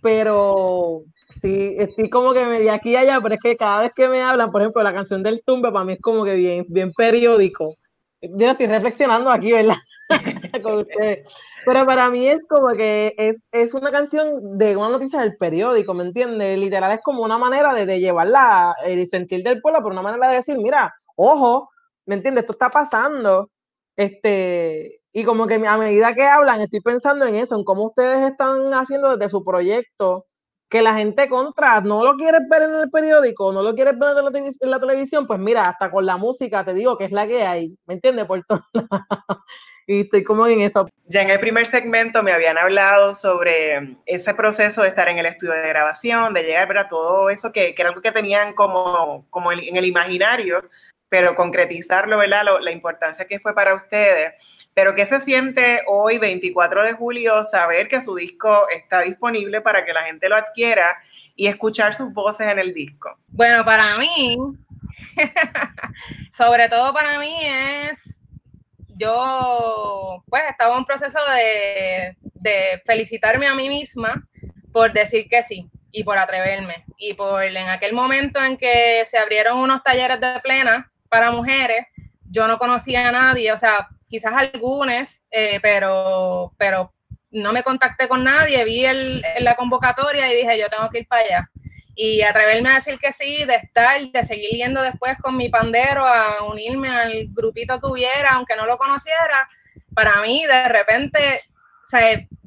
pero 0.02 1.04
sí, 1.42 1.76
estoy 1.78 2.10
como 2.10 2.34
que 2.34 2.46
me 2.46 2.60
di 2.60 2.70
aquí 2.70 2.92
y 2.92 2.96
allá, 2.96 3.20
pero 3.22 3.36
es 3.36 3.42
que 3.42 3.56
cada 3.58 3.82
vez 3.82 3.92
que 3.96 4.08
me 4.08 4.22
hablan, 4.22 4.52
por 4.52 4.62
ejemplo, 4.62 4.84
la 4.84 4.94
canción 4.94 5.24
del 5.24 5.44
tumbe, 5.44 5.72
para 5.72 5.86
mí 5.86 5.94
es 5.94 6.02
como 6.02 6.24
que 6.24 6.36
bien, 6.36 6.66
bien 6.70 6.92
periódico. 6.94 7.76
Yo 8.22 8.52
estoy 8.52 8.68
reflexionando 8.68 9.32
aquí, 9.32 9.52
¿verdad? 9.54 9.76
Con 10.64 10.80
ustedes. 10.80 11.28
Pero 11.66 11.86
para 11.86 12.10
mí 12.10 12.28
es 12.28 12.40
como 12.50 12.70
que 12.70 13.14
es, 13.18 13.48
es, 13.52 13.74
una 13.74 13.92
canción 13.92 14.58
de 14.58 14.76
una 14.76 14.90
noticia 14.90 15.20
del 15.20 15.38
periódico, 15.38 15.94
¿me 15.94 16.04
entiendes? 16.04 16.58
Literal 16.58 16.92
es 16.92 17.02
como 17.04 17.24
una 17.24 17.38
manera 17.38 17.74
de, 17.74 17.86
de 17.86 18.00
llevarla, 18.00 18.76
el 18.86 19.08
sentir 19.08 19.44
del 19.44 19.62
pueblo, 19.62 19.80
pero 19.80 19.92
una 19.92 20.02
manera 20.02 20.30
de 20.30 20.38
decir, 20.38 20.58
mira, 20.58 20.94
ojo, 21.16 21.70
¿me 22.06 22.16
entiendes? 22.16 22.44
Esto 22.44 22.54
está 22.54 22.70
pasando. 22.70 23.52
Este, 23.96 25.02
y 25.12 25.24
como 25.26 25.48
que 25.48 25.56
a 25.56 25.78
medida 25.78 26.14
que 26.16 26.24
hablan, 26.24 26.62
estoy 26.62 26.82
pensando 26.82 27.26
en 27.26 27.36
eso, 27.36 27.56
en 27.56 27.64
cómo 27.64 27.88
ustedes 27.88 28.30
están 28.30 28.74
haciendo 28.74 29.18
desde 29.18 29.30
su 29.30 29.44
proyecto, 29.44 30.26
que 30.70 30.82
la 30.82 30.94
gente 30.96 31.28
contra 31.28 31.82
no 31.82 32.04
lo 32.04 32.16
quiere 32.16 32.38
ver 32.50 32.62
en 32.64 32.76
el 32.76 32.90
periódico, 32.92 33.52
no 33.52 33.64
lo 33.64 33.74
quiere 33.74 33.92
ver 33.94 34.16
en 34.18 34.72
la, 34.72 34.80
televisión, 34.80 35.26
pues 35.26 35.40
mira, 35.40 35.64
hasta 35.64 35.90
con 35.90 36.06
la 36.06 36.18
música 36.18 36.64
te 36.64 36.74
digo 36.76 36.98
que 36.98 37.06
es 37.06 37.12
la 37.12 37.28
que 37.28 37.44
hay, 37.44 37.78
¿me 37.88 37.96
entiendes? 37.96 38.26
Por 38.26 38.44
todo 38.46 38.62
y 39.90 40.02
estoy 40.02 40.24
como 40.24 40.46
en 40.46 40.62
eso. 40.62 40.88
Ya 41.08 41.24
en 41.24 41.32
el 41.32 41.40
primer 41.40 41.66
segmento 41.66 42.22
me 42.22 42.32
habían 42.32 42.60
hablado 42.60 43.16
sobre 43.16 43.98
ese 44.06 44.36
proceso 44.36 44.84
de 44.84 44.90
estar 44.90 45.10
en 45.10 45.18
el 45.18 45.26
estudio 45.26 45.54
de 45.54 45.68
grabación, 45.68 46.32
de 46.36 46.44
llegar 46.44 46.78
a 46.78 46.88
todo 46.88 47.32
eso 47.32 47.52
que, 47.52 47.74
que, 47.74 47.82
era 47.82 47.90
algo 47.90 48.02
que 48.02 48.12
tenían 48.12 48.54
como, 48.54 49.26
como 49.32 49.52
en 49.52 49.76
el 49.76 49.86
imaginario, 49.86 50.70
pero 51.10 51.34
concretizarlo, 51.34 52.20
¿verdad? 52.20 52.44
la 52.62 52.70
importancia 52.70 53.26
que 53.26 53.40
fue 53.40 53.56
para 53.56 53.74
ustedes. 53.74 54.36
Pero 54.76 54.94
¿qué 54.94 55.08
se 55.08 55.20
siente 55.22 55.82
hoy, 55.88 56.20
24 56.20 56.86
de 56.86 56.94
julio, 56.94 57.44
saber 57.46 57.88
que 57.88 58.00
su 58.00 58.14
disco 58.14 58.68
está 58.70 59.02
disponible 59.02 59.62
para 59.62 59.84
que 59.86 59.94
la 59.94 60.04
gente 60.04 60.30
lo 60.30 60.36
adquiera 60.36 60.98
y 61.36 61.48
escuchar 61.48 61.96
sus 61.96 62.14
voces 62.14 62.48
en 62.48 62.60
el 62.60 62.76
disco? 62.76 63.18
Bueno, 63.30 63.66
para 63.66 63.98
mí, 63.98 64.38
sobre 66.32 66.70
todo 66.70 66.94
para 66.94 67.18
mí 67.18 67.40
es, 67.44 68.19
yo 69.00 70.24
pues 70.28 70.44
estaba 70.50 70.74
en 70.74 70.80
un 70.80 70.86
proceso 70.86 71.20
de, 71.36 72.18
de 72.22 72.82
felicitarme 72.86 73.48
a 73.48 73.56
mí 73.56 73.70
misma 73.70 74.28
por 74.72 74.94
decir 74.94 75.28
que 75.30 75.42
sí 75.44 75.70
y 75.92 76.04
por 76.04 76.18
atreverme. 76.18 76.86
Y 76.98 77.14
por 77.14 77.44
en 77.44 77.70
aquel 77.70 77.94
momento 77.94 78.44
en 78.44 78.58
que 78.58 79.04
se 79.06 79.18
abrieron 79.18 79.60
unos 79.60 79.82
talleres 79.84 80.20
de 80.20 80.40
plena, 80.42 80.92
para 81.10 81.32
mujeres, 81.32 81.88
yo 82.30 82.48
no 82.48 82.58
conocía 82.58 83.10
a 83.10 83.12
nadie, 83.12 83.52
o 83.52 83.58
sea, 83.58 83.88
quizás 84.08 84.34
algunas, 84.36 85.26
eh, 85.32 85.60
pero, 85.62 86.54
pero 86.58 86.94
no 87.32 87.52
me 87.52 87.64
contacté 87.64 88.08
con 88.08 88.24
nadie, 88.24 88.64
vi 88.64 88.86
el, 88.86 89.24
la 89.40 89.56
convocatoria 89.56 90.32
y 90.32 90.36
dije, 90.36 90.60
yo 90.60 90.70
tengo 90.70 90.90
que 90.90 91.00
ir 91.00 91.08
para 91.08 91.24
allá. 91.24 91.50
Y 92.02 92.22
atreverme 92.22 92.70
a 92.70 92.76
decir 92.76 92.98
que 92.98 93.12
sí, 93.12 93.44
de 93.44 93.56
estar, 93.56 94.00
de 94.00 94.24
seguir 94.24 94.52
yendo 94.52 94.82
después 94.82 95.18
con 95.22 95.36
mi 95.36 95.50
pandero 95.50 96.06
a 96.06 96.44
unirme 96.44 96.88
al 96.88 97.26
grupito 97.32 97.78
que 97.82 97.88
hubiera, 97.88 98.36
aunque 98.36 98.56
no 98.56 98.66
lo 98.66 98.78
conociera, 98.78 99.50
para 99.94 100.22
mí 100.22 100.46
de 100.46 100.70
repente, 100.70 101.42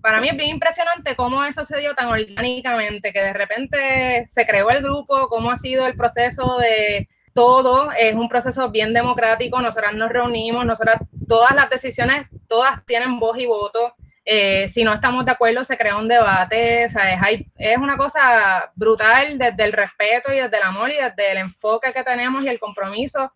para 0.01 0.23
mí 0.23 0.31
es 0.31 0.37
bien 0.39 0.49
impresionante 0.49 1.15
cómo 1.17 1.45
eso 1.45 1.67
se 1.67 1.79
dio 1.79 1.95
tan 1.95 2.09
orgánicamente, 2.09 3.13
que 3.13 3.21
de 3.21 3.33
repente 3.35 4.25
se 4.27 4.47
creó 4.47 4.71
el 4.71 4.83
grupo, 4.83 5.29
cómo 5.29 5.51
ha 5.51 5.57
sido 5.57 5.87
el 5.87 5.97
proceso 5.97 6.57
de 6.57 7.09
todo 7.35 7.91
es 7.93 8.15
un 8.15 8.29
proceso 8.29 8.71
bien 8.71 8.93
democrático, 8.93 9.61
nosotras 9.61 9.95
nos 9.95 10.11
reunimos, 10.11 10.67
nosotras, 10.67 11.03
todas 11.27 11.55
las 11.55 11.71
decisiones, 11.71 12.27
todas 12.49 12.85
tienen 12.85 13.19
voz 13.19 13.39
y 13.39 13.47
voto. 13.47 13.95
Eh, 14.25 14.69
si 14.69 14.85
no 14.85 14.95
estamos 14.95 15.25
de 15.25 15.33
acuerdo, 15.33 15.65
se 15.65 15.77
crea 15.77 15.97
un 15.97 16.07
debate, 16.07 16.89
¿sabes? 16.89 17.19
Hay, 17.21 17.51
es 17.57 17.77
una 17.77 17.97
cosa 17.97 18.71
brutal 18.75 19.37
desde 19.37 19.65
el 19.65 19.73
respeto 19.73 20.33
y 20.33 20.37
desde 20.37 20.57
el 20.57 20.63
amor 20.63 20.91
y 20.91 20.95
desde 20.95 21.33
el 21.33 21.39
enfoque 21.39 21.93
que 21.93 22.05
tenemos 22.05 22.45
y 22.45 22.49
el 22.49 22.61
compromiso 22.61 23.33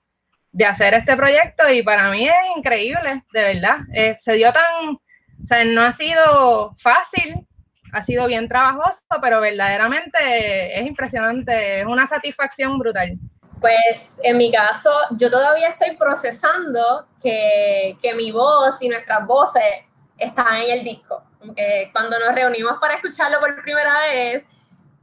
de 0.53 0.65
hacer 0.65 0.95
este 0.95 1.17
proyecto 1.17 1.69
y 1.71 1.83
para 1.83 2.11
mí 2.11 2.29
es 2.29 2.57
increíble, 2.57 3.25
de 3.33 3.43
verdad. 3.55 3.79
Eh, 3.93 4.15
se 4.15 4.35
dio 4.35 4.53
tan, 4.53 4.95
o 4.95 5.47
sea, 5.47 5.65
no 5.65 5.83
ha 5.83 5.93
sido 5.93 6.75
fácil, 6.79 7.47
ha 7.93 8.01
sido 8.01 8.27
bien 8.27 8.49
trabajoso, 8.49 9.03
pero 9.21 9.41
verdaderamente 9.41 10.79
es 10.79 10.87
impresionante, 10.87 11.81
es 11.81 11.87
una 11.87 12.07
satisfacción 12.07 12.79
brutal. 12.79 13.19
Pues 13.61 14.21
en 14.23 14.37
mi 14.37 14.53
caso, 14.53 14.91
yo 15.13 15.31
todavía 15.31 15.69
estoy 15.69 15.97
procesando 15.97 17.07
que, 17.23 17.97
que 18.01 18.15
mi 18.15 18.31
voz 18.31 18.81
y 18.83 18.89
nuestras 18.89 19.27
voces 19.27 19.65
están 20.19 20.55
en 20.57 20.79
el 20.79 20.85
disco. 20.85 21.23
Como 21.39 21.55
que 21.55 21.91
cuando 21.93 22.19
nos 22.19 22.35
reunimos 22.35 22.79
para 22.79 22.95
escucharlo 22.95 23.41
por 23.41 23.63
primera 23.63 23.99
vez, 24.13 24.45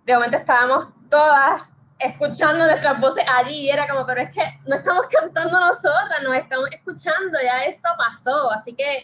de 0.05 0.13
momento 0.13 0.37
estábamos 0.37 0.87
todas 1.09 1.75
escuchando 1.99 2.65
nuestras 2.65 2.99
voces 2.99 3.23
allí 3.37 3.61
y 3.61 3.69
era 3.69 3.87
como, 3.87 4.05
pero 4.05 4.21
es 4.21 4.31
que 4.31 4.41
no 4.65 4.75
estamos 4.75 5.05
cantando 5.07 5.59
nosotras, 5.59 6.21
nos 6.23 6.35
estamos 6.35 6.69
escuchando, 6.71 7.37
ya 7.43 7.63
esto 7.65 7.89
pasó. 7.97 8.51
Así 8.51 8.73
que 8.73 9.03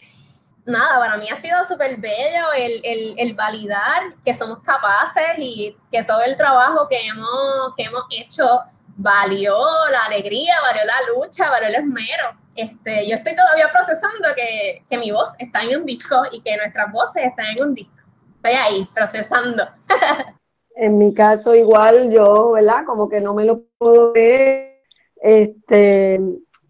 nada, 0.66 0.98
para 0.98 1.16
mí 1.16 1.28
ha 1.30 1.36
sido 1.36 1.62
súper 1.64 1.98
bello 1.98 2.52
el, 2.56 2.80
el, 2.84 3.14
el, 3.16 3.34
validar 3.34 4.14
que 4.24 4.34
somos 4.34 4.60
capaces 4.60 5.38
y 5.38 5.76
que 5.90 6.02
todo 6.02 6.22
el 6.22 6.36
trabajo 6.36 6.88
que 6.88 7.06
hemos, 7.06 7.74
que 7.76 7.84
hemos 7.84 8.04
hecho 8.10 8.62
valió 8.96 9.56
la 9.90 10.04
alegría, 10.04 10.54
valió 10.62 10.82
la 10.84 11.14
lucha, 11.14 11.48
valió 11.50 11.68
el 11.68 11.76
esmero. 11.76 12.39
Este, 12.54 13.08
yo 13.08 13.16
estoy 13.16 13.34
todavía 13.34 13.68
procesando 13.72 14.28
que, 14.34 14.84
que 14.88 14.98
mi 14.98 15.10
voz 15.10 15.34
está 15.38 15.62
en 15.62 15.80
un 15.80 15.86
disco 15.86 16.16
y 16.32 16.42
que 16.42 16.56
nuestras 16.56 16.92
voces 16.92 17.24
están 17.24 17.46
en 17.56 17.68
un 17.68 17.74
disco. 17.74 17.94
Estoy 18.36 18.52
ahí, 18.52 18.88
procesando. 18.94 19.64
en 20.74 20.96
mi 20.96 21.12
caso 21.12 21.54
igual 21.54 22.10
yo, 22.10 22.52
¿verdad? 22.52 22.84
Como 22.86 23.08
que 23.08 23.20
no 23.20 23.34
me 23.34 23.44
lo 23.44 23.64
puedo 23.76 24.12
ver, 24.12 24.82
este, 25.20 26.20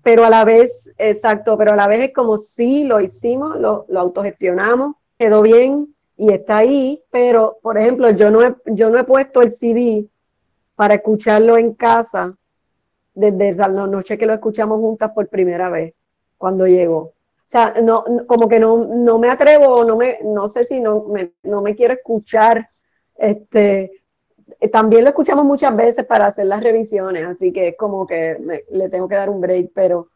pero 0.03 0.25
a 0.25 0.31
la 0.31 0.45
vez, 0.45 0.93
exacto, 0.99 1.57
pero 1.57 1.73
a 1.73 1.77
la 1.77 1.87
vez 1.87 2.09
es 2.09 2.15
como 2.15 2.39
si 2.39 2.83
lo 2.85 3.01
hicimos, 3.01 3.57
lo, 3.59 3.87
lo 3.89 4.01
autogestionamos, 4.01 4.97
quedó 5.17 5.43
bien 5.43 5.95
y 6.17 6.33
está 6.33 6.59
ahí, 6.59 7.03
pero 7.11 7.59
por 7.63 7.79
ejemplo, 7.79 8.11
yo 8.11 8.31
no 8.31 8.43
he, 8.43 8.55
yo 8.67 8.91
no 8.91 8.99
he 8.99 9.05
puesto 9.05 9.43
el 9.43 9.53
CD 9.53 10.07
para 10.75 10.95
escucharlo 10.95 11.57
en 11.57 11.75
casa 11.75 12.35
desde 13.15 13.55
la 13.57 13.87
noche 13.87 14.17
que 14.17 14.27
lo 14.27 14.35
escuchamos 14.35 14.79
juntas 14.81 15.11
por 15.13 15.29
primera 15.29 15.69
vez, 15.69 15.95
cuando 16.39 16.67
llegó. 16.67 16.99
O 16.99 17.15
sea, 17.47 17.75
no, 17.83 18.05
como 18.27 18.49
que 18.49 18.61
no, 18.61 18.85
no 18.85 19.19
me 19.19 19.29
atrevo, 19.29 19.85
no, 19.85 19.97
me, 19.97 20.19
no 20.23 20.49
sé 20.49 20.65
si 20.65 20.81
no 20.81 21.05
me, 21.05 21.33
no 21.43 21.63
me 21.63 21.75
quiero 21.75 21.95
escuchar. 21.95 22.71
Este, 23.17 23.91
también 24.71 25.05
lo 25.05 25.11
escuchamos 25.11 25.45
muchas 25.45 25.75
veces 25.75 26.07
para 26.07 26.27
hacer 26.27 26.47
las 26.47 26.63
revisiones, 26.63 27.27
así 27.27 27.53
que 27.53 27.69
es 27.69 27.77
como 27.77 28.07
que 28.07 28.63
le 28.71 28.89
tengo 28.89 29.09
que 29.09 29.17
dar 29.17 29.29
un 29.31 29.41
break, 29.41 29.73
pero, 29.75 30.09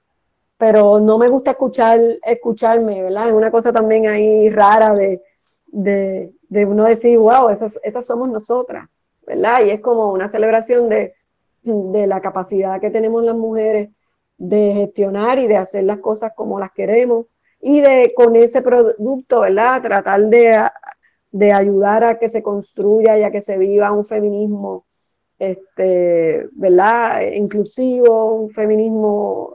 pero 0.57 1.01
no 1.01 1.19
me 1.19 1.29
gusta 1.29 1.53
escuchar, 1.53 2.01
escucharme, 2.25 3.03
¿verdad? 3.03 3.29
Es 3.29 3.35
una 3.35 3.51
cosa 3.51 3.73
también 3.73 4.07
ahí 4.07 4.49
rara 4.51 4.95
de, 4.95 5.21
de, 5.67 6.33
de 6.49 6.67
uno 6.67 6.85
decir, 6.85 7.19
wow, 7.19 7.49
esas, 7.49 7.79
esas 7.83 8.07
somos 8.07 8.29
nosotras. 8.29 8.89
¿verdad? 9.27 9.65
Y 9.65 9.71
es 9.71 9.81
como 9.81 10.13
una 10.13 10.29
celebración 10.29 10.89
de, 10.89 11.15
la 11.65 12.21
capacidad 12.21 12.81
que 12.81 12.91
tenemos 12.91 13.25
las 13.25 13.37
mujeres 13.37 13.91
de 14.37 14.73
gestionar 14.75 15.39
y 15.39 15.47
de 15.47 15.57
hacer 15.57 15.85
las 15.85 15.99
cosas 15.99 16.33
como 16.35 16.59
las 16.59 16.73
queremos 16.73 17.27
y 17.61 17.81
de 17.81 18.13
con 18.15 18.37
ese 18.37 18.63
producto, 18.63 19.41
¿verdad? 19.41 19.83
Tratar 19.83 20.21
de, 20.27 20.63
de 21.31 21.53
ayudar 21.53 22.05
a 22.05 22.19
que 22.19 22.29
se 22.29 22.43
construya 22.43 23.19
y 23.19 23.23
a 23.23 23.31
que 23.31 23.41
se 23.41 23.57
viva 23.57 23.93
un 23.93 24.05
feminismo, 24.05 24.87
este, 25.39 26.49
¿verdad? 26.53 27.23
Inclusivo, 27.33 28.35
un 28.35 28.51
feminismo 28.51 29.55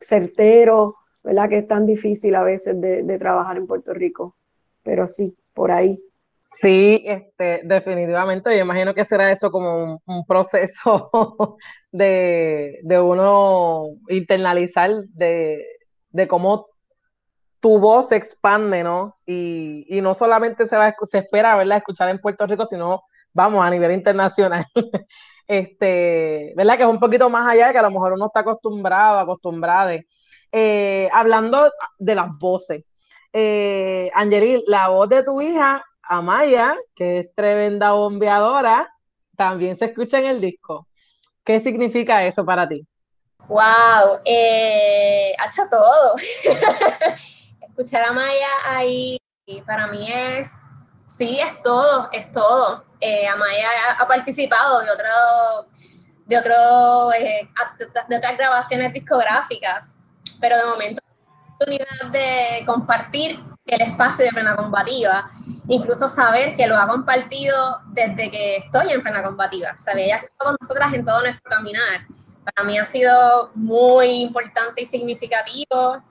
certero, 0.00 0.96
¿verdad? 1.22 1.48
Que 1.48 1.58
es 1.58 1.66
tan 1.66 1.86
difícil 1.86 2.34
a 2.34 2.42
veces 2.42 2.80
de, 2.80 3.18
trabajar 3.18 3.56
en 3.56 3.66
Puerto 3.66 3.92
Rico. 3.92 4.36
Pero 4.82 5.06
sí, 5.06 5.36
por 5.52 5.70
ahí. 5.72 6.02
Sí, 6.58 7.02
este, 7.06 7.60
definitivamente. 7.64 8.54
Yo 8.56 8.62
imagino 8.62 8.92
que 8.92 9.04
será 9.04 9.30
eso 9.30 9.50
como 9.52 10.00
un, 10.04 10.26
proceso 10.26 11.10
de, 11.92 12.80
uno 13.00 13.84
internalizar 14.08 14.90
de, 15.12 15.64
de 16.10 16.28
cómo 16.28 16.66
tu 17.60 17.78
voz 17.78 18.08
se 18.08 18.16
expande, 18.16 18.82
¿no? 18.82 19.16
Y, 19.26 20.00
no 20.02 20.14
solamente 20.14 20.66
se, 20.66 20.76
va, 20.76 20.94
se 21.08 21.18
espera 21.18 21.54
¿verdad? 21.56 21.78
escuchar 21.78 22.08
en 22.08 22.18
Puerto 22.18 22.46
Rico, 22.46 22.66
sino, 22.66 23.04
vamos, 23.32 23.64
a 23.64 23.70
nivel 23.70 23.92
internacional. 23.92 24.66
este, 25.46 26.52
¿verdad? 26.56 26.76
Que 26.76 26.82
es 26.82 26.88
un 26.88 27.00
poquito 27.00 27.30
más 27.30 27.48
allá, 27.48 27.70
que 27.70 27.78
a 27.78 27.82
lo 27.82 27.90
mejor 27.90 28.14
uno 28.14 28.26
está 28.26 28.40
acostumbrado, 28.40 29.20
acostumbrada. 29.20 29.94
Eh, 30.50 31.08
hablando 31.12 31.70
de 31.98 32.14
las 32.16 32.28
voces, 32.40 32.84
eh, 33.32 34.10
la 34.66 34.88
voz 34.88 35.08
de 35.08 35.22
tu 35.22 35.40
hija, 35.40 35.84
Amaya, 36.12 36.74
que 36.96 37.20
es 37.20 37.34
tremenda 37.36 37.92
bombeadora, 37.92 38.92
también 39.36 39.76
se 39.76 39.84
escucha 39.84 40.18
en 40.18 40.26
el 40.26 40.40
disco. 40.40 40.88
¿Qué 41.44 41.60
significa 41.60 42.24
eso 42.24 42.44
para 42.44 42.68
ti? 42.68 42.84
Wow, 43.46 44.18
eh, 44.24 45.32
ha 45.38 45.48
todo. 45.68 46.16
escuchar 47.60 48.02
a 48.02 48.12
Maya 48.12 48.48
ahí 48.66 49.18
para 49.64 49.86
mí 49.86 50.10
es, 50.10 50.58
sí, 51.06 51.38
es 51.38 51.62
todo, 51.62 52.10
es 52.12 52.32
todo. 52.32 52.84
Eh, 53.00 53.28
Amaya 53.28 53.68
ha, 53.96 54.06
participado 54.08 54.80
de 54.80 54.90
otro, 54.90 55.70
de 56.26 56.38
otro, 56.38 57.12
eh, 57.12 57.48
de 58.08 58.16
otras 58.16 58.36
grabaciones 58.36 58.92
discográficas, 58.92 59.96
pero 60.40 60.56
de 60.56 60.64
momento 60.64 61.02
la 61.06 61.54
oportunidad 61.54 62.10
de 62.10 62.66
compartir 62.66 63.38
el 63.64 63.80
espacio 63.82 64.24
de 64.24 64.32
Plena 64.32 64.56
Combativa, 64.56 65.30
incluso 65.70 66.08
saber 66.08 66.56
que 66.56 66.66
lo 66.66 66.76
ha 66.76 66.88
compartido 66.88 67.80
desde 67.86 68.28
que 68.28 68.56
estoy 68.56 68.90
en 68.90 69.02
Plena 69.02 69.22
Combativa, 69.22 69.76
sabe, 69.78 70.04
ella 70.04 70.16
ha 70.16 70.18
estado 70.18 70.36
con 70.38 70.56
nosotras 70.60 70.92
en 70.92 71.04
todo 71.04 71.22
nuestro 71.22 71.48
caminar. 71.48 72.06
Para 72.44 72.66
mí 72.66 72.76
ha 72.76 72.84
sido 72.84 73.52
muy 73.54 74.22
importante 74.22 74.82
y 74.82 74.86
significativo 74.86 76.02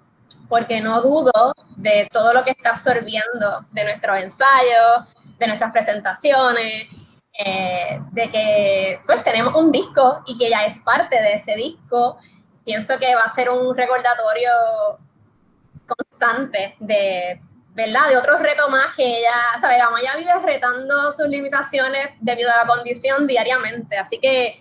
porque 0.48 0.80
no 0.80 1.02
dudo 1.02 1.54
de 1.76 2.08
todo 2.12 2.34
lo 2.34 2.44
que 2.44 2.52
está 2.52 2.70
absorbiendo 2.70 3.66
de 3.72 3.84
nuestros 3.84 4.18
ensayos, 4.18 5.08
de 5.38 5.48
nuestras 5.48 5.72
presentaciones, 5.74 6.88
eh, 7.38 8.02
de 8.12 8.30
que 8.30 9.02
pues 9.06 9.22
tenemos 9.24 9.54
un 9.56 9.74
disco 9.74 10.24
y 10.26 10.38
que 10.38 10.50
ya 10.50 10.64
es 10.64 10.82
parte 10.82 11.22
de 11.22 11.34
ese 11.34 11.56
disco. 11.56 12.18
Pienso 12.64 12.98
que 12.98 13.14
va 13.14 13.24
a 13.24 13.30
ser 13.30 13.50
un 13.50 13.76
recordatorio 13.76 14.50
constante 15.86 16.76
de, 16.80 17.42
De 17.88 18.18
otros 18.18 18.42
retos 18.42 18.70
más 18.70 18.94
que 18.94 19.04
ella, 19.04 19.30
sabe, 19.62 19.78
vamos, 19.78 20.02
ella 20.02 20.18
vive 20.18 20.34
retando 20.44 21.14
sus 21.14 21.30
limitaciones 21.30 22.10
debido 22.20 22.52
a 22.52 22.64
la 22.64 22.68
condición 22.68 23.26
diariamente. 23.26 23.98
Así 23.98 24.20
que 24.20 24.60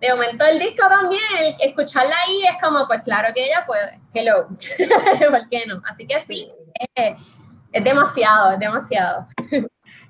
de 0.00 0.12
momento 0.12 0.44
el 0.46 0.60
disco 0.60 0.88
también, 0.88 1.20
escucharla 1.60 2.14
ahí 2.26 2.42
es 2.48 2.62
como, 2.62 2.86
pues 2.86 3.02
claro 3.02 3.34
que 3.34 3.44
ella 3.44 3.64
puede, 3.66 4.00
hello, 4.14 4.48
¿por 5.30 5.48
qué 5.48 5.64
no? 5.66 5.82
Así 5.88 6.06
que 6.06 6.20
sí, 6.20 6.48
es, 6.94 7.84
demasiado, 7.84 8.52
es 8.52 8.58
demasiado. 8.60 9.26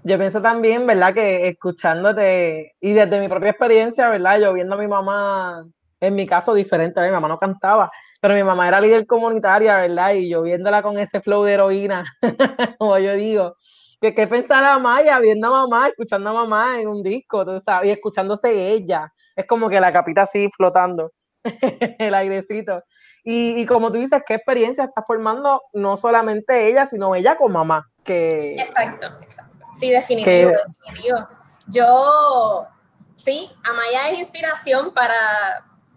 Yo 0.05 0.19
pienso 0.19 0.43
también, 0.43 0.87
¿verdad? 0.87 1.15
Que 1.15 1.49
escuchándote 1.49 2.77
y 2.79 2.93
desde 2.93 3.21
mi 3.21 3.29
propia 3.29 3.51
experiencia, 3.51 4.09
¿verdad? 4.11 4.39
Yo 4.39 4.53
viendo 4.53 4.75
a 4.75 4.79
mi 4.79 4.87
mamá, 4.87 5.67
en 6.01 6.15
mi 6.15 6.27
caso 6.27 6.55
diferente, 6.55 7.01
mi 7.03 7.11
mamá 7.11 7.29
no 7.29 7.39
cantaba, 7.39 7.91
pero 8.21 8.35
mi 8.35 8.43
mamá 8.43 8.67
era 8.67 8.81
líder 8.81 9.07
comunitaria, 9.07 9.77
¿verdad? 9.77 10.13
Y 10.15 10.29
yo 10.29 10.43
viéndola 10.43 10.83
con 10.83 10.99
ese 10.99 11.21
flow 11.21 11.45
de 11.45 11.53
heroína, 11.53 12.05
como 12.79 12.99
yo 12.99 13.15
digo, 13.15 13.57
que 14.01 14.15
qué 14.15 14.27
pensará 14.27 14.79
Maya 14.79 15.19
viendo 15.19 15.49
a 15.49 15.51
mamá, 15.51 15.89
escuchando 15.89 16.31
a 16.31 16.33
mamá 16.33 16.81
en 16.81 16.89
un 16.89 17.03
disco, 17.03 17.45
tú 17.45 17.61
sabes, 17.61 17.89
y 17.89 17.93
escuchándose 17.93 18.73
ella. 18.73 19.13
Es 19.37 19.47
como 19.47 19.69
que 19.69 19.81
la 19.81 19.93
capita 19.93 20.23
así 20.23 20.49
flotando, 20.57 21.13
el 21.99 22.15
airecito. 22.15 22.83
Y, 23.23 23.67
como 23.67 23.93
tú 23.93 23.99
dices, 23.99 24.23
qué 24.27 24.35
experiencia 24.35 24.85
está 24.85 25.03
formando 25.03 25.63
no 25.75 25.99
solamente 25.99 26.69
ella, 26.69 26.87
sino 26.87 27.15
ella 27.15 27.37
con 27.37 27.53
mamá. 27.53 27.87
Que, 28.03 28.55
exacto, 28.55 29.09
exacto. 29.21 29.67
Sí, 29.79 29.91
definitivo, 29.91 30.53
definitivo. 30.87 31.29
Yo, 31.67 32.67
sí, 33.15 33.51
Amaya 33.63 34.11
es 34.11 34.19
inspiración 34.19 34.93
para, 34.95 35.15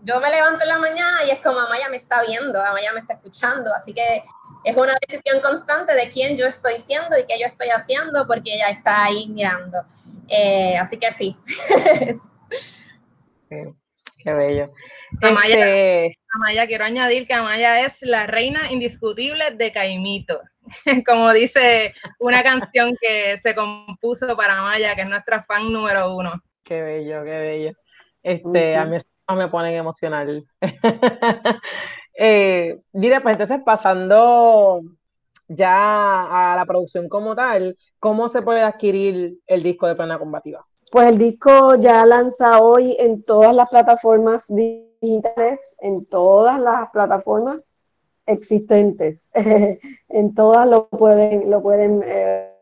yo 0.06 0.20
me 0.20 0.30
levanto 0.30 0.64
en 0.64 0.70
la 0.70 0.80
mañana 0.80 1.24
y 1.26 1.32
es 1.32 1.40
como 1.40 1.60
Amaya 1.60 1.88
me 1.90 1.96
está 1.96 2.22
viendo, 2.28 2.62
Amaya 2.62 2.92
me 2.94 3.00
está 3.00 3.14
escuchando, 3.14 3.74
así 3.74 3.94
que 3.94 4.22
es 4.64 4.76
una 4.76 4.94
decisión 5.08 5.42
constante 5.42 5.94
de 5.96 6.10
quién 6.10 6.38
yo 6.38 6.46
estoy 6.46 6.78
siendo 6.78 7.18
y 7.18 7.26
qué 7.26 7.40
yo 7.40 7.46
estoy 7.46 7.70
haciendo 7.70 8.26
porque 8.28 8.54
ella 8.54 8.70
está 8.70 9.06
ahí 9.06 9.28
mirando. 9.30 9.80
Eh, 10.28 10.78
así 10.78 10.98
que 10.98 11.12
sí. 11.12 11.38
qué, 13.50 14.34
bello. 14.34 14.74
Amaya, 15.22 15.54
este, 15.54 16.20
Amaya, 16.34 16.68
quiero 16.68 16.86
añadir 16.86 17.28
que 17.28 17.34
Amaya 17.34 17.86
es 17.86 18.02
la 18.04 18.26
reina 18.26 18.72
indiscutible 18.72 19.52
de 19.52 19.72
Caimito. 19.72 20.42
Como 21.06 21.32
dice 21.34 21.94
una 22.20 22.42
canción 22.42 22.98
que 23.02 23.38
se 23.38 23.54
compuso 23.54 24.36
para 24.36 24.60
Amaya, 24.60 24.96
que 24.96 25.02
es 25.02 25.10
nuestra 25.10 25.44
fan 25.44 25.72
número 25.72 26.16
uno. 26.16 26.42
Qué 26.64 26.82
bello, 26.82 27.24
qué 27.26 27.38
bello. 27.40 27.72
Este, 28.22 28.78
A 28.78 28.86
mí 28.86 28.96
me 29.36 29.48
pone 29.48 29.76
emocional. 29.76 30.44
Eh, 32.16 32.80
mira, 32.92 33.22
pues 33.22 33.34
entonces 33.34 33.60
pasando 33.66 34.82
ya 35.48 36.54
a 36.54 36.56
la 36.56 36.64
producción 36.64 37.10
como 37.10 37.36
tal, 37.36 37.76
¿cómo 38.00 38.30
se 38.30 38.44
puede 38.44 38.62
adquirir 38.62 39.40
el 39.48 39.64
disco 39.64 39.88
de 39.88 39.96
Plena 39.96 40.20
Combativa? 40.20 40.64
Pues 40.92 41.08
el 41.08 41.18
disco 41.18 41.74
ya 41.76 42.06
lanza 42.06 42.62
hoy 42.62 42.96
en 43.00 43.24
todas 43.24 43.56
las 43.56 43.68
plataformas 43.68 44.46
digitales, 44.48 45.76
en 45.80 46.06
todas 46.06 46.60
las 46.60 46.92
plataformas 46.92 47.62
existentes. 48.26 49.28
en 49.34 50.36
todas 50.36 50.68
lo 50.68 50.88
pueden, 50.90 51.50
lo 51.50 51.62
pueden 51.62 52.04
eh, 52.06 52.54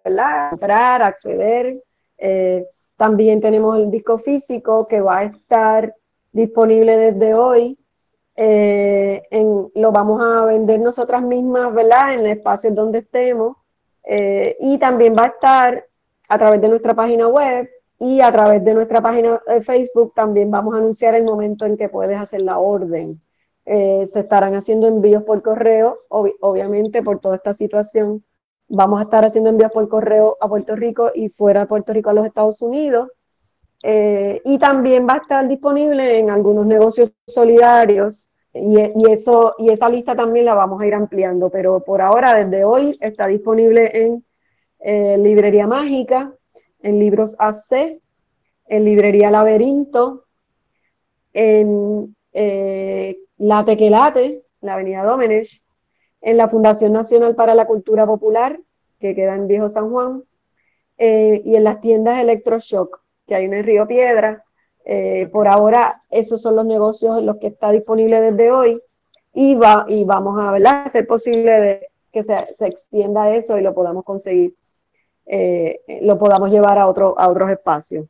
comprar, 0.49 1.01
acceder. 1.01 1.83
Eh, 2.17 2.65
también 2.95 3.41
tenemos 3.41 3.77
el 3.77 3.91
disco 3.91 4.17
físico 4.17 4.87
que 4.87 5.01
va 5.01 5.19
a 5.19 5.23
estar 5.25 5.93
disponible 6.31 6.97
desde 6.97 7.33
hoy 7.33 7.77
eh, 8.35 9.23
lo 9.75 9.91
vamos 9.91 10.21
a 10.21 10.45
vender 10.45 10.79
nosotras 10.79 11.21
mismas, 11.21 11.73
¿verdad? 11.73 12.13
En 12.13 12.25
espacios 12.25 12.73
donde 12.73 12.99
estemos. 12.99 13.57
Eh, 14.03 14.57
y 14.59 14.77
también 14.79 15.15
va 15.15 15.25
a 15.25 15.27
estar 15.27 15.85
a 16.27 16.37
través 16.37 16.61
de 16.61 16.69
nuestra 16.69 16.95
página 16.95 17.27
web 17.27 17.69
y 17.99 18.21
a 18.21 18.31
través 18.31 18.63
de 18.63 18.73
nuestra 18.73 18.99
página 18.99 19.39
de 19.45 19.61
Facebook 19.61 20.13
también 20.15 20.49
vamos 20.49 20.73
a 20.73 20.77
anunciar 20.77 21.13
el 21.13 21.23
momento 21.23 21.65
en 21.65 21.77
que 21.77 21.89
puedes 21.89 22.17
hacer 22.17 22.41
la 22.41 22.57
orden. 22.57 23.21
Eh, 23.65 24.05
se 24.07 24.21
estarán 24.21 24.55
haciendo 24.55 24.87
envíos 24.87 25.23
por 25.23 25.41
correo, 25.43 25.99
obviamente 26.09 27.03
por 27.03 27.19
toda 27.19 27.35
esta 27.35 27.53
situación. 27.53 28.23
Vamos 28.67 28.99
a 28.99 29.03
estar 29.03 29.23
haciendo 29.23 29.51
envíos 29.51 29.71
por 29.71 29.87
correo 29.87 30.37
a 30.41 30.47
Puerto 30.47 30.75
Rico 30.75 31.11
y 31.13 31.29
fuera 31.29 31.61
de 31.61 31.65
Puerto 31.67 31.93
Rico 31.93 32.09
a 32.09 32.13
los 32.13 32.25
Estados 32.25 32.61
Unidos. 32.63 33.09
Eh, 33.83 34.41
y 34.45 34.59
también 34.59 35.07
va 35.07 35.13
a 35.13 35.17
estar 35.17 35.47
disponible 35.47 36.19
en 36.19 36.29
algunos 36.29 36.65
negocios 36.67 37.11
solidarios 37.25 38.29
y, 38.53 38.77
eso, 39.09 39.55
y 39.57 39.71
esa 39.71 39.89
lista 39.89 40.15
también 40.15 40.45
la 40.45 40.53
vamos 40.53 40.81
a 40.81 40.85
ir 40.85 40.93
ampliando, 40.93 41.49
pero 41.49 41.79
por 41.83 42.01
ahora, 42.01 42.35
desde 42.35 42.63
hoy, 42.63 42.97
está 42.99 43.27
disponible 43.27 43.89
en 43.93 44.25
eh, 44.79 45.17
Librería 45.17 45.67
Mágica, 45.67 46.33
en 46.81 46.99
Libros 46.99 47.35
AC, 47.39 47.99
en 48.67 48.85
Librería 48.85 49.31
Laberinto, 49.31 50.25
en 51.33 52.15
eh, 52.33 53.17
La 53.37 53.63
Tequelate, 53.63 54.43
la 54.59 54.73
Avenida 54.73 55.03
Domenech, 55.03 55.61
en 56.19 56.37
la 56.37 56.49
Fundación 56.49 56.91
Nacional 56.91 57.35
para 57.35 57.55
la 57.55 57.65
Cultura 57.65 58.05
Popular, 58.05 58.59
que 58.99 59.15
queda 59.15 59.35
en 59.35 59.47
Viejo 59.47 59.69
San 59.69 59.89
Juan, 59.89 60.23
y 60.97 61.55
en 61.55 61.63
las 61.63 61.81
tiendas 61.81 62.19
Electroshock 62.19 63.01
que 63.27 63.35
hay 63.35 63.45
en 63.45 63.63
Río 63.63 63.87
Piedra. 63.87 64.43
Eh, 64.85 65.29
por 65.31 65.47
ahora, 65.47 66.01
esos 66.09 66.41
son 66.41 66.55
los 66.55 66.65
negocios 66.65 67.19
en 67.19 67.25
los 67.25 67.37
que 67.37 67.47
está 67.47 67.71
disponible 67.71 68.19
desde 68.19 68.51
hoy 68.51 68.81
y, 69.33 69.55
va, 69.55 69.85
y 69.87 70.03
vamos 70.03 70.39
a 70.39 70.83
hacer 70.83 71.05
posible 71.07 71.87
que 72.11 72.23
se, 72.23 72.35
extienda 72.59 73.29
eso 73.29 73.57
y 73.57 73.61
lo 73.61 73.73
podamos 73.73 74.03
conseguir, 74.03 74.53
eh, 75.25 75.79
lo 76.01 76.17
podamos 76.17 76.51
llevar 76.51 76.77
a, 76.77 76.87
otro, 76.87 77.17
a 77.17 77.29
otros 77.29 77.49
espacios. 77.51 78.07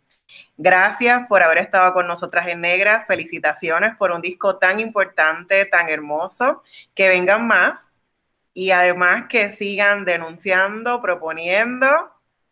Gracias 0.55 1.27
por 1.27 1.43
haber 1.43 1.57
estado 1.57 1.93
con 1.93 2.07
nosotras 2.07 2.47
en 2.47 2.61
Negra. 2.61 3.03
Felicitaciones 3.05 3.97
por 3.97 4.11
un 4.11 4.21
disco 4.21 4.59
tan 4.59 4.79
importante, 4.79 5.65
tan 5.65 5.89
hermoso. 5.89 6.63
Que 6.95 7.09
vengan 7.09 7.45
más 7.45 7.92
y 8.53 8.71
además 8.71 9.25
que 9.29 9.49
sigan 9.49 10.05
denunciando, 10.05 11.01
proponiendo 11.01 11.87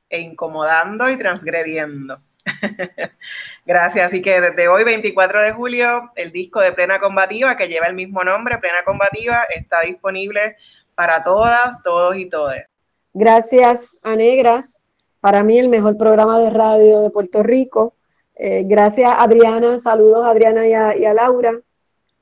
e 0.09 0.19
incomodando 0.19 1.09
y 1.09 1.17
transgrediendo. 1.17 2.19
Gracias. 3.65 4.07
Así 4.07 4.21
que 4.21 4.41
desde 4.41 4.67
hoy, 4.67 4.83
24 4.83 5.41
de 5.41 5.51
julio, 5.51 6.11
el 6.15 6.31
disco 6.31 6.59
de 6.59 6.71
Plena 6.71 6.99
Combativa, 6.99 7.55
que 7.55 7.67
lleva 7.67 7.87
el 7.87 7.95
mismo 7.95 8.23
nombre, 8.23 8.57
Plena 8.57 8.83
Combativa, 8.83 9.43
está 9.49 9.81
disponible 9.81 10.57
para 10.95 11.23
todas, 11.23 11.81
todos 11.83 12.15
y 12.15 12.29
todes. 12.29 12.65
Gracias 13.13 13.99
a 14.03 14.15
Negras, 14.15 14.83
para 15.19 15.43
mí 15.43 15.59
el 15.59 15.67
mejor 15.67 15.97
programa 15.97 16.39
de 16.39 16.49
radio 16.49 17.01
de 17.01 17.09
Puerto 17.09 17.43
Rico. 17.43 17.93
Eh, 18.35 18.63
gracias 18.65 19.13
Adriana, 19.17 19.77
saludos 19.79 20.25
a 20.25 20.31
Adriana 20.31 20.65
y 20.65 20.73
a, 20.73 21.13
Laura. 21.13 21.59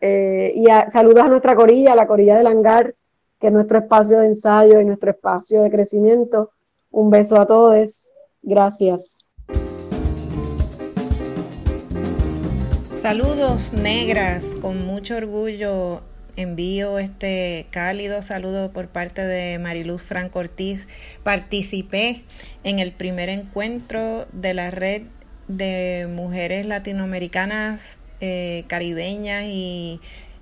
Eh, 0.01 0.53
y 0.55 0.65
saludos 0.89 1.23
a 1.23 1.27
nuestra 1.27 1.55
corilla, 1.55 1.95
la 1.95 2.07
corilla 2.07 2.38
del 2.38 2.47
hangar, 2.47 2.95
que 3.40 3.48
es 3.48 3.54
nuestro 3.54 3.80
espacio 3.80 4.20
de 4.20 4.28
ensayo 4.28 4.80
y 4.82 4.86
nuestro 4.86 5.12
espacio 5.12 5.64
de 5.64 5.72
crecimiento. 5.72 6.52
Un 6.92 7.10
beso 7.10 7.40
a 7.40 7.46
todos. 7.46 8.12
Gracias. 8.42 9.26
Saludos 12.96 13.72
negras, 13.74 14.44
con 14.62 14.86
mucho 14.86 15.16
orgullo 15.16 16.02
envío 16.36 17.00
este 17.00 17.68
cálido 17.70 18.22
saludo 18.22 18.72
por 18.72 18.88
parte 18.88 19.26
de 19.26 19.60
Mariluz 19.60 20.02
Franco 20.02 20.40
Ortiz. 20.40 20.88
Participé 21.24 22.24
en 22.64 22.80
el 22.80 22.92
primer 22.92 23.30
encuentro 23.30 24.26
de 24.32 24.54
la 24.54 24.72
red 24.72 25.04
de 25.48 26.08
mujeres 26.10 26.66
latinoamericanas, 26.66 28.00
eh, 28.22 28.64
caribeñas 28.68 29.46
y 29.48 30.00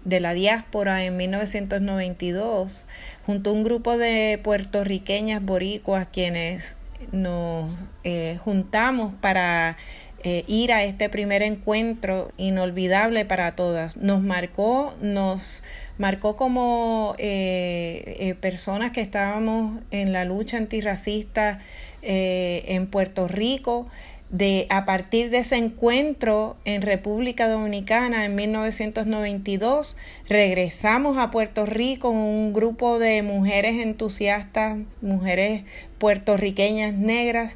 de 0.08 0.22
la 0.22 0.34
diáspora 0.34 1.03
en 1.03 1.18
1992, 1.18 2.88
junto 3.26 3.49
a 3.49 3.53
un 3.53 3.64
grupo 3.64 3.97
de 3.97 4.39
puertorriqueñas 4.41 5.43
boricuas 5.43 6.08
quienes 6.14 6.78
nos 7.12 7.70
eh, 8.05 8.39
juntamos 8.43 9.14
para 9.20 9.76
eh, 10.24 10.45
ir 10.47 10.72
a 10.72 10.86
este 10.86 11.10
primer 11.10 11.41
encuentro 11.41 12.32
inolvidable 12.38 13.26
para 13.26 13.55
todas. 13.58 13.97
Nos 13.97 14.22
marcó, 14.22 14.93
nos 15.01 15.66
marcó 15.97 16.38
como 16.38 17.14
eh, 17.18 18.36
personas 18.39 18.93
que 18.93 19.01
estábamos 19.01 19.82
en 19.91 20.14
la 20.14 20.24
lucha 20.24 20.55
antirracista 20.55 21.60
en 22.01 22.88
Puerto 22.88 23.28
Rico. 23.28 23.89
De 24.30 24.67
a 24.69 24.84
partir 24.84 25.30
de 25.30 25.38
ese 25.38 25.55
encuentro 25.55 26.57
en 26.65 26.82
República 26.82 27.47
Dominicana 27.47 28.25
en 28.25 28.36
1992, 28.36 29.95
regresamos 30.28 31.17
a 31.17 31.32
Puerto 31.32 31.65
Rico 31.65 32.09
con 32.09 32.17
un 32.17 32.51
grupo 32.51 32.99
de 32.99 33.21
mujeres 33.21 33.82
entusiastas, 33.82 34.80
mujeres 35.01 35.63
puertorriqueñas 35.97 36.93
negras, 36.93 37.55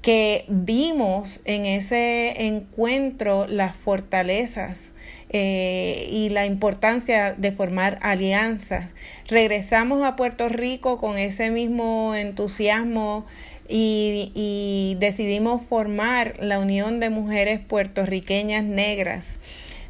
que 0.00 0.46
vimos 0.48 1.42
en 1.44 1.66
ese 1.66 2.46
encuentro 2.46 3.46
las 3.46 3.76
fortalezas 3.76 4.92
eh, 5.30 6.08
y 6.10 6.30
la 6.30 6.46
importancia 6.46 7.34
de 7.34 7.52
formar 7.52 7.98
alianzas. 8.00 8.86
Regresamos 9.26 10.02
a 10.04 10.16
Puerto 10.16 10.48
Rico 10.48 10.98
con 10.98 11.18
ese 11.18 11.50
mismo 11.50 12.14
entusiasmo 12.14 13.26
y, 13.68 14.96
decidimos 15.00 15.62
formar 15.68 16.36
la 16.40 16.58
Unión 16.58 17.00
de 17.00 17.10
Mujeres 17.10 17.60
Puertorriqueñas 17.60 18.64
Negras. 18.64 19.38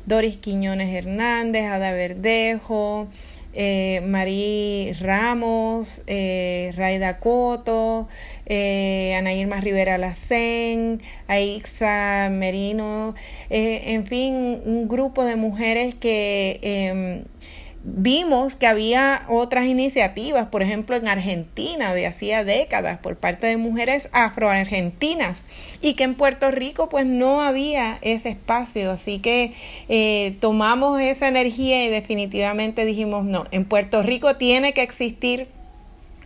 Doris 0.07 0.37
Quiñones 0.37 0.95
Hernández, 0.95 1.65
Ada 1.65 1.91
Verdejo, 1.93 3.09
eh, 3.55 4.03
Marí 4.07 4.93
Ramos, 5.01 6.03
eh, 6.07 6.73
Raida 6.77 7.19
Coto, 7.19 8.07
eh, 8.45 9.15
Ana 9.19 9.33
Irma 9.33 9.61
Rivera 9.61 9.99
Lacén, 9.99 11.01
Aixa 11.27 12.29
Merino, 12.31 13.15
eh, 13.51 13.95
en 13.95 14.07
fin, 14.07 14.61
un 14.65 14.87
grupo 14.89 15.25
de 15.25 15.37
mujeres 15.37 15.95
que 15.95 16.61
em, 16.63 17.25
vimos 17.89 18.57
que 18.57 18.67
había 18.67 19.25
otras 19.29 19.67
iniciativas, 19.67 20.49
por 20.49 20.63
ejemplo 20.63 20.97
en 20.97 21.07
Argentina 21.07 21.95
de 21.95 22.09
hacía 22.09 22.43
décadas 22.43 22.99
por 22.99 23.17
parte 23.17 23.47
de 23.47 23.57
mujeres 23.57 24.09
afroargentinas 24.11 25.39
y 25.81 25.95
que 25.95 26.03
en 26.03 26.17
Puerto 26.17 26.51
Rico 26.51 26.89
pues 26.89 27.07
no 27.07 27.43
había 27.43 27.99
ese 28.03 28.31
espacio, 28.31 28.91
así 28.91 29.21
que 29.21 29.53
eh, 29.89 30.37
tomamos 30.41 31.01
esa 31.01 31.29
energía 31.29 31.85
y 31.85 31.89
definitivamente 31.89 32.85
dijimos 32.85 33.25
no, 33.25 33.47
en 33.53 33.65
Puerto 33.65 34.03
Rico 34.03 34.35
tiene 34.35 34.73
que 34.73 34.83
existir 34.83 35.47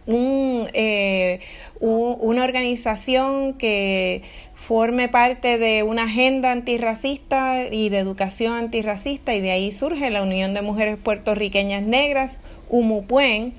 un, 0.07 0.67
eh, 0.73 1.41
una 1.79 2.43
organización 2.43 3.53
que 3.53 4.23
forme 4.67 5.09
parte 5.09 5.59
de 5.59 5.83
una 5.83 6.05
agenda 6.05 6.53
antirracista 6.53 7.67
y 7.71 7.89
de 7.89 7.99
educación 7.99 8.53
antirracista 8.55 9.35
y 9.35 9.41
de 9.41 9.51
ahí 9.51 9.73
surge 9.73 10.11
la 10.11 10.23
Unión 10.23 10.55
de 10.55 10.63
Mujeres 10.63 10.97
Puertorriqueñas 10.97 11.83
Negras, 11.83 12.41
UMUPUEN. 12.69 13.55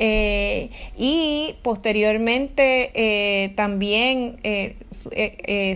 Eh, 0.00 0.70
y 0.96 1.56
posteriormente 1.62 2.92
eh, 2.94 3.48
también 3.56 4.36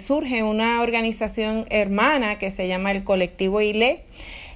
surge 0.00 0.44
una 0.44 0.80
organización 0.80 1.66
hermana 1.70 2.38
que 2.38 2.52
se 2.52 2.68
llama 2.68 2.92
el 2.92 3.02
colectivo 3.02 3.60
ILE, 3.60 4.04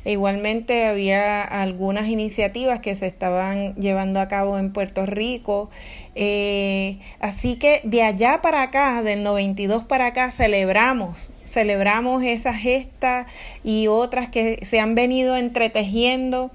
e 0.07 0.12
igualmente 0.12 0.86
había 0.86 1.42
algunas 1.42 2.07
iniciativas 2.07 2.78
que 2.78 2.94
se 2.94 3.09
estaban 3.09 3.74
llevando 3.74 4.20
a 4.20 4.28
cabo 4.28 4.57
en 4.57 4.72
Puerto 4.72 5.04
Rico. 5.04 5.68
Eh, 6.14 7.00
así 7.18 7.57
que 7.57 7.80
de 7.82 8.04
allá 8.04 8.38
para 8.40 8.62
acá, 8.62 9.02
del 9.02 9.24
92 9.24 9.82
para 9.82 10.07
acá, 10.07 10.30
celebramos 10.30 11.32
celebramos 11.44 12.22
esa 12.24 12.52
gesta 12.54 13.26
y 13.64 13.86
otras 13.86 14.28
que 14.28 14.64
se 14.66 14.80
han 14.80 14.94
venido 14.94 15.36
entretejiendo 15.36 16.50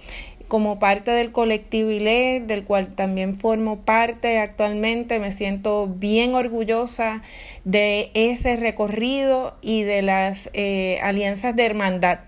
como 0.48 0.80
parte 0.80 1.12
del 1.12 1.32
colectivo 1.32 1.92
ILE, 1.92 2.42
del 2.46 2.66
cual 2.66 2.88
también 2.94 3.38
formo 3.38 3.82
parte 3.82 4.38
actualmente. 4.38 5.20
Me 5.20 5.32
siento 5.32 5.88
bien 5.88 6.36
orgullosa 6.36 7.22
de 7.64 8.12
ese 8.14 8.56
recorrido 8.58 9.56
y 9.62 9.84
de 9.84 10.02
las 10.02 10.50
eh, 10.54 11.00
alianzas 11.04 11.56
de 11.56 11.66
hermandad 11.66 12.20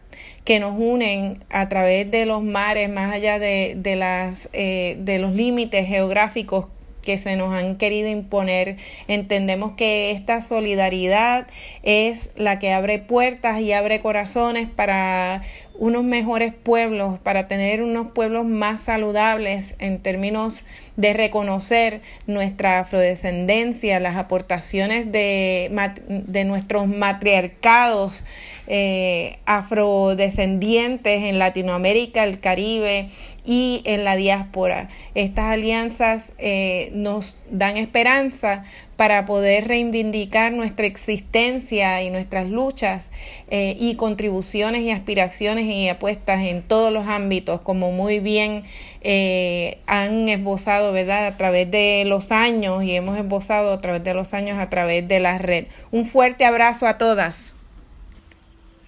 que 0.43 0.59
nos 0.59 0.73
unen 0.77 1.43
a 1.49 1.69
través 1.69 2.09
de 2.11 2.25
los 2.25 2.43
mares, 2.43 2.89
más 2.89 3.13
allá 3.13 3.39
de, 3.39 3.73
de 3.77 3.95
las, 3.95 4.49
eh, 4.53 4.97
de 4.99 5.19
los 5.19 5.33
límites 5.33 5.87
geográficos 5.87 6.67
que 7.03 7.17
se 7.17 7.35
nos 7.35 7.53
han 7.53 7.75
querido 7.75 8.09
imponer. 8.09 8.77
Entendemos 9.07 9.73
que 9.73 10.11
esta 10.11 10.41
solidaridad 10.41 11.47
es 11.83 12.31
la 12.35 12.59
que 12.59 12.71
abre 12.73 12.97
puertas 12.97 13.61
y 13.61 13.73
abre 13.73 13.99
corazones 14.01 14.69
para 14.69 15.43
unos 15.75 16.03
mejores 16.03 16.53
pueblos, 16.53 17.19
para 17.19 17.47
tener 17.47 17.81
unos 17.81 18.11
pueblos 18.11 18.45
más 18.45 18.83
saludables 18.83 19.75
en 19.79 19.99
términos 19.99 20.63
de 20.95 21.13
reconocer 21.13 22.01
nuestra 22.27 22.79
afrodescendencia, 22.79 23.99
las 23.99 24.15
aportaciones 24.15 25.11
de, 25.11 25.71
de 26.07 26.43
nuestros 26.45 26.87
matriarcados 26.87 28.23
eh, 28.67 29.39
afrodescendientes 29.45 31.23
en 31.23 31.39
Latinoamérica, 31.39 32.23
el 32.23 32.39
Caribe 32.39 33.09
y 33.45 33.81
en 33.85 34.03
la 34.03 34.15
diáspora. 34.15 34.89
Estas 35.15 35.45
alianzas 35.45 36.31
eh, 36.37 36.91
nos 36.93 37.37
dan 37.51 37.77
esperanza 37.77 38.63
para 38.95 39.25
poder 39.25 39.67
reivindicar 39.67 40.53
nuestra 40.53 40.85
existencia 40.85 42.01
y 42.03 42.09
nuestras 42.09 42.47
luchas 42.47 43.11
eh, 43.49 43.75
y 43.79 43.95
contribuciones 43.95 44.83
y 44.83 44.91
aspiraciones 44.91 45.65
y 45.65 45.89
apuestas 45.89 46.41
en 46.41 46.61
todos 46.61 46.93
los 46.93 47.07
ámbitos, 47.07 47.61
como 47.61 47.91
muy 47.91 48.19
bien 48.19 48.63
eh, 49.01 49.79
han 49.87 50.29
esbozado, 50.29 50.93
¿verdad?, 50.93 51.25
a 51.27 51.37
través 51.37 51.69
de 51.69 52.03
los 52.05 52.31
años 52.31 52.83
y 52.83 52.95
hemos 52.95 53.17
esbozado 53.17 53.73
a 53.73 53.81
través 53.81 54.03
de 54.03 54.13
los 54.13 54.33
años 54.33 54.57
a 54.59 54.69
través 54.69 55.07
de 55.07 55.19
la 55.19 55.37
red. 55.37 55.65
Un 55.91 56.07
fuerte 56.07 56.45
abrazo 56.45 56.87
a 56.87 56.97
todas. 56.97 57.55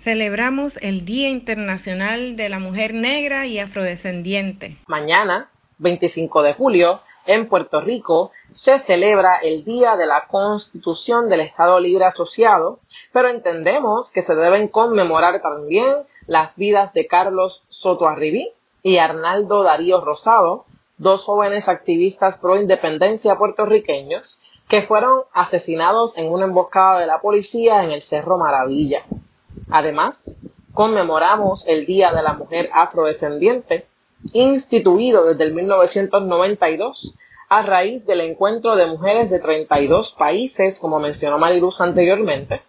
Celebramos 0.06 0.78
el 0.82 1.04
Día 1.04 1.30
Internacional 1.30 2.36
de 2.36 2.48
la 2.48 2.60
Mujer 2.60 2.94
Negra 2.94 3.48
y 3.48 3.58
Afrodescendiente. 3.58 4.78
Mañana, 4.86 5.50
25 5.80 6.44
de 6.44 6.54
julio, 6.54 7.00
en 7.26 7.50
Puerto 7.50 7.82
Rico 7.82 8.30
se 8.54 8.78
celebra 8.78 9.38
el 9.42 9.66
Día 9.66 9.96
de 9.96 10.06
la 10.06 10.22
Constitución 10.30 11.28
del 11.28 11.40
Estado 11.40 11.80
Libre 11.80 12.06
Asociado, 12.06 12.78
pero 13.12 13.30
entendemos 13.30 14.12
que 14.12 14.22
se 14.22 14.36
deben 14.36 14.68
conmemorar 14.68 15.42
también 15.42 15.92
las 16.28 16.56
vidas 16.56 16.94
de 16.94 17.08
Carlos 17.08 17.64
Soto 17.70 18.08
Arribí 18.08 18.52
y 18.84 18.98
Arnaldo 18.98 19.64
Darío 19.64 20.02
Rosado, 20.02 20.66
dos 21.00 21.24
jóvenes 21.24 21.68
activistas 21.68 22.38
pro 22.38 22.62
independencia 22.62 23.40
puertorriqueños 23.40 24.40
que 24.68 24.84
fueron 24.84 25.24
asesinados 25.34 26.20
en 26.20 26.32
una 26.32 26.46
emboscada 26.46 27.00
de 27.00 27.08
la 27.08 27.22
policía 27.22 27.82
en 27.82 27.90
el 27.90 28.04
Cerro 28.04 28.38
Maravilla. 28.38 29.04
Además, 29.70 30.40
conmemoramos 30.74 31.68
el 31.68 31.86
Día 31.86 32.12
de 32.12 32.24
la 32.24 32.34
Mujer 32.34 32.70
Afrodescendiente, 32.74 33.88
instituido 34.34 35.26
desde 35.26 35.44
el 35.44 35.54
1992 35.54 37.16
a 37.50 37.62
raíz 37.62 38.06
del 38.06 38.22
encuentro 38.22 38.76
de 38.76 38.88
mujeres 38.88 39.30
de 39.30 39.40
32 39.40 40.12
países, 40.12 40.80
como 40.80 41.00
mencionó 41.00 41.38
Mariluz 41.38 41.80
anteriormente, 41.82 42.64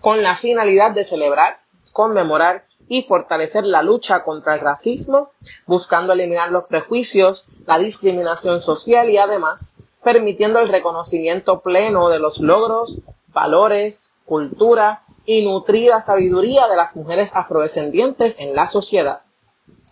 con 0.00 0.22
la 0.22 0.34
finalidad 0.34 0.92
de 0.92 1.04
celebrar, 1.04 1.60
conmemorar 1.92 2.64
y 2.88 3.02
fortalecer 3.02 3.64
la 3.64 3.82
lucha 3.82 4.24
contra 4.24 4.54
el 4.54 4.60
racismo, 4.60 5.30
buscando 5.66 6.12
eliminar 6.12 6.50
los 6.50 6.64
prejuicios, 6.64 7.46
la 7.66 7.78
discriminación 7.78 8.60
social 8.60 9.10
y 9.10 9.18
además 9.18 9.76
permitiendo 10.02 10.58
el 10.58 10.68
reconocimiento 10.68 11.60
pleno 11.60 12.08
de 12.08 12.18
los 12.18 12.40
logros, 12.40 13.02
valores, 13.28 14.11
cultura 14.24 15.02
y 15.26 15.44
nutrida 15.44 16.00
sabiduría 16.00 16.68
de 16.68 16.76
las 16.76 16.96
mujeres 16.96 17.34
afrodescendientes 17.34 18.38
en 18.38 18.54
la 18.54 18.66
sociedad. 18.66 19.22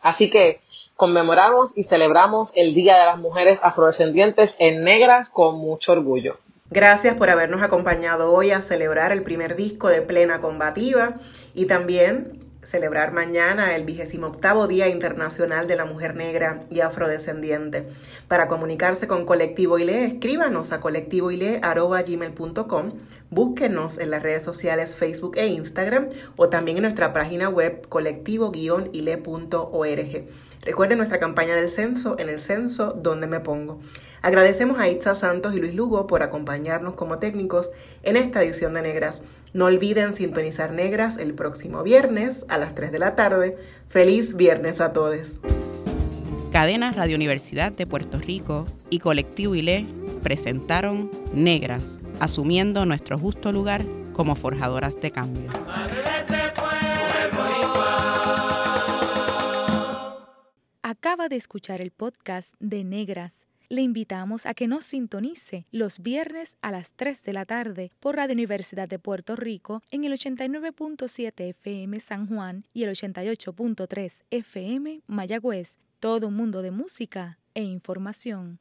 Así 0.03 0.31
que 0.31 0.61
conmemoramos 0.97 1.77
y 1.77 1.85
celebramos 1.85 2.53
el 2.57 2.75
Día 2.75 2.99
de 2.99 3.07
las 3.07 3.19
Mujeres 3.19 3.65
Afrodescendientes 3.65 4.57
en 4.59 4.85
Negras 4.85 5.31
con 5.31 5.57
mucho 5.57 5.93
orgullo. 5.93 6.39
Gracias 6.71 7.15
por 7.15 7.31
habernos 7.31 7.63
acompañado 7.63 8.33
hoy 8.33 8.53
a 8.53 8.63
celebrar 8.63 9.11
el 9.11 9.23
primer 9.23 9.57
disco 9.57 9.89
de 9.89 10.03
Plena 10.03 10.41
Combativa 10.41 11.15
y 11.53 11.67
también 11.67 12.39
celebrar 12.63 13.13
mañana 13.13 13.75
el 13.75 13.85
vigésimo 13.85 14.29
octavo 14.29 14.69
Día 14.69 14.89
Internacional 14.89 15.67
de 15.67 15.77
la 15.77 15.85
Mujer 15.85 16.15
Negra 16.15 16.63
y 16.71 16.81
Afrodescendiente. 16.81 17.89
Para 18.29 18.47
comunicarse 18.49 19.09
con 19.09 19.25
Colectivo 19.25 19.79
ILE, 19.79 20.05
escríbanos 20.05 20.73
a 20.73 20.81
colectivoile.gmail.com, 20.81 22.93
búsquenos 23.31 23.99
en 23.99 24.11
las 24.11 24.23
redes 24.23 24.43
sociales 24.43 24.97
Facebook 24.97 25.37
e 25.37 25.47
Instagram 25.47 26.09
o 26.37 26.49
también 26.49 26.79
en 26.79 26.83
nuestra 26.83 27.13
página 27.13 27.49
web 27.49 27.87
colectivo-ile.org. 27.89 30.27
Recuerden 30.63 30.99
nuestra 30.99 31.19
campaña 31.19 31.55
del 31.55 31.71
censo 31.71 32.17
en 32.19 32.29
el 32.29 32.39
censo 32.39 32.93
donde 32.93 33.27
me 33.27 33.41
pongo. 33.41 33.81
Agradecemos 34.21 34.79
a 34.79 34.89
Itza 34.89 35.15
Santos 35.15 35.55
y 35.55 35.59
Luis 35.59 35.75
Lugo 35.75 36.07
por 36.07 36.23
acompañarnos 36.23 36.95
como 36.95 37.19
técnicos 37.19 37.73
en 38.03 38.17
esta 38.17 38.43
edición 38.43 38.75
de 38.75 38.83
Negras. 38.83 39.23
No 39.55 39.65
olviden 39.65 40.15
sintonizar 40.15 40.73
Negras 40.73 41.17
el 41.17 41.35
próximo 41.35 41.83
viernes 41.83 42.45
a 42.49 42.59
las 42.59 42.75
3 42.75 42.93
de 42.93 42.99
la 42.99 43.17
tarde. 43.17 43.57
Feliz 43.89 44.37
viernes 44.37 44.83
a 44.83 44.93
todos. 44.93 45.41
Cadena 46.51 46.91
Radio 46.91 47.15
Universidad 47.15 47.71
de 47.71 47.87
Puerto 47.87 48.19
Rico 48.19 48.67
y 48.91 48.99
Colectivo 48.99 49.55
ILE 49.55 49.87
presentaron 50.21 51.09
Negras, 51.33 52.03
asumiendo 52.19 52.85
nuestro 52.87 53.21
justo 53.21 53.53
lugar 53.53 53.87
como 54.13 54.35
forjadoras 54.35 55.01
de 55.01 55.13
cambio. 55.13 55.49
Acaba 60.83 61.29
de 61.29 61.37
escuchar 61.37 61.81
el 61.81 61.93
podcast 61.93 62.55
de 62.59 62.83
Negras. 62.83 63.47
Le 63.69 63.83
invitamos 63.83 64.45
a 64.45 64.55
que 64.55 64.67
nos 64.67 64.85
sintonice 64.85 65.67
los 65.71 66.01
viernes 66.01 66.57
a 66.63 66.73
las 66.73 66.91
3 66.97 67.23
de 67.23 67.33
la 67.33 67.45
tarde 67.45 67.93
por 68.01 68.17
Radio 68.17 68.35
Universidad 68.35 68.89
de 68.89 68.99
Puerto 68.99 69.37
Rico 69.37 69.85
en 69.93 70.03
el 70.03 70.15
89.7 70.15 71.49
FM 71.51 72.01
San 72.01 72.27
Juan 72.27 72.67
y 72.75 72.83
el 72.83 72.91
88.3 72.91 74.25
FM 74.31 75.03
Mayagüez. 75.07 75.79
Todo 76.01 76.29
un 76.29 76.35
mundo 76.35 76.63
de 76.63 76.71
música 76.71 77.39
e 77.53 77.63
información. 77.63 78.59